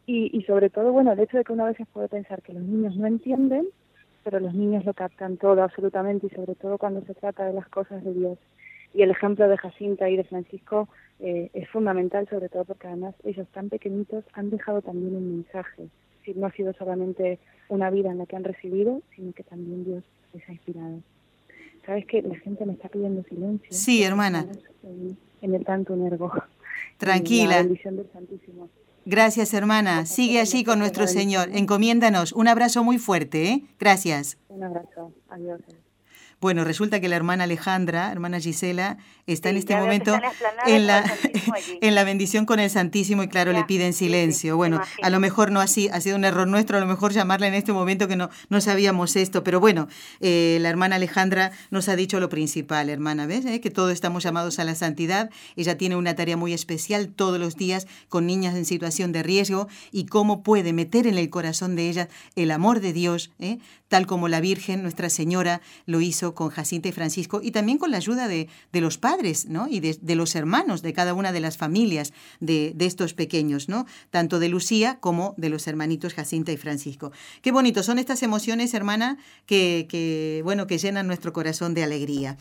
y, 0.05 0.41
sobre 0.43 0.69
todo, 0.69 0.91
bueno, 0.91 1.13
el 1.13 1.19
hecho 1.21 1.37
de 1.37 1.45
que 1.45 1.53
una 1.53 1.63
vez 1.63 1.77
se 1.77 1.85
puede 1.85 2.09
pensar 2.09 2.41
que 2.41 2.51
los 2.51 2.63
niños 2.63 2.97
no 2.97 3.07
entienden, 3.07 3.65
pero 4.25 4.41
los 4.41 4.53
niños 4.53 4.83
lo 4.83 4.93
captan 4.93 5.37
todo 5.37 5.63
absolutamente 5.63 6.27
y 6.27 6.35
sobre 6.35 6.55
todo 6.55 6.77
cuando 6.77 7.01
se 7.05 7.13
trata 7.13 7.45
de 7.45 7.53
las 7.53 7.69
cosas 7.69 8.03
de 8.03 8.13
Dios. 8.13 8.37
Y 8.93 9.03
el 9.03 9.11
ejemplo 9.11 9.47
de 9.47 9.55
Jacinta 9.55 10.09
y 10.09 10.17
de 10.17 10.25
Francisco 10.25 10.89
eh, 11.21 11.49
es 11.53 11.69
fundamental, 11.69 12.27
sobre 12.27 12.49
todo 12.49 12.65
porque 12.65 12.87
además 12.87 13.15
ellos 13.23 13.47
tan 13.53 13.69
pequeñitos 13.69 14.25
han 14.33 14.49
dejado 14.49 14.81
también 14.81 15.15
un 15.15 15.31
mensaje. 15.31 15.87
Si 16.25 16.33
no 16.33 16.45
ha 16.45 16.51
sido 16.51 16.73
solamente 16.73 17.39
una 17.69 17.89
vida 17.89 18.11
en 18.11 18.17
la 18.17 18.25
que 18.25 18.35
han 18.35 18.43
recibido, 18.43 19.01
sino 19.15 19.31
que 19.31 19.43
también 19.43 19.85
Dios 19.85 20.03
les 20.33 20.49
ha 20.49 20.51
inspirado. 20.51 20.99
¿Sabes 21.87 22.05
que 22.05 22.21
La 22.21 22.35
gente 22.35 22.65
me 22.65 22.73
está 22.73 22.89
pidiendo 22.89 23.23
silencio. 23.23 23.69
Sí, 23.71 24.03
hermana. 24.03 24.45
En, 25.41 25.55
el 25.55 25.63
tanto 25.63 25.95
nervo. 25.95 26.31
Tranquila. 26.97 27.63
del 27.63 27.79
Santísimo. 28.11 28.69
Gracias, 29.05 29.53
hermana. 29.53 30.05
Sigue 30.05 30.41
allí 30.41 30.65
con 30.65 30.79
nuestro 30.79 31.07
Señor. 31.07 31.47
Encomiéndanos. 31.53 32.33
Un 32.33 32.49
abrazo 32.49 32.83
muy 32.83 32.97
fuerte, 32.97 33.47
¿eh? 33.47 33.63
Gracias. 33.79 34.37
Un 34.49 34.63
abrazo. 34.63 35.13
Adiós. 35.29 35.61
Bueno, 36.39 36.63
resulta 36.63 36.99
que 36.99 37.09
la 37.09 37.15
hermana 37.15 37.45
Alejandra, 37.45 38.11
hermana 38.11 38.39
Gisela, 38.39 38.97
está 39.25 39.49
en 39.49 39.57
este 39.57 39.75
momento 39.75 40.19
en 40.67 40.85
la, 40.85 41.03
en 41.81 41.95
la 41.95 42.03
bendición 42.03 42.45
con 42.45 42.59
el 42.59 42.69
Santísimo 42.69 43.23
y 43.23 43.27
claro, 43.27 43.53
le 43.53 43.63
piden 43.63 43.91
silencio. 43.93 44.55
bueno, 44.55 44.79
a 45.01 45.09
lo 45.09 45.19
mejor 45.19 45.51
no 45.51 45.59
así, 45.61 45.89
ha 45.91 45.99
sido 45.99 46.15
un 46.15 46.25
error 46.25 46.47
nuestro, 46.47 46.77
a 46.77 46.79
lo 46.79 46.85
mejor 46.85 47.11
llamarla 47.11 47.47
en 47.47 47.55
este 47.55 47.73
momento 47.73 48.07
que 48.07 48.15
no, 48.15 48.29
no 48.49 48.61
sabíamos 48.61 49.15
esto, 49.15 49.43
pero 49.43 49.59
bueno, 49.59 49.87
eh, 50.19 50.59
la 50.61 50.69
hermana 50.69 50.97
Alejandra 50.97 51.51
nos 51.71 51.89
ha 51.89 51.95
dicho 51.95 52.19
lo 52.19 52.29
principal, 52.29 52.89
hermana, 52.89 53.25
¿ves? 53.25 53.43
Eh, 53.45 53.59
que 53.59 53.71
todos 53.71 53.91
estamos 53.91 54.23
llamados 54.23 54.59
a 54.59 54.63
la 54.63 54.75
santidad. 54.75 55.31
Ella 55.55 55.75
tiene 55.77 55.95
una 55.95 56.15
tarea 56.15 56.37
muy 56.37 56.53
especial 56.53 57.07
todos 57.07 57.39
los 57.39 57.55
días 57.55 57.87
con 58.09 58.27
niñas 58.27 58.55
en 58.55 58.65
situación 58.65 59.11
de 59.11 59.23
riesgo 59.23 59.67
y 59.91 60.05
cómo 60.05 60.43
puede 60.43 60.71
meter 60.71 61.07
en 61.07 61.17
el 61.17 61.31
corazón 61.31 61.75
de 61.75 61.89
ellas 61.89 62.09
el 62.35 62.51
amor 62.51 62.79
de 62.79 62.93
Dios, 62.93 63.31
¿eh? 63.39 63.57
Tal 63.87 64.05
como 64.05 64.27
la 64.27 64.41
Virgen, 64.41 64.81
Nuestra 64.81 65.09
Señora, 65.09 65.61
lo 65.85 66.01
hizo 66.01 66.35
con 66.35 66.49
Jacinta 66.49 66.89
y 66.89 66.91
Francisco, 66.91 67.41
y 67.41 67.51
también 67.51 67.77
con 67.77 67.91
la 67.91 67.97
ayuda 67.97 68.27
de, 68.27 68.47
los 68.73 68.97
padres 68.97 69.47
¿no? 69.47 69.67
y 69.67 69.79
de, 69.79 70.15
los 70.15 70.35
hermanos 70.35 70.81
de 70.81 70.93
cada 70.93 71.13
una 71.13 71.31
de 71.31 71.39
las 71.39 71.57
familias 71.57 72.13
de, 72.39 72.75
estos 72.79 73.13
pequeños, 73.13 73.69
¿no? 73.69 73.85
tanto 74.11 74.39
de 74.39 74.49
Lucía 74.49 74.99
como 74.99 75.33
de 75.37 75.49
los 75.49 75.67
hermanitos 75.67 76.13
Jacinta 76.13 76.51
y 76.51 76.57
Francisco. 76.57 77.11
Qué 77.41 77.51
bonito, 77.51 77.83
son 77.83 77.99
estas 77.99 78.23
emociones, 78.23 78.73
hermana, 78.73 79.17
que, 79.45 79.87
que, 79.89 80.41
bueno, 80.43 80.67
que 80.67 80.77
llenan 80.77 81.07
nuestro 81.07 81.33
corazón 81.33 81.73
de 81.73 81.83
alegría. 81.83 82.37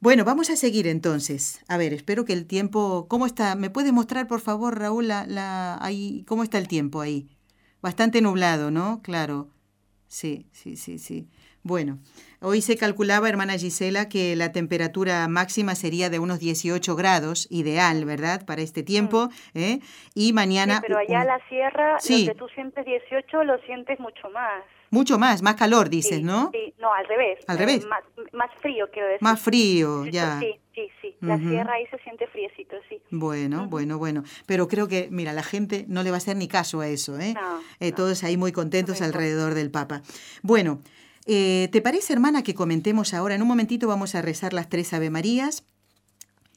Bueno, 0.00 0.24
vamos 0.24 0.48
a 0.48 0.56
seguir 0.56 0.86
entonces. 0.86 1.60
A 1.68 1.76
ver, 1.76 1.92
espero 1.92 2.24
que 2.24 2.32
el 2.32 2.46
tiempo... 2.46 3.06
¿Cómo 3.08 3.26
está? 3.26 3.54
¿Me 3.54 3.68
puedes 3.68 3.92
mostrar, 3.92 4.26
por 4.26 4.40
favor, 4.40 4.78
Raúl, 4.78 5.08
la, 5.08 5.26
la, 5.26 5.76
ahí, 5.84 6.24
cómo 6.26 6.42
está 6.42 6.56
el 6.56 6.68
tiempo 6.68 7.02
ahí? 7.02 7.28
Bastante 7.82 8.22
nublado, 8.22 8.70
¿no? 8.70 9.02
Claro. 9.02 9.50
Sí, 10.10 10.48
sí, 10.50 10.76
sí, 10.76 10.98
sí. 10.98 11.28
Bueno, 11.62 12.00
hoy 12.40 12.62
se 12.62 12.76
calculaba, 12.76 13.28
hermana 13.28 13.56
Gisela, 13.56 14.08
que 14.08 14.34
la 14.34 14.50
temperatura 14.50 15.28
máxima 15.28 15.76
sería 15.76 16.10
de 16.10 16.18
unos 16.18 16.40
18 16.40 16.96
grados, 16.96 17.46
ideal, 17.48 18.04
¿verdad? 18.04 18.44
Para 18.44 18.60
este 18.60 18.82
tiempo. 18.82 19.28
Mm. 19.54 19.58
¿eh? 19.58 19.80
Y 20.16 20.32
mañana... 20.32 20.78
Sí, 20.78 20.82
pero 20.88 20.98
allá 20.98 21.20
en 21.20 21.26
la 21.28 21.48
sierra, 21.48 22.00
sí. 22.00 22.26
lo 22.26 22.32
que 22.32 22.38
tú 22.40 22.48
sientes 22.48 22.84
18, 22.84 23.44
lo 23.44 23.56
sientes 23.60 24.00
mucho 24.00 24.28
más. 24.30 24.64
Mucho 24.90 25.16
más, 25.16 25.42
más 25.42 25.54
calor, 25.54 25.88
dices, 25.88 26.22
¿no? 26.22 26.50
Sí, 26.52 26.74
no, 26.80 26.92
al 26.92 27.06
revés. 27.06 27.38
Al 27.46 27.58
revés. 27.58 27.86
Más, 27.86 28.02
más 28.32 28.50
frío, 28.56 28.90
quiero 28.90 29.06
decir. 29.06 29.22
Más 29.22 29.40
frío, 29.40 30.06
ya. 30.06 30.40
Sí, 30.40 30.59
sí, 30.80 30.92
sí. 31.00 31.16
La 31.20 31.38
sierra 31.38 31.74
ahí 31.74 31.86
se 31.86 31.98
siente 31.98 32.26
friecito, 32.28 32.76
sí. 32.88 33.00
Bueno, 33.10 33.66
bueno, 33.68 33.98
bueno. 33.98 34.22
Pero 34.46 34.68
creo 34.68 34.88
que, 34.88 35.08
mira, 35.10 35.32
la 35.32 35.42
gente 35.42 35.84
no 35.88 36.02
le 36.02 36.10
va 36.10 36.16
a 36.16 36.18
hacer 36.18 36.36
ni 36.36 36.48
caso 36.48 36.80
a 36.80 36.88
eso, 36.88 37.18
¿eh? 37.18 37.34
eh 37.80 37.92
todos 37.92 38.24
ahí 38.24 38.36
muy 38.36 38.52
contentos 38.52 39.02
alrededor 39.02 39.54
del 39.54 39.70
Papa. 39.70 40.02
Bueno, 40.42 40.80
eh, 41.26 41.68
¿te 41.72 41.82
parece, 41.82 42.12
hermana, 42.12 42.42
que 42.42 42.54
comentemos 42.54 43.14
ahora? 43.14 43.34
En 43.34 43.42
un 43.42 43.48
momentito 43.48 43.88
vamos 43.88 44.14
a 44.14 44.22
rezar 44.22 44.52
las 44.52 44.68
tres 44.68 44.92
Ave 44.92 45.10
Marías 45.10 45.64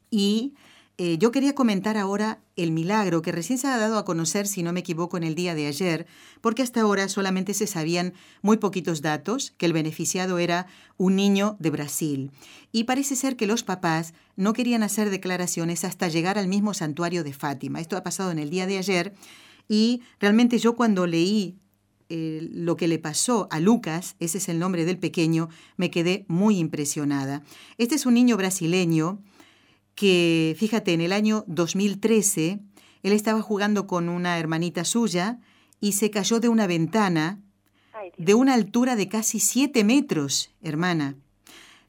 y 0.09 0.53
Eh, 1.00 1.18
yo 1.18 1.32
quería 1.32 1.56
comentar 1.56 1.98
ahora 1.98 2.39
el 2.56 2.72
milagro 2.72 3.24
que 3.24 3.32
recién 3.32 3.58
se 3.58 3.68
ha 3.68 3.78
dado 3.78 3.98
a 3.98 4.06
conocer, 4.06 4.46
si 4.46 4.62
no 4.62 4.74
me 4.74 4.82
equivoco, 4.82 5.18
en 5.18 5.24
el 5.24 5.34
día 5.34 5.56
de 5.56 5.66
ayer, 5.66 6.06
porque 6.39 6.62
hasta 6.62 6.82
ahora 6.82 7.10
solamente 7.10 7.56
se 7.56 7.66
sabían 7.66 8.14
muy 8.44 8.58
poquitos 8.58 9.02
datos, 9.02 9.56
que 9.58 9.66
el 9.66 9.74
beneficiado 9.74 10.38
era 10.38 10.68
un 10.98 11.16
niño 11.16 11.58
de 11.60 11.72
Brasil. 11.72 12.32
Y 12.72 12.84
parece 12.84 13.16
ser 13.16 13.36
que 13.36 13.48
los 13.48 13.64
papás 13.64 14.14
no 14.36 14.54
querían 14.54 14.84
hacer 14.84 15.10
declaraciones 15.10 15.84
hasta 15.84 16.10
llegar 16.10 16.38
al 16.38 16.48
mismo 16.48 16.76
santuario 16.76 17.24
de 17.24 17.34
Fátima. 17.34 17.82
Esto 17.82 17.98
ha 17.98 18.04
pasado 18.04 18.30
en 18.30 18.38
el 18.38 18.52
día 18.52 18.68
de 18.68 18.78
ayer 18.78 19.16
y 19.68 20.02
realmente 20.20 20.60
yo 20.60 20.76
cuando 20.76 21.08
leí 21.08 21.58
eh, 22.10 22.48
lo 22.52 22.76
que 22.76 22.88
le 22.88 23.00
pasó 23.00 23.48
a 23.50 23.60
Lucas, 23.60 24.16
ese 24.20 24.38
es 24.38 24.48
el 24.48 24.60
nombre 24.60 24.86
del 24.86 25.00
pequeño, 25.00 25.50
me 25.76 25.89
quedé 25.89 26.26
muy 26.28 26.60
impresionada. 26.60 27.41
Este 27.80 27.96
es 27.96 28.06
un 28.06 28.14
niño 28.14 28.38
brasileño 28.38 29.20
que, 29.96 30.56
fíjate, 30.58 30.94
en 30.94 31.02
el 31.02 31.14
año 31.14 31.44
2013, 31.48 32.60
él 33.04 33.14
estaba 33.14 33.41
jugando 33.41 33.88
con 33.88 34.10
una 34.10 34.39
hermanita 34.39 34.86
suya 34.86 35.39
y 35.80 35.94
se 35.94 36.10
cayó 36.10 36.39
de 36.39 36.50
una 36.50 36.68
ventana 36.68 37.39
de 38.18 38.34
una 38.34 38.54
altura 38.54 38.96
de 38.96 39.08
casi 39.08 39.39
siete 39.39 39.84
metros, 39.84 40.52
hermana. 40.62 41.16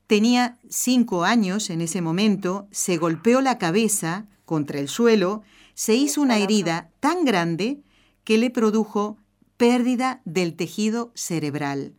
Tenía 0.06 0.58
cinco 0.68 1.24
años 1.24 1.70
en 1.70 1.80
ese 1.80 2.02
momento, 2.02 2.68
se 2.70 2.96
golpeó 2.96 3.40
la 3.40 3.58
cabeza 3.58 4.26
contra 4.44 4.78
el 4.78 4.88
suelo, 4.88 5.42
se 5.74 5.94
hizo 5.94 6.20
una 6.20 6.38
herida 6.38 6.90
tan 7.00 7.24
grande 7.24 7.80
que 8.22 8.38
le 8.38 8.50
produjo 8.50 9.16
pérdida 9.56 10.20
del 10.24 10.54
tejido 10.54 11.10
cerebral. 11.14 11.94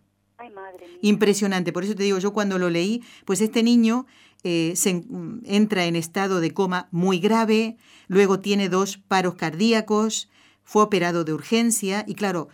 Impresionante, 1.02 1.74
por 1.74 1.84
eso 1.84 1.96
te 1.96 2.04
digo, 2.04 2.20
yo 2.20 2.34
cuando 2.34 2.58
lo 2.60 2.70
leí, 2.70 3.04
pues 3.26 3.42
este 3.42 3.64
niño 3.64 4.06
eh, 4.48 4.74
se 4.76 5.04
entra 5.44 5.86
en 5.86 5.96
estado 5.96 6.40
de 6.40 6.52
coma 6.52 6.88
muy 6.92 7.18
grave, 7.18 7.78
luego 8.08 8.42
tiene 8.42 8.70
dos 8.70 8.98
paros 8.98 9.34
cardíacos, 9.34 10.30
fue 10.64 10.84
operado 10.84 11.24
de 11.24 11.34
urgencia 11.34 12.06
y 12.08 12.14
claro, 12.14 12.50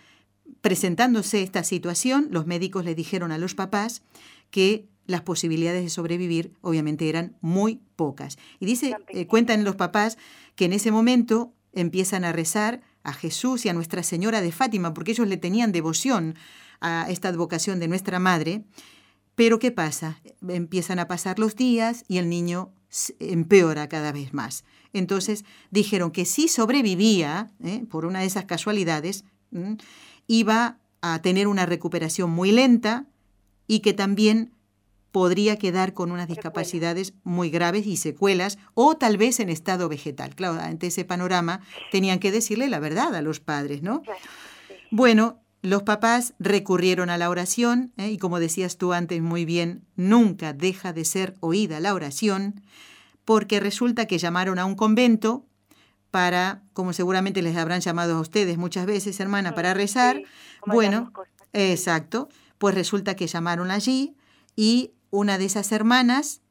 presentándose 0.62 1.44
esta 1.44 1.66
situación, 1.66 2.30
los 2.32 2.48
médicos 2.48 2.86
le 2.86 2.96
dijeron 2.96 3.34
a 3.34 3.38
los 3.38 3.56
papás 3.56 4.04
que 4.52 4.88
las 5.06 5.20
posibilidades 5.20 5.84
de 5.84 5.90
sobrevivir 5.90 6.54
obviamente 6.62 7.10
eran 7.10 7.36
muy 7.42 7.82
pocas. 7.98 8.38
Y 8.62 8.66
dice, 8.68 8.96
eh, 9.10 9.28
cuentan 9.28 9.66
los 9.66 9.76
papás 9.76 10.18
que 10.56 10.64
en 10.64 10.72
ese 10.72 10.92
momento 10.92 11.54
empiezan 11.74 12.24
a 12.24 12.32
rezar 12.32 12.84
a 13.04 13.12
Jesús 13.12 13.66
y 13.66 13.70
a 13.70 13.74
Nuestra 13.74 14.02
Señora 14.04 14.40
de 14.40 14.54
Fátima, 14.54 14.94
porque 14.94 15.12
ellos 15.12 15.28
le 15.28 15.36
tenían 15.36 15.74
devoción 15.74 16.36
a 16.80 17.08
esta 17.10 17.28
advocación 17.28 17.82
de 17.82 17.90
nuestra 17.90 18.18
Madre, 18.20 18.64
pero 19.42 19.58
¿qué 19.58 19.72
pasa? 19.72 20.22
Empiezan 20.48 21.00
a 21.00 21.08
pasar 21.08 21.40
los 21.40 21.56
días 21.56 22.06
y 22.08 22.20
el 22.20 22.30
niño 22.30 22.72
empeora 23.20 23.90
cada 23.90 24.12
vez 24.12 24.36
más. 24.36 24.66
Entonces 24.94 25.46
dijeron 25.72 26.12
que 26.12 26.26
si 26.26 26.48
sobrevivía, 26.48 27.50
¿eh? 27.64 27.84
por 27.90 28.06
una 28.06 28.20
de 28.20 28.28
esas 28.28 28.46
casualidades, 28.46 29.26
iba 30.28 30.78
a 31.02 31.22
tener 31.24 31.48
una 31.48 31.66
recuperación 31.66 32.30
muy 32.30 32.52
lenta 32.52 33.08
y 33.66 33.80
que 33.80 33.94
también 33.94 34.54
podría 35.12 35.58
quedar 35.58 35.96
con 35.96 36.12
unas 36.12 36.28
discapacidades 36.28 37.16
muy 37.24 37.50
graves 37.50 37.88
y 37.88 37.98
secuelas 37.98 38.60
o 38.76 38.96
tal 38.96 39.18
vez 39.18 39.40
en 39.40 39.50
estado 39.50 39.90
vegetal. 39.90 40.36
Claro, 40.36 40.62
ante 40.62 40.86
ese 40.86 41.04
panorama 41.04 41.62
tenían 41.92 42.20
que 42.20 42.32
decirle 42.32 42.70
la 42.70 42.78
verdad 42.78 43.16
a 43.16 43.24
los 43.24 43.40
padres, 43.40 43.82
¿no? 43.82 44.04
Bueno, 44.92 45.42
los 45.62 45.84
papás 45.84 46.34
recurrieron 46.40 47.10
a 47.10 47.18
la 47.18 47.30
oración 47.30 47.94
¿eh? 47.98 48.10
y 48.10 48.18
como 48.18 48.40
decías 48.40 48.78
tú 48.78 48.94
antes 48.94 49.22
muy 49.22 49.46
bien, 49.46 49.86
nunca 49.96 50.54
deja 50.54 50.94
de 50.94 51.06
ser 51.06 51.36
oída 51.40 51.80
la 51.80 51.94
oración 51.94 52.62
porque 53.26 53.60
resulta 53.60 54.08
que 54.08 54.18
llamaron 54.18 54.58
a 54.58 54.66
un 54.66 54.76
convento 54.76 55.46
para, 56.10 56.64
como 56.74 56.94
seguramente 56.94 57.42
les 57.42 57.56
habrán 57.56 57.82
llamado 57.82 58.18
a 58.18 58.20
ustedes 58.20 58.58
muchas 58.58 58.86
veces, 58.86 59.20
hermana, 59.20 59.56
para 59.56 59.74
rezar. 59.74 60.22
bueno, 60.66 61.14
exacto, 61.54 62.28
pues 62.58 62.76
resulta 62.76 63.16
que 63.16 63.28
llamaron 63.28 63.72
allí 63.72 64.16
y 64.56 64.92
una 65.10 65.38
de 65.38 65.46
esas 65.46 65.72
hermanas 65.72 66.42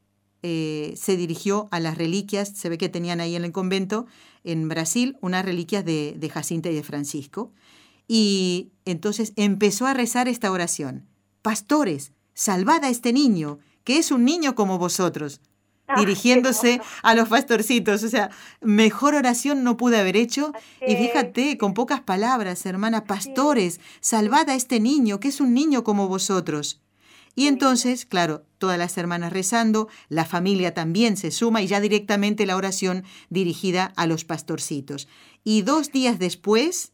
eh, 0.43 0.93
se 0.97 1.17
dirigió 1.17 1.67
a 1.71 1.79
las 1.79 1.97
reliquias, 1.97 2.49
se 2.49 2.69
ve 2.69 2.77
que 2.77 2.89
tenían 2.89 3.21
ahí 3.21 3.35
en 3.35 3.45
el 3.45 3.51
convento 3.51 4.07
en 4.43 4.67
Brasil 4.69 5.17
unas 5.21 5.45
reliquias 5.45 5.85
de, 5.85 6.15
de 6.17 6.29
Jacinta 6.29 6.69
y 6.69 6.75
de 6.75 6.83
Francisco. 6.83 7.51
Y 8.07 8.71
entonces 8.91 9.33
empezó 9.35 9.87
a 9.87 9.93
rezar 9.93 10.27
esta 10.27 10.51
oración. 10.51 11.07
Pastores, 11.41 12.11
salvad 12.33 12.83
a 12.83 12.89
este 12.89 13.13
niño, 13.13 13.59
que 13.83 13.97
es 13.97 14.11
un 14.11 14.25
niño 14.25 14.55
como 14.55 14.77
vosotros. 14.77 15.41
Ah, 15.87 15.99
dirigiéndose 15.99 16.81
a 17.03 17.15
los 17.15 17.29
pastorcitos. 17.29 18.03
O 18.03 18.09
sea, 18.09 18.29
mejor 18.61 19.15
oración 19.15 19.63
no 19.63 19.77
pude 19.77 19.99
haber 19.99 20.15
hecho. 20.15 20.53
Y 20.85 20.95
fíjate, 20.95 21.57
con 21.57 21.73
pocas 21.73 22.01
palabras, 22.01 22.65
hermana, 22.65 23.05
pastores, 23.05 23.79
salvad 23.99 24.49
a 24.49 24.55
este 24.55 24.79
niño, 24.79 25.19
que 25.19 25.27
es 25.27 25.41
un 25.41 25.53
niño 25.53 25.83
como 25.83 26.07
vosotros. 26.07 26.81
Y 27.33 27.47
entonces, 27.47 28.05
claro, 28.05 28.45
todas 28.57 28.77
las 28.77 28.97
hermanas 28.97 29.31
rezando, 29.31 29.87
la 30.09 30.25
familia 30.25 30.73
también 30.73 31.15
se 31.15 31.31
suma 31.31 31.61
y 31.61 31.67
ya 31.67 31.79
directamente 31.79 32.45
la 32.45 32.57
oración 32.57 33.03
dirigida 33.29 33.93
a 33.95 34.05
los 34.05 34.25
pastorcitos. 34.25 35.07
Y 35.43 35.61
dos 35.61 35.91
días 35.91 36.19
después, 36.19 36.91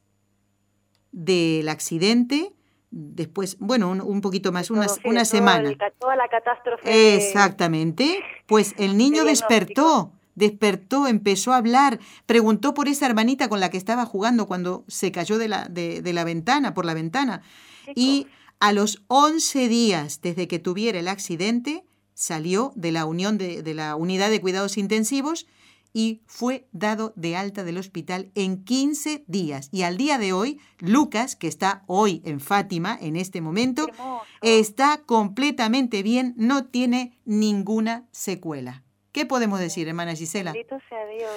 del 1.18 1.68
accidente, 1.68 2.54
después, 2.92 3.58
bueno, 3.60 3.90
un, 3.92 4.22
poquito 4.22 4.52
más, 4.52 4.70
una, 4.70 4.86
una 5.04 5.26
semana. 5.26 5.74
toda 6.00 6.16
la 6.16 6.28
catástrofe. 6.28 7.16
Exactamente. 7.16 8.20
Pues 8.46 8.76
el 8.78 8.98
niño 8.98 9.26
despertó, 9.26 10.12
despertó, 10.36 11.08
empezó 11.08 11.54
a 11.54 11.58
hablar, 11.58 12.00
preguntó 12.28 12.76
por 12.76 12.88
esa 12.88 13.08
hermanita 13.08 13.50
con 13.50 13.60
la 13.60 13.72
que 13.72 13.78
estaba 13.78 14.06
jugando 14.06 14.46
cuando 14.46 14.84
se 14.88 15.12
cayó 15.12 15.40
de 15.40 15.48
la, 15.48 15.66
de, 15.66 16.14
la 16.14 16.24
ventana, 16.24 16.76
por 16.76 16.86
la 16.86 16.94
ventana. 16.94 17.42
Y 17.96 18.28
a 18.60 18.72
los 18.72 19.02
11 19.08 19.68
días 19.68 20.22
desde 20.22 20.48
que 20.48 20.60
tuviera 20.60 21.00
el 21.00 21.08
accidente, 21.08 21.84
salió 22.14 22.74
de 22.76 22.92
la 22.92 23.06
unión 23.06 23.40
de, 23.40 23.64
de 23.64 23.74
la 23.74 23.96
unidad 23.96 24.30
de 24.30 24.40
cuidados 24.40 24.78
intensivos 24.78 25.48
y 25.98 26.22
fue 26.28 26.68
dado 26.74 27.12
de 27.16 27.36
alta 27.36 27.64
del 27.64 27.80
hospital 27.80 28.30
en 28.36 28.64
15 28.64 29.24
días. 29.26 29.68
Y 29.72 29.82
al 29.82 29.98
día 29.98 30.20
de 30.20 30.32
hoy, 30.32 30.62
Lucas, 30.78 31.36
que 31.36 31.48
está 31.48 31.82
hoy 31.88 32.22
en 32.24 32.40
Fátima, 32.40 32.96
en 33.02 33.16
este 33.16 33.42
momento, 33.42 33.88
está 34.44 35.02
completamente 35.08 36.04
bien, 36.04 36.36
no 36.38 36.68
tiene 36.68 37.18
ninguna 37.26 38.06
secuela. 38.12 38.84
¿Qué 39.12 39.26
podemos 39.26 39.60
decir, 39.60 39.88
hermana 39.88 40.14
Gisela? 40.14 40.54
Bendito 40.54 40.78
sea 40.88 41.04
Dios. 41.08 41.32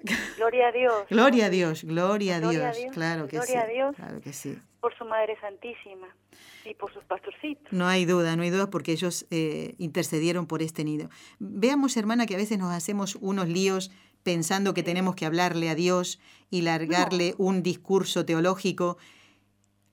Gloria 0.36 0.66
a 0.66 0.72
Dios. 0.72 1.06
gloria 1.08 1.46
a 1.46 1.48
Dios, 1.48 1.84
gloria 1.84 2.36
a 2.36 2.40
Dios, 2.40 2.76
claro 2.92 3.28
que 3.28 3.36
gloria 3.38 3.62
sí. 3.62 3.70
A 3.70 3.72
Dios 3.72 3.96
claro 3.96 4.20
que 4.20 4.34
sí. 4.34 4.58
Por 4.82 4.98
su 4.98 5.04
Madre 5.06 5.38
Santísima 5.40 6.08
y 6.64 6.74
por 6.74 6.92
sus 6.92 7.04
pastorcitos. 7.04 7.72
No 7.72 7.86
hay 7.86 8.04
duda, 8.04 8.36
no 8.36 8.42
hay 8.42 8.50
duda 8.50 8.68
porque 8.68 8.92
ellos 8.92 9.26
eh, 9.30 9.74
intercedieron 9.78 10.46
por 10.46 10.60
este 10.60 10.84
nido. 10.84 11.08
Veamos, 11.38 11.96
hermana, 11.96 12.26
que 12.26 12.34
a 12.34 12.36
veces 12.36 12.58
nos 12.58 12.72
hacemos 12.72 13.16
unos 13.20 13.48
líos 13.48 13.92
pensando 14.24 14.74
que 14.74 14.82
tenemos 14.82 15.14
que 15.14 15.24
hablarle 15.24 15.70
a 15.70 15.74
Dios 15.74 16.20
y 16.50 16.62
largarle 16.62 17.34
un 17.38 17.62
discurso 17.62 18.26
teológico. 18.26 18.98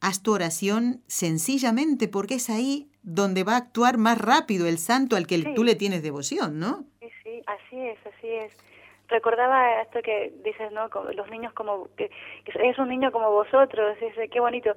Haz 0.01 0.23
tu 0.23 0.33
oración 0.33 1.03
sencillamente 1.07 2.07
porque 2.07 2.35
es 2.35 2.49
ahí 2.49 2.89
donde 3.03 3.43
va 3.43 3.53
a 3.53 3.57
actuar 3.57 3.97
más 3.97 4.17
rápido 4.17 4.67
el 4.67 4.79
santo 4.79 5.15
al 5.15 5.27
que 5.27 5.53
tú 5.55 5.63
le 5.63 5.75
tienes 5.75 6.03
devoción, 6.03 6.59
¿no? 6.59 6.85
Sí, 6.99 7.07
sí, 7.23 7.41
así 7.45 7.77
es, 7.77 7.99
así 8.05 8.27
es. 8.27 8.68
Recordaba 9.09 9.81
esto 9.81 10.01
que 10.01 10.31
dices, 10.43 10.71
¿no? 10.71 10.87
Los 11.13 11.29
niños 11.29 11.53
como, 11.53 11.87
que, 11.97 12.11
es 12.45 12.77
un 12.77 12.89
niño 12.89 13.11
como 13.11 13.31
vosotros, 13.31 13.97
es, 14.01 14.29
qué 14.29 14.39
bonito. 14.39 14.75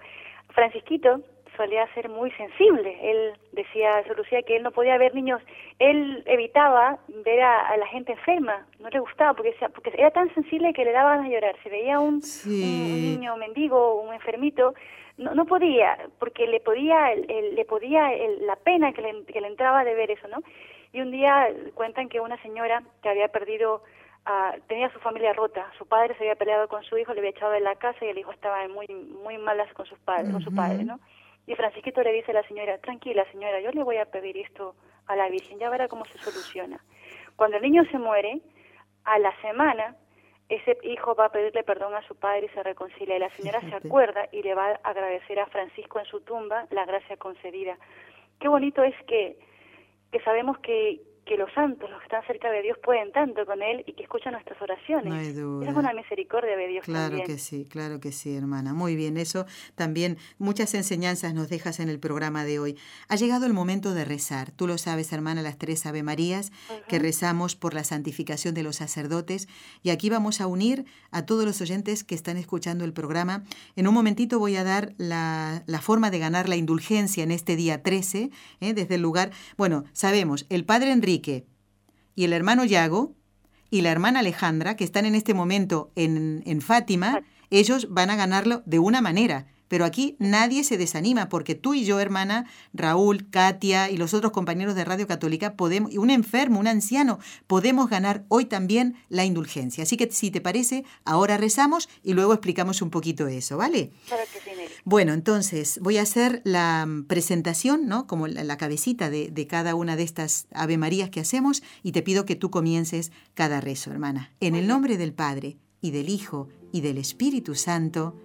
Francisquito, 0.54 1.20
solía 1.56 1.86
ser 1.94 2.08
muy 2.08 2.30
sensible. 2.32 2.96
Él 3.02 3.34
decía, 3.52 4.02
se 4.04 4.14
lucía 4.14 4.42
que 4.42 4.56
él 4.56 4.62
no 4.62 4.70
podía 4.70 4.96
ver 4.98 5.14
niños, 5.14 5.42
él 5.78 6.22
evitaba 6.26 6.98
ver 7.24 7.42
a, 7.42 7.76
la 7.76 7.86
gente 7.86 8.12
enferma, 8.12 8.66
no 8.80 8.88
le 8.88 9.00
gustaba 9.00 9.34
porque 9.34 9.50
decía, 9.52 9.68
porque 9.68 9.92
era 9.96 10.10
tan 10.10 10.32
sensible 10.34 10.72
que 10.72 10.84
le 10.84 10.92
daban 10.92 11.20
a 11.20 11.28
llorar. 11.28 11.56
Si 11.62 11.68
veía 11.68 12.00
un, 12.00 12.22
niño 12.46 13.36
mendigo, 13.36 14.00
un 14.00 14.14
enfermito, 14.14 14.74
no, 15.18 15.34
no 15.34 15.44
podía, 15.44 15.98
porque 16.18 16.46
le 16.46 16.60
podía, 16.60 17.14
le 17.14 17.64
podía 17.66 18.10
la 18.40 18.56
pena 18.56 18.92
que 18.92 19.02
le, 19.02 19.24
que 19.26 19.40
le 19.40 19.48
entraba 19.48 19.84
de 19.84 19.94
ver 19.94 20.10
eso, 20.10 20.26
¿no? 20.28 20.38
Y 20.92 21.00
un 21.00 21.10
día 21.10 21.48
cuentan 21.74 22.08
que 22.08 22.20
una 22.20 22.40
señora 22.42 22.82
que 23.02 23.08
había 23.08 23.28
perdido 23.28 23.82
tenía 24.68 24.90
su 24.92 24.98
familia 25.00 25.32
rota. 25.32 25.70
Su 25.78 25.86
padre 25.86 26.14
se 26.14 26.24
había 26.24 26.36
peleado 26.36 26.68
con 26.68 26.82
su 26.84 26.96
hijo, 26.96 27.12
le 27.12 27.20
había 27.20 27.30
echado 27.30 27.52
de 27.52 27.60
la 27.60 27.74
casa 27.76 28.04
y 28.04 28.08
el 28.08 28.18
hijo 28.18 28.32
estaba 28.32 28.66
muy 28.68 28.86
muy 28.88 29.38
malas 29.38 29.72
con 29.74 29.86
sus 29.86 29.98
padres, 30.00 30.30
con 30.30 30.42
su 30.42 30.54
padre, 30.54 30.84
¿no? 30.84 31.00
Y 31.46 31.54
Francisquito 31.56 32.02
le 32.02 32.12
dice 32.12 32.30
a 32.30 32.34
la 32.34 32.46
señora, 32.46 32.78
tranquila 32.78 33.24
señora, 33.32 33.60
yo 33.60 33.70
le 33.72 33.82
voy 33.82 33.96
a 33.96 34.06
pedir 34.06 34.36
esto 34.38 34.76
a 35.06 35.16
la 35.16 35.28
Virgen, 35.28 35.58
ya 35.58 35.70
verá 35.70 35.88
cómo 35.88 36.04
se 36.04 36.18
soluciona. 36.18 36.80
Cuando 37.34 37.56
el 37.56 37.62
niño 37.62 37.84
se 37.90 37.98
muere, 37.98 38.40
a 39.04 39.18
la 39.18 39.34
semana, 39.40 39.96
ese 40.48 40.78
hijo 40.82 41.14
va 41.14 41.26
a 41.26 41.32
pedirle 41.32 41.64
perdón 41.64 41.94
a 41.94 42.06
su 42.06 42.14
padre 42.14 42.46
y 42.46 42.54
se 42.54 42.62
reconcilia. 42.62 43.16
Y 43.16 43.20
la 43.20 43.30
señora 43.30 43.60
se 43.60 43.74
acuerda 43.74 44.28
y 44.30 44.42
le 44.42 44.54
va 44.54 44.68
a 44.68 44.90
agradecer 44.90 45.40
a 45.40 45.46
Francisco 45.46 45.98
en 45.98 46.06
su 46.06 46.20
tumba 46.20 46.66
la 46.70 46.84
gracia 46.84 47.16
concedida. 47.16 47.76
Qué 48.38 48.48
bonito 48.48 48.82
es 48.84 48.94
que, 49.06 49.38
que 50.10 50.20
sabemos 50.20 50.58
que, 50.58 51.00
que 51.24 51.36
los 51.36 51.52
santos, 51.52 51.88
los 51.88 52.00
que 52.00 52.06
están 52.06 52.26
cerca 52.26 52.50
de 52.50 52.62
Dios, 52.62 52.76
pueden 52.82 53.12
tanto 53.12 53.46
con 53.46 53.62
Él 53.62 53.84
y 53.86 53.92
que 53.92 54.02
escuchan 54.02 54.32
nuestras 54.32 54.60
oraciones. 54.60 55.12
No 55.12 55.14
hay 55.14 55.32
duda. 55.32 55.70
Es 55.70 55.76
una 55.76 55.92
misericordia 55.92 56.56
de 56.56 56.66
Dios 56.66 56.84
Claro 56.84 57.16
también. 57.18 57.26
que 57.26 57.38
sí, 57.38 57.64
claro 57.64 58.00
que 58.00 58.10
sí, 58.10 58.34
hermana. 58.34 58.74
Muy 58.74 58.96
bien, 58.96 59.16
eso 59.16 59.46
también 59.76 60.18
muchas 60.38 60.74
enseñanzas 60.74 61.32
nos 61.32 61.48
dejas 61.48 61.78
en 61.78 61.88
el 61.88 62.00
programa 62.00 62.44
de 62.44 62.58
hoy. 62.58 62.76
Ha 63.08 63.14
llegado 63.14 63.46
el 63.46 63.52
momento 63.52 63.94
de 63.94 64.04
rezar. 64.04 64.50
Tú 64.50 64.66
lo 64.66 64.78
sabes, 64.78 65.12
hermana, 65.12 65.42
las 65.42 65.58
tres 65.58 65.86
Ave 65.86 66.02
Marías 66.02 66.50
que 66.88 66.98
rezamos 66.98 67.54
por 67.54 67.72
la 67.72 67.84
santificación 67.84 68.54
de 68.54 68.64
los 68.64 68.76
sacerdotes. 68.76 69.48
Y 69.82 69.90
aquí 69.90 70.10
vamos 70.10 70.40
a 70.40 70.48
unir 70.48 70.86
a 71.12 71.24
todos 71.24 71.44
los 71.44 71.60
oyentes 71.60 72.02
que 72.02 72.16
están 72.16 72.36
escuchando 72.36 72.84
el 72.84 72.92
programa. 72.92 73.44
En 73.76 73.86
un 73.86 73.94
momentito 73.94 74.40
voy 74.40 74.56
a 74.56 74.64
dar 74.64 74.92
la, 74.96 75.62
la 75.66 75.80
forma 75.80 76.10
de 76.10 76.18
ganar 76.18 76.48
la 76.48 76.56
indulgencia 76.56 77.22
en 77.22 77.30
este 77.30 77.54
día 77.54 77.82
13, 77.82 78.30
¿eh? 78.60 78.74
desde 78.74 78.96
el 78.96 79.02
lugar. 79.02 79.30
Bueno, 79.56 79.84
sabemos, 79.92 80.46
el 80.48 80.64
padre 80.64 80.90
Enrique 80.90 81.11
y 82.14 82.24
el 82.24 82.32
hermano 82.32 82.64
Yago 82.64 83.14
y 83.70 83.80
la 83.82 83.90
hermana 83.90 84.20
Alejandra, 84.20 84.76
que 84.76 84.84
están 84.84 85.06
en 85.06 85.14
este 85.14 85.34
momento 85.34 85.90
en, 85.96 86.42
en 86.46 86.60
Fátima, 86.60 87.22
ellos 87.50 87.88
van 87.90 88.10
a 88.10 88.16
ganarlo 88.16 88.62
de 88.66 88.78
una 88.78 89.00
manera. 89.00 89.46
Pero 89.68 89.86
aquí 89.86 90.16
nadie 90.18 90.64
se 90.64 90.76
desanima 90.76 91.30
porque 91.30 91.54
tú 91.54 91.72
y 91.72 91.84
yo, 91.84 91.98
hermana, 91.98 92.44
Raúl, 92.74 93.30
Katia 93.30 93.88
y 93.88 93.96
los 93.96 94.12
otros 94.12 94.30
compañeros 94.30 94.74
de 94.74 94.84
Radio 94.84 95.06
Católica, 95.06 95.56
podemos, 95.56 95.90
y 95.90 95.96
un 95.96 96.10
enfermo, 96.10 96.60
un 96.60 96.66
anciano, 96.66 97.18
podemos 97.46 97.88
ganar 97.88 98.26
hoy 98.28 98.44
también 98.44 98.96
la 99.08 99.24
indulgencia. 99.24 99.84
Así 99.84 99.96
que 99.96 100.10
si 100.10 100.30
te 100.30 100.42
parece, 100.42 100.84
ahora 101.06 101.38
rezamos 101.38 101.88
y 102.02 102.12
luego 102.12 102.34
explicamos 102.34 102.82
un 102.82 102.90
poquito 102.90 103.28
eso, 103.28 103.56
¿vale? 103.56 103.92
Claro 104.06 104.24
que 104.30 104.40
sí. 104.40 104.61
Bueno, 104.84 105.12
entonces 105.12 105.78
voy 105.80 105.98
a 105.98 106.02
hacer 106.02 106.40
la 106.44 106.84
mm, 106.86 107.06
presentación, 107.06 107.86
¿no? 107.86 108.06
Como 108.06 108.26
la, 108.26 108.42
la 108.42 108.56
cabecita 108.56 109.10
de, 109.10 109.30
de 109.30 109.46
cada 109.46 109.74
una 109.74 109.96
de 109.96 110.02
estas 110.02 110.48
Ave 110.52 110.76
Marías 110.76 111.10
que 111.10 111.20
hacemos 111.20 111.62
y 111.82 111.92
te 111.92 112.02
pido 112.02 112.26
que 112.26 112.36
tú 112.36 112.50
comiences 112.50 113.12
cada 113.34 113.60
rezo, 113.60 113.92
hermana. 113.92 114.32
En 114.40 114.56
el 114.56 114.66
nombre 114.66 114.96
del 114.96 115.12
Padre 115.12 115.56
y 115.80 115.92
del 115.92 116.08
Hijo 116.08 116.48
y 116.72 116.80
del 116.80 116.98
Espíritu 116.98 117.54
Santo. 117.54 118.16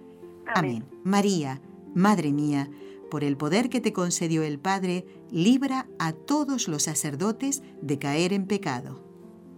Amén. 0.54 0.84
María, 1.04 1.60
Madre 1.94 2.32
mía, 2.32 2.68
por 3.10 3.24
el 3.24 3.36
poder 3.36 3.68
que 3.68 3.80
te 3.80 3.92
concedió 3.92 4.42
el 4.42 4.58
Padre, 4.58 5.04
libra 5.30 5.86
a 5.98 6.12
todos 6.12 6.68
los 6.68 6.84
sacerdotes 6.84 7.62
de 7.82 7.98
caer 7.98 8.32
en 8.32 8.46
pecado. 8.46 9.00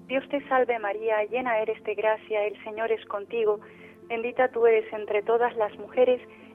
Dios 0.08 0.28
te 0.28 0.46
salve 0.48 0.78
María, 0.78 1.24
llena 1.30 1.58
eres 1.58 1.82
de 1.84 1.94
gracia, 1.94 2.44
el 2.46 2.62
Señor 2.64 2.90
es 2.90 3.04
contigo, 3.06 3.60
bendita 4.08 4.48
tú 4.48 4.66
eres 4.66 4.90
entre 4.92 5.22
todas 5.22 5.54
las 5.56 5.76
mujeres 5.78 6.20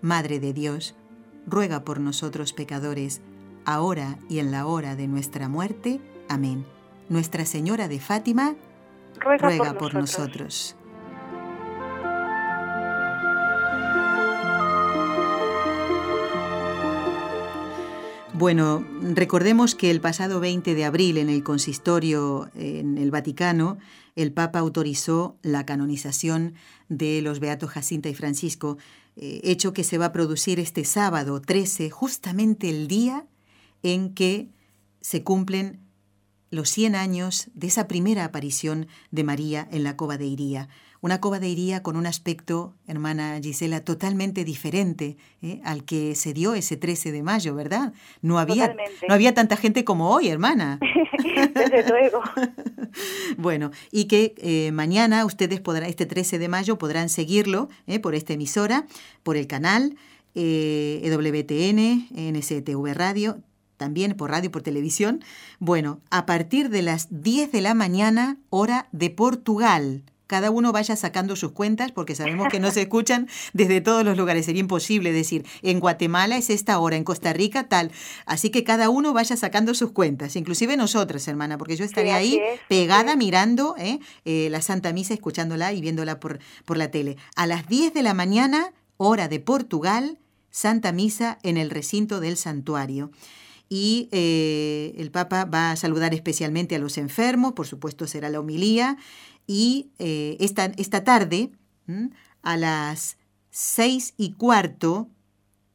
Madre 0.00 0.40
de 0.40 0.52
Dios, 0.52 0.94
ruega 1.46 1.84
por 1.84 2.00
nosotros 2.00 2.52
pecadores, 2.52 3.20
ahora 3.64 4.18
y 4.28 4.38
en 4.38 4.50
la 4.52 4.66
hora 4.66 4.96
de 4.96 5.08
nuestra 5.08 5.48
muerte. 5.48 6.00
Amén. 6.28 6.64
Nuestra 7.08 7.44
Señora 7.44 7.88
de 7.88 8.00
Fátima, 8.00 8.56
Ruega, 9.18 9.48
ruega 9.48 9.72
por, 9.72 9.92
por 9.92 9.94
nosotros. 9.94 10.74
nosotros. 10.74 10.76
Bueno, 18.38 18.84
recordemos 19.00 19.74
que 19.74 19.90
el 19.90 20.02
pasado 20.02 20.40
20 20.40 20.74
de 20.74 20.84
abril 20.84 21.16
en 21.16 21.30
el 21.30 21.42
consistorio 21.42 22.50
en 22.54 22.98
el 22.98 23.10
Vaticano, 23.10 23.78
el 24.14 24.30
Papa 24.30 24.58
autorizó 24.58 25.38
la 25.40 25.64
canonización 25.64 26.52
de 26.90 27.22
los 27.22 27.40
beatos 27.40 27.70
Jacinta 27.70 28.10
y 28.10 28.14
Francisco, 28.14 28.76
eh, 29.16 29.40
hecho 29.44 29.72
que 29.72 29.84
se 29.84 29.98
va 29.98 30.06
a 30.06 30.12
producir 30.12 30.60
este 30.60 30.84
sábado 30.84 31.40
13, 31.40 31.90
justamente 31.90 32.68
el 32.68 32.86
día 32.86 33.26
en 33.82 34.14
que 34.14 34.50
se 35.00 35.22
cumplen 35.22 35.80
los 36.50 36.68
100 36.70 36.94
años 36.94 37.48
de 37.54 37.66
esa 37.66 37.88
primera 37.88 38.24
aparición 38.24 38.88
de 39.10 39.24
María 39.24 39.66
en 39.70 39.84
la 39.84 39.96
cova 39.96 40.18
de 40.18 40.26
Iría. 40.26 40.68
Una 41.06 41.20
cova 41.20 41.38
de 41.38 41.48
Iría 41.48 41.84
con 41.84 41.96
un 41.96 42.04
aspecto, 42.04 42.74
hermana 42.88 43.38
Gisela, 43.40 43.80
totalmente 43.80 44.42
diferente 44.42 45.16
¿eh? 45.40 45.60
al 45.62 45.84
que 45.84 46.16
se 46.16 46.32
dio 46.32 46.54
ese 46.54 46.76
13 46.76 47.12
de 47.12 47.22
mayo, 47.22 47.54
¿verdad? 47.54 47.92
No 48.22 48.40
había, 48.40 48.66
Totalmente. 48.72 49.06
no 49.06 49.14
había 49.14 49.32
tanta 49.32 49.56
gente 49.56 49.84
como 49.84 50.10
hoy, 50.10 50.26
hermana. 50.26 50.80
Desde 51.54 51.88
luego. 51.88 52.22
Bueno, 53.38 53.70
y 53.92 54.06
que 54.06 54.34
eh, 54.38 54.72
mañana 54.72 55.24
ustedes 55.26 55.60
podrán, 55.60 55.88
este 55.88 56.06
13 56.06 56.40
de 56.40 56.48
mayo, 56.48 56.76
podrán 56.76 57.08
seguirlo 57.08 57.68
eh, 57.86 58.00
por 58.00 58.16
esta 58.16 58.32
emisora, 58.32 58.86
por 59.22 59.36
el 59.36 59.46
canal 59.46 59.96
EWTN, 60.34 62.08
NSTV 62.10 62.94
Radio, 62.94 63.38
también 63.76 64.14
por 64.16 64.30
radio 64.30 64.46
y 64.46 64.48
por 64.50 64.62
televisión. 64.62 65.22
Bueno, 65.60 66.00
a 66.10 66.26
partir 66.26 66.68
de 66.68 66.82
las 66.82 67.06
10 67.10 67.52
de 67.52 67.60
la 67.60 67.74
mañana, 67.74 68.38
hora 68.50 68.88
de 68.90 69.10
Portugal. 69.10 70.02
Cada 70.26 70.50
uno 70.50 70.72
vaya 70.72 70.96
sacando 70.96 71.36
sus 71.36 71.52
cuentas 71.52 71.92
porque 71.92 72.14
sabemos 72.14 72.48
que 72.48 72.60
no 72.60 72.70
se 72.70 72.82
escuchan 72.82 73.28
desde 73.52 73.80
todos 73.80 74.04
los 74.04 74.16
lugares. 74.16 74.46
Sería 74.46 74.60
imposible 74.60 75.12
decir, 75.12 75.46
en 75.62 75.80
Guatemala 75.80 76.36
es 76.36 76.50
esta 76.50 76.78
hora, 76.78 76.96
en 76.96 77.04
Costa 77.04 77.32
Rica 77.32 77.68
tal. 77.68 77.92
Así 78.26 78.50
que 78.50 78.64
cada 78.64 78.88
uno 78.88 79.12
vaya 79.12 79.36
sacando 79.36 79.74
sus 79.74 79.92
cuentas, 79.92 80.36
inclusive 80.36 80.76
nosotras, 80.76 81.26
hermana, 81.28 81.58
porque 81.58 81.76
yo 81.76 81.84
estaré 81.84 82.12
ahí 82.12 82.36
es, 82.36 82.60
pegada 82.68 83.16
mirando 83.16 83.74
¿eh? 83.78 84.00
Eh, 84.24 84.48
la 84.50 84.62
Santa 84.62 84.92
Misa, 84.92 85.14
escuchándola 85.14 85.72
y 85.72 85.80
viéndola 85.80 86.20
por, 86.20 86.40
por 86.64 86.76
la 86.76 86.90
tele. 86.90 87.16
A 87.36 87.46
las 87.46 87.68
10 87.68 87.94
de 87.94 88.02
la 88.02 88.14
mañana, 88.14 88.72
hora 88.96 89.28
de 89.28 89.40
Portugal, 89.40 90.18
Santa 90.50 90.92
Misa 90.92 91.38
en 91.42 91.56
el 91.56 91.70
recinto 91.70 92.18
del 92.20 92.36
santuario 92.36 93.10
y 93.68 94.08
eh, 94.12 94.94
el 94.96 95.10
Papa 95.10 95.44
va 95.44 95.72
a 95.72 95.76
saludar 95.76 96.14
especialmente 96.14 96.76
a 96.76 96.78
los 96.78 96.98
enfermos, 96.98 97.52
por 97.52 97.66
supuesto 97.66 98.06
será 98.06 98.30
la 98.30 98.40
homilía, 98.40 98.96
y 99.46 99.90
eh, 99.98 100.36
esta, 100.40 100.66
esta 100.76 101.04
tarde, 101.04 101.52
a 102.42 102.56
las 102.56 103.16
seis 103.50 104.14
y 104.16 104.32
cuarto, 104.32 105.08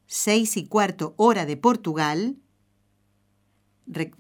seis 0.07 0.57
y 0.57 0.65
cuarto 0.65 1.13
hora 1.17 1.45
de 1.45 1.57
Portugal, 1.57 2.38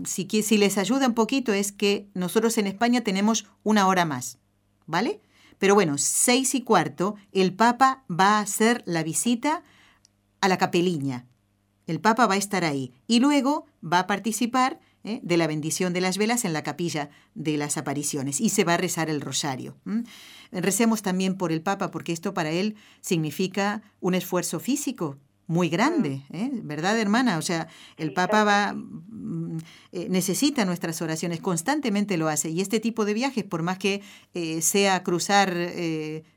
si, 0.05 0.27
si 0.27 0.57
les 0.57 0.77
ayuda 0.77 1.07
un 1.07 1.13
poquito 1.13 1.53
es 1.53 1.71
que 1.71 2.09
nosotros 2.13 2.57
en 2.57 2.67
España 2.67 3.01
tenemos 3.01 3.45
una 3.63 3.87
hora 3.87 4.05
más, 4.05 4.37
¿vale? 4.85 5.21
Pero 5.59 5.75
bueno, 5.75 5.97
seis 5.97 6.55
y 6.55 6.61
cuarto, 6.61 7.15
el 7.31 7.53
Papa 7.53 8.03
va 8.09 8.37
a 8.37 8.41
hacer 8.41 8.83
la 8.85 9.03
visita 9.03 9.63
a 10.39 10.47
la 10.47 10.57
capeliña. 10.57 11.27
El 11.87 11.99
Papa 11.99 12.25
va 12.25 12.33
a 12.35 12.37
estar 12.37 12.63
ahí 12.63 12.93
y 13.07 13.19
luego 13.19 13.65
va 13.83 13.99
a 13.99 14.07
participar 14.07 14.79
¿eh? 15.03 15.19
de 15.23 15.37
la 15.37 15.47
bendición 15.47 15.93
de 15.93 16.01
las 16.01 16.17
velas 16.17 16.45
en 16.45 16.53
la 16.53 16.63
capilla 16.63 17.09
de 17.35 17.57
las 17.57 17.77
apariciones 17.77 18.39
y 18.39 18.49
se 18.49 18.63
va 18.63 18.75
a 18.75 18.77
rezar 18.77 19.09
el 19.09 19.21
rosario. 19.21 19.75
Recemos 20.51 21.01
también 21.01 21.35
por 21.35 21.51
el 21.51 21.61
Papa 21.61 21.91
porque 21.91 22.13
esto 22.13 22.33
para 22.33 22.51
él 22.51 22.75
significa 23.01 23.81
un 23.99 24.15
esfuerzo 24.15 24.59
físico 24.59 25.17
muy 25.47 25.67
grande, 25.67 26.21
¿eh? 26.31 26.49
¿verdad, 26.53 26.97
hermana? 26.97 27.37
O 27.37 27.41
sea, 27.41 27.67
el 27.97 28.13
Papa 28.13 28.45
va, 28.45 28.73
mm, 28.73 29.57
eh, 29.91 30.07
necesita 30.09 30.63
nuestras 30.63 31.01
oraciones, 31.01 31.41
constantemente 31.41 32.15
lo 32.15 32.29
hace. 32.29 32.49
Y 32.49 32.61
este 32.61 32.79
tipo 32.79 33.03
de 33.03 33.13
viajes, 33.13 33.43
por 33.43 33.61
más 33.61 33.77
que 33.77 34.01
eh, 34.33 34.61
sea 34.61 35.03
cruzar 35.03 35.53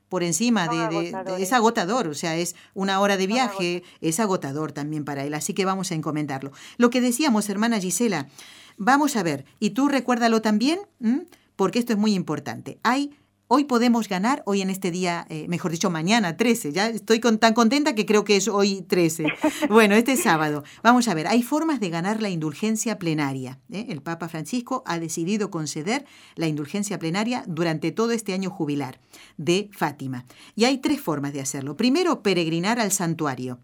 por 0.08 0.22
encima 0.22 0.68
de, 0.68 0.76
de- 0.76 0.82
de- 0.82 1.08
agotadores. 1.08 1.42
es 1.42 1.52
agotador, 1.52 2.08
o 2.08 2.14
sea, 2.14 2.36
es 2.36 2.54
una 2.74 3.00
hora 3.00 3.16
de 3.16 3.26
viaje, 3.26 3.82
es 4.00 4.20
agotador 4.20 4.72
también 4.72 5.04
para 5.04 5.24
él, 5.24 5.34
así 5.34 5.54
que 5.54 5.64
vamos 5.64 5.90
a 5.90 5.94
encomendarlo. 5.94 6.52
Lo 6.76 6.90
que 6.90 7.00
decíamos, 7.00 7.48
hermana 7.48 7.80
Gisela, 7.80 8.28
vamos 8.76 9.16
a 9.16 9.22
ver, 9.22 9.44
y 9.60 9.70
tú 9.70 9.88
recuérdalo 9.88 10.42
también, 10.42 10.78
¿m? 11.00 11.26
porque 11.56 11.78
esto 11.78 11.92
es 11.92 11.98
muy 11.98 12.14
importante. 12.14 12.78
Hay 12.82 13.16
hoy 13.54 13.62
podemos 13.62 14.08
ganar, 14.08 14.42
hoy 14.46 14.62
en 14.62 14.70
este 14.70 14.90
día, 14.90 15.26
eh, 15.30 15.46
mejor 15.46 15.70
dicho, 15.70 15.88
mañana 15.88 16.36
13, 16.36 16.72
ya 16.72 16.88
estoy 16.88 17.20
tan 17.20 17.54
contenta 17.54 17.94
que 17.94 18.04
creo 18.04 18.24
que 18.24 18.36
es 18.36 18.48
hoy 18.48 18.82
13. 18.82 19.26
Bueno, 19.68 19.94
este 19.94 20.16
sábado. 20.16 20.64
Vamos 20.82 21.06
a 21.08 21.14
ver, 21.14 21.28
hay 21.28 21.42
formas 21.42 21.78
de 21.78 21.88
ganar 21.88 22.20
la 22.20 22.28
indulgencia 22.28 22.98
plenaria. 22.98 23.60
¿eh? 23.70 23.86
El 23.88 24.02
Papa 24.02 24.28
Francisco 24.28 24.82
ha 24.86 24.98
decidido 24.98 25.50
conceder 25.50 26.04
la 26.34 26.48
indulgencia 26.48 26.98
plenaria 26.98 27.44
durante 27.46 27.92
todo 27.92 28.10
este 28.10 28.32
año 28.32 28.50
jubilar 28.50 29.00
de 29.36 29.70
Fátima. 29.72 30.24
Y 30.56 30.64
hay 30.64 30.78
tres 30.78 31.00
formas 31.00 31.32
de 31.32 31.40
hacerlo. 31.40 31.76
Primero, 31.76 32.22
peregrinar 32.22 32.80
al 32.80 32.90
santuario. 32.90 33.60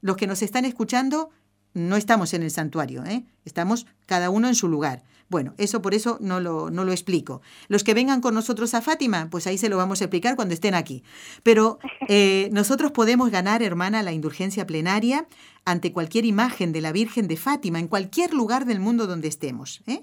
Los 0.00 0.16
que 0.16 0.26
nos 0.26 0.42
están 0.42 0.64
escuchando 0.64 1.30
no 1.74 1.96
estamos 1.96 2.34
en 2.34 2.42
el 2.42 2.50
santuario, 2.50 3.04
¿eh? 3.04 3.24
estamos 3.44 3.86
cada 4.06 4.30
uno 4.30 4.48
en 4.48 4.54
su 4.54 4.68
lugar. 4.68 5.02
Bueno, 5.30 5.54
eso 5.58 5.80
por 5.80 5.94
eso 5.94 6.18
no 6.20 6.40
lo, 6.40 6.70
no 6.70 6.84
lo 6.84 6.90
explico. 6.90 7.40
Los 7.68 7.84
que 7.84 7.94
vengan 7.94 8.20
con 8.20 8.34
nosotros 8.34 8.74
a 8.74 8.82
Fátima, 8.82 9.28
pues 9.30 9.46
ahí 9.46 9.58
se 9.58 9.68
lo 9.68 9.76
vamos 9.76 10.00
a 10.00 10.04
explicar 10.04 10.34
cuando 10.34 10.54
estén 10.54 10.74
aquí. 10.74 11.04
Pero 11.44 11.78
eh, 12.08 12.48
nosotros 12.52 12.90
podemos 12.90 13.30
ganar, 13.30 13.62
hermana, 13.62 14.02
la 14.02 14.12
indulgencia 14.12 14.66
plenaria 14.66 15.28
ante 15.64 15.92
cualquier 15.92 16.24
imagen 16.24 16.72
de 16.72 16.80
la 16.80 16.90
Virgen 16.90 17.28
de 17.28 17.36
Fátima, 17.36 17.78
en 17.78 17.86
cualquier 17.86 18.34
lugar 18.34 18.66
del 18.66 18.80
mundo 18.80 19.06
donde 19.06 19.28
estemos. 19.28 19.82
¿eh? 19.86 20.02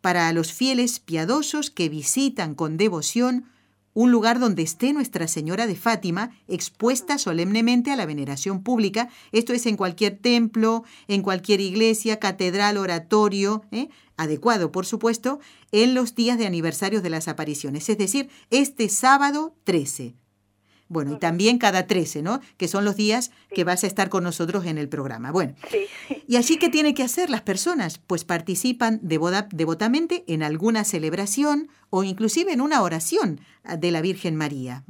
Para 0.00 0.32
los 0.32 0.52
fieles 0.52 1.00
piadosos 1.00 1.70
que 1.70 1.88
visitan 1.88 2.54
con 2.54 2.76
devoción 2.76 3.46
un 3.94 4.10
lugar 4.10 4.38
donde 4.38 4.62
esté 4.62 4.92
Nuestra 4.92 5.28
Señora 5.28 5.66
de 5.66 5.76
Fátima 5.76 6.30
expuesta 6.48 7.18
solemnemente 7.18 7.90
a 7.90 7.96
la 7.96 8.06
veneración 8.06 8.62
pública. 8.62 9.08
Esto 9.32 9.52
es 9.52 9.66
en 9.66 9.76
cualquier 9.76 10.18
templo, 10.18 10.84
en 11.08 11.22
cualquier 11.22 11.60
iglesia, 11.60 12.18
catedral, 12.18 12.76
oratorio, 12.76 13.64
¿eh? 13.72 13.88
adecuado, 14.16 14.70
por 14.70 14.86
supuesto, 14.86 15.40
en 15.72 15.94
los 15.94 16.14
días 16.14 16.38
de 16.38 16.46
aniversarios 16.46 17.02
de 17.02 17.10
las 17.10 17.26
apariciones, 17.26 17.88
es 17.88 17.96
decir, 17.96 18.28
este 18.50 18.88
sábado 18.88 19.54
13. 19.64 20.19
Bueno, 20.90 21.12
y 21.12 21.18
también 21.18 21.58
cada 21.58 21.86
13, 21.86 22.20
¿no? 22.20 22.40
Que 22.56 22.66
son 22.66 22.84
los 22.84 22.96
días 22.96 23.30
que 23.54 23.62
vas 23.62 23.84
a 23.84 23.86
estar 23.86 24.08
con 24.08 24.24
nosotros 24.24 24.66
en 24.66 24.76
el 24.76 24.88
programa. 24.88 25.30
Bueno, 25.30 25.54
¿y 26.26 26.34
allí 26.34 26.58
qué 26.58 26.68
tienen 26.68 26.94
que 26.94 27.04
hacer 27.04 27.30
las 27.30 27.42
personas? 27.42 27.98
Pues 27.98 28.24
participan 28.24 28.98
devotamente 29.00 30.24
en 30.26 30.42
alguna 30.42 30.82
celebración 30.82 31.68
o 31.90 32.02
inclusive 32.02 32.52
en 32.52 32.60
una 32.60 32.82
oración 32.82 33.40
de 33.78 33.90
la 33.92 34.00
Virgen 34.00 34.34
María. 34.34 34.82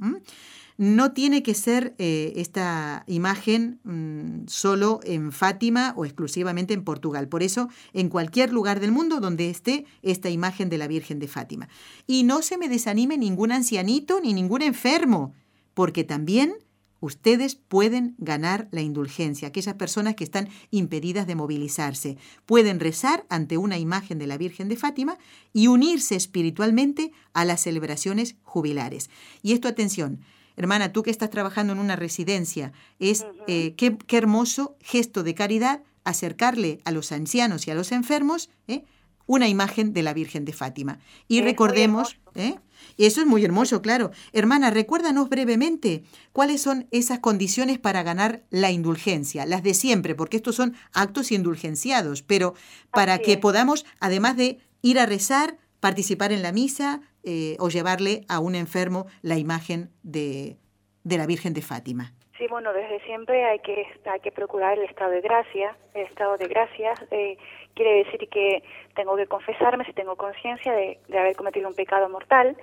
No 0.78 1.12
tiene 1.12 1.42
que 1.42 1.52
ser 1.52 1.94
eh, 1.98 2.32
esta 2.36 3.04
imagen 3.06 3.80
mm, 3.84 4.46
solo 4.48 5.00
en 5.04 5.32
Fátima 5.32 5.92
o 5.98 6.06
exclusivamente 6.06 6.72
en 6.72 6.82
Portugal. 6.82 7.28
Por 7.28 7.42
eso, 7.42 7.68
en 7.92 8.08
cualquier 8.08 8.54
lugar 8.54 8.80
del 8.80 8.90
mundo 8.90 9.20
donde 9.20 9.50
esté 9.50 9.84
esta 10.00 10.30
imagen 10.30 10.70
de 10.70 10.78
la 10.78 10.88
Virgen 10.88 11.18
de 11.18 11.28
Fátima. 11.28 11.68
Y 12.06 12.22
no 12.22 12.40
se 12.40 12.56
me 12.56 12.70
desanime 12.70 13.18
ningún 13.18 13.52
ancianito 13.52 14.18
ni 14.22 14.32
ningún 14.32 14.62
enfermo 14.62 15.34
porque 15.80 16.04
también 16.04 16.56
ustedes 17.00 17.54
pueden 17.54 18.14
ganar 18.18 18.68
la 18.70 18.82
indulgencia, 18.82 19.48
aquellas 19.48 19.76
personas 19.76 20.14
que 20.14 20.24
están 20.24 20.50
impedidas 20.70 21.26
de 21.26 21.34
movilizarse. 21.34 22.18
Pueden 22.44 22.80
rezar 22.80 23.24
ante 23.30 23.56
una 23.56 23.78
imagen 23.78 24.18
de 24.18 24.26
la 24.26 24.36
Virgen 24.36 24.68
de 24.68 24.76
Fátima 24.76 25.16
y 25.54 25.68
unirse 25.68 26.16
espiritualmente 26.16 27.12
a 27.32 27.46
las 27.46 27.62
celebraciones 27.62 28.36
jubilares. 28.42 29.08
Y 29.40 29.54
esto, 29.54 29.68
atención, 29.68 30.20
hermana, 30.54 30.92
tú 30.92 31.02
que 31.02 31.10
estás 31.10 31.30
trabajando 31.30 31.72
en 31.72 31.78
una 31.78 31.96
residencia, 31.96 32.74
es 32.98 33.24
eh, 33.46 33.72
qué, 33.74 33.96
hermoso 34.10 34.76
gesto 34.82 35.22
de 35.22 35.34
caridad 35.34 35.82
acercarle 36.04 36.82
a 36.84 36.90
los 36.90 37.10
ancianos 37.10 37.66
y 37.66 37.70
a 37.70 37.74
los 37.74 37.90
enfermos 37.90 38.50
¿eh? 38.68 38.84
una 39.24 39.48
imagen 39.48 39.94
de 39.94 40.02
la 40.02 40.12
Virgen 40.12 40.44
de 40.44 40.52
Fátima. 40.52 40.98
Y 41.26 41.40
recordemos, 41.40 42.18
¿eh? 42.34 42.56
Eso 42.98 43.20
es 43.20 43.26
muy 43.26 43.44
hermoso, 43.44 43.82
claro. 43.82 44.10
Hermana, 44.32 44.70
recuérdanos 44.70 45.28
brevemente 45.28 46.04
cuáles 46.32 46.62
son 46.62 46.86
esas 46.90 47.18
condiciones 47.20 47.78
para 47.78 48.02
ganar 48.02 48.44
la 48.50 48.70
indulgencia, 48.70 49.46
las 49.46 49.62
de 49.62 49.74
siempre, 49.74 50.14
porque 50.14 50.36
estos 50.36 50.56
son 50.56 50.74
actos 50.92 51.32
indulgenciados, 51.32 52.22
pero 52.22 52.54
para 52.92 53.18
que 53.18 53.38
podamos, 53.38 53.84
además 54.00 54.36
de 54.36 54.58
ir 54.82 54.98
a 54.98 55.06
rezar, 55.06 55.58
participar 55.80 56.32
en 56.32 56.42
la 56.42 56.52
misa 56.52 57.00
eh, 57.22 57.56
o 57.58 57.68
llevarle 57.68 58.24
a 58.28 58.38
un 58.38 58.54
enfermo 58.54 59.06
la 59.22 59.38
imagen 59.38 59.90
de, 60.02 60.58
de 61.04 61.18
la 61.18 61.26
Virgen 61.26 61.52
de 61.52 61.62
Fátima. 61.62 62.14
Sí, 62.40 62.46
bueno, 62.46 62.72
desde 62.72 63.00
siempre 63.00 63.44
hay 63.44 63.58
que, 63.58 63.86
hay 64.06 64.18
que 64.20 64.32
procurar 64.32 64.78
el 64.78 64.84
estado 64.84 65.10
de 65.10 65.20
gracia, 65.20 65.76
el 65.92 66.06
estado 66.06 66.38
de 66.38 66.48
gracia 66.48 66.94
eh, 67.10 67.36
quiere 67.74 68.02
decir 68.04 68.30
que 68.30 68.62
tengo 68.94 69.14
que 69.14 69.26
confesarme 69.26 69.84
si 69.84 69.92
tengo 69.92 70.16
conciencia 70.16 70.72
de, 70.72 70.98
haber 71.10 71.36
cometido 71.36 71.68
un 71.68 71.74
pecado 71.74 72.08
mortal, 72.08 72.56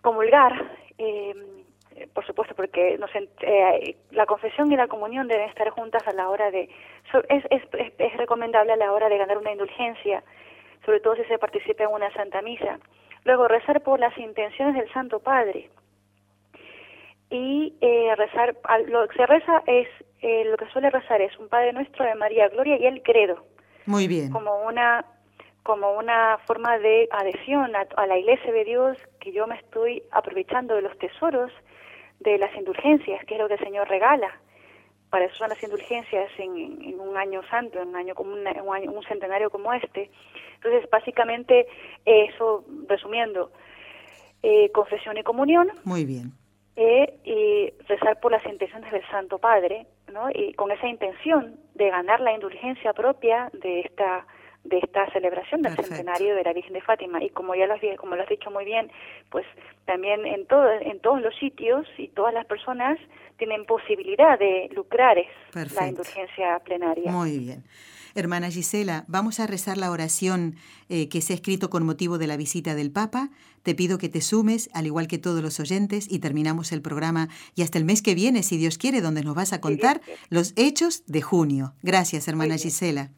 comulgar, 0.00 0.70
eh, 0.96 1.34
por 2.14 2.24
supuesto, 2.24 2.54
porque 2.54 2.98
eh, 3.42 3.96
la 4.12 4.24
confesión 4.24 4.72
y 4.72 4.76
la 4.76 4.88
comunión 4.88 5.28
deben 5.28 5.50
estar 5.50 5.68
juntas 5.68 6.08
a 6.08 6.14
la 6.14 6.30
hora 6.30 6.50
de, 6.50 6.70
es, 7.28 7.44
es, 7.50 7.62
es, 7.98 8.16
recomendable 8.16 8.72
a 8.72 8.76
la 8.76 8.94
hora 8.94 9.10
de 9.10 9.18
ganar 9.18 9.36
una 9.36 9.52
indulgencia, 9.52 10.22
sobre 10.86 11.00
todo 11.00 11.16
si 11.16 11.24
se 11.24 11.36
participa 11.36 11.84
en 11.84 11.90
una 11.90 12.10
santa 12.14 12.40
misa. 12.40 12.78
Luego, 13.24 13.46
rezar 13.46 13.82
por 13.82 14.00
las 14.00 14.16
intenciones 14.16 14.74
del 14.74 14.90
Santo 14.90 15.20
Padre, 15.20 15.68
y 17.30 17.74
eh, 17.80 18.14
rezar, 18.16 18.56
lo 18.86 19.06
que 19.08 19.16
se 19.16 19.26
reza 19.26 19.62
es, 19.66 19.88
eh, 20.22 20.44
lo 20.46 20.56
que 20.56 20.68
suele 20.70 20.90
rezar 20.90 21.20
es 21.20 21.36
un 21.38 21.48
Padre 21.48 21.72
Nuestro 21.72 22.04
de 22.04 22.14
María 22.14 22.48
Gloria 22.48 22.78
y 22.78 22.86
el 22.86 23.02
Credo. 23.02 23.44
Muy 23.86 24.08
bien. 24.08 24.30
Como 24.30 24.62
una, 24.66 25.04
como 25.62 25.92
una 25.92 26.38
forma 26.46 26.78
de 26.78 27.08
adhesión 27.10 27.72
a, 27.76 28.06
la 28.06 28.18
Iglesia 28.18 28.52
de 28.52 28.64
Dios, 28.64 28.96
que 29.20 29.32
yo 29.32 29.46
me 29.46 29.56
estoy 29.56 30.02
aprovechando 30.10 30.74
de 30.74 30.82
los 30.82 30.96
tesoros 30.98 31.52
de 32.20 32.38
las 32.38 32.54
indulgencias, 32.56 33.24
que 33.26 33.34
es 33.34 33.40
lo 33.40 33.48
que 33.48 33.54
el 33.54 33.60
Señor 33.64 33.88
regala. 33.88 34.30
Para 35.10 35.26
eso 35.26 35.36
son 35.36 35.50
las 35.50 35.62
indulgencias 35.62 36.30
en, 36.38 36.98
un 37.00 37.16
año 37.16 37.42
santo, 37.48 37.80
en 37.80 37.88
un 37.88 37.96
año 37.96 38.14
como 38.14 38.32
un, 38.32 38.46
año, 38.46 38.90
un 38.90 39.02
centenario 39.04 39.50
como 39.50 39.72
este. 39.72 40.10
Entonces, 40.56 40.88
básicamente, 40.90 41.66
eso, 42.04 42.64
resumiendo, 42.88 43.50
eh, 44.42 44.70
confesión 44.72 45.16
y 45.16 45.22
comunión. 45.22 45.70
Muy 45.84 46.04
bien 46.04 46.32
y 47.24 47.72
rezar 47.88 48.20
por 48.20 48.32
las 48.32 48.44
intenciones 48.46 48.92
del 48.92 49.06
Santo 49.10 49.38
Padre, 49.38 49.86
¿no? 50.12 50.30
Y 50.30 50.54
con 50.54 50.70
esa 50.70 50.86
intención 50.86 51.56
de 51.74 51.90
ganar 51.90 52.20
la 52.20 52.32
indulgencia 52.32 52.92
propia 52.92 53.50
de 53.52 53.80
esta 53.80 54.26
de 54.64 54.78
esta 54.78 55.10
celebración 55.12 55.62
del 55.62 55.74
centenario 55.76 56.34
de 56.34 56.42
la 56.42 56.52
Virgen 56.52 56.74
de 56.74 56.82
Fátima 56.82 57.22
y 57.22 57.30
como 57.30 57.54
ya 57.54 57.66
lo 57.66 57.74
has, 57.74 57.80
como 57.96 58.16
lo 58.16 58.22
has 58.22 58.28
dicho 58.28 58.50
muy 58.50 58.64
bien, 58.64 58.90
pues 59.30 59.46
también 59.86 60.26
en 60.26 60.46
todo, 60.46 60.70
en 60.70 61.00
todos 61.00 61.22
los 61.22 61.34
sitios 61.36 61.86
y 61.96 62.08
todas 62.08 62.34
las 62.34 62.44
personas 62.44 62.98
tienen 63.38 63.64
posibilidad 63.64 64.38
de 64.38 64.68
lucrar 64.74 65.16
la 65.54 65.88
indulgencia 65.88 66.58
plenaria. 66.64 67.10
Muy 67.10 67.38
bien. 67.38 67.64
Hermana 68.18 68.50
Gisela, 68.50 69.04
vamos 69.06 69.38
a 69.38 69.46
rezar 69.46 69.78
la 69.78 69.92
oración 69.92 70.56
eh, 70.88 71.08
que 71.08 71.20
se 71.20 71.32
ha 71.32 71.36
escrito 71.36 71.70
con 71.70 71.86
motivo 71.86 72.18
de 72.18 72.26
la 72.26 72.36
visita 72.36 72.74
del 72.74 72.90
Papa. 72.90 73.30
Te 73.62 73.76
pido 73.76 73.96
que 73.96 74.08
te 74.08 74.20
sumes, 74.22 74.70
al 74.72 74.86
igual 74.86 75.06
que 75.06 75.18
todos 75.18 75.40
los 75.40 75.60
oyentes, 75.60 76.06
y 76.10 76.18
terminamos 76.18 76.72
el 76.72 76.82
programa 76.82 77.28
y 77.54 77.62
hasta 77.62 77.78
el 77.78 77.84
mes 77.84 78.02
que 78.02 78.16
viene, 78.16 78.42
si 78.42 78.56
Dios 78.56 78.76
quiere, 78.76 79.00
donde 79.00 79.22
nos 79.22 79.36
vas 79.36 79.52
a 79.52 79.60
contar 79.60 80.00
los 80.30 80.52
hechos 80.56 81.04
de 81.06 81.22
junio. 81.22 81.74
Gracias, 81.84 82.26
hermana 82.26 82.58
Gisela. 82.58 83.12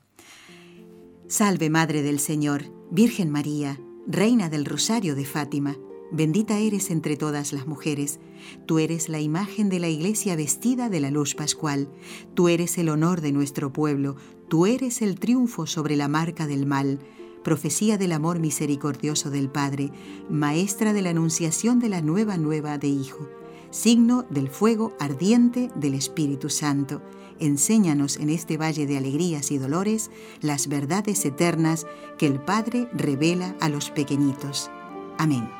Salve, 1.29 1.71
Madre 1.71 2.03
del 2.03 2.21
Señor, 2.21 2.65
Virgen 2.91 3.31
María, 3.31 3.81
Reina 4.07 4.51
del 4.51 4.67
Rosario 4.67 5.15
de 5.15 5.25
Fátima. 5.25 5.79
Bendita 6.13 6.59
eres 6.59 6.91
entre 6.91 7.17
todas 7.17 7.53
las 7.53 7.67
mujeres. 7.69 8.19
Tú 8.67 8.81
eres 8.81 9.09
la 9.09 9.21
imagen 9.21 9.69
de 9.69 9.79
la 9.79 9.89
iglesia 9.89 10.35
vestida 10.35 10.89
de 10.89 10.99
la 10.99 11.11
luz 11.11 11.37
pascual. 11.37 11.89
Tú 12.35 12.49
eres 12.49 12.79
el 12.79 12.89
honor 12.89 13.21
de 13.21 13.31
nuestro 13.31 13.73
pueblo. 13.73 14.17
Tú 14.51 14.67
eres 14.67 15.01
el 15.01 15.21
triunfo 15.21 15.69
sobre 15.69 15.95
la 15.95 16.09
marca 16.09 16.49
del 16.49 16.67
mal. 16.67 16.99
Profecía 17.45 17.99
del 17.99 18.11
amor 18.11 18.41
misericordioso 18.41 19.31
del 19.31 19.49
Padre. 19.49 19.93
Maestra 20.29 20.93
de 20.93 21.03
la 21.03 21.11
anunciación 21.11 21.79
de 21.79 21.89
la 21.89 22.03
nueva 22.03 22.37
nueva 22.37 22.77
de 22.77 22.89
Hijo. 22.89 23.29
Signo 23.71 24.25
del 24.29 24.49
fuego 24.49 24.93
ardiente 24.99 25.71
del 25.77 25.95
Espíritu 25.95 26.51
Santo. 26.51 27.01
Enséñanos 27.39 28.17
en 28.17 28.29
este 28.29 28.57
valle 28.57 28.89
de 28.89 28.99
alegrías 28.99 29.53
y 29.53 29.59
dolores 29.59 30.11
las 30.41 30.67
verdades 30.67 31.25
eternas 31.25 31.87
que 32.19 32.27
el 32.27 32.41
Padre 32.41 32.89
revela 32.93 33.55
a 33.61 33.69
los 33.69 33.91
pequeñitos. 33.91 34.69
Amén. 35.17 35.60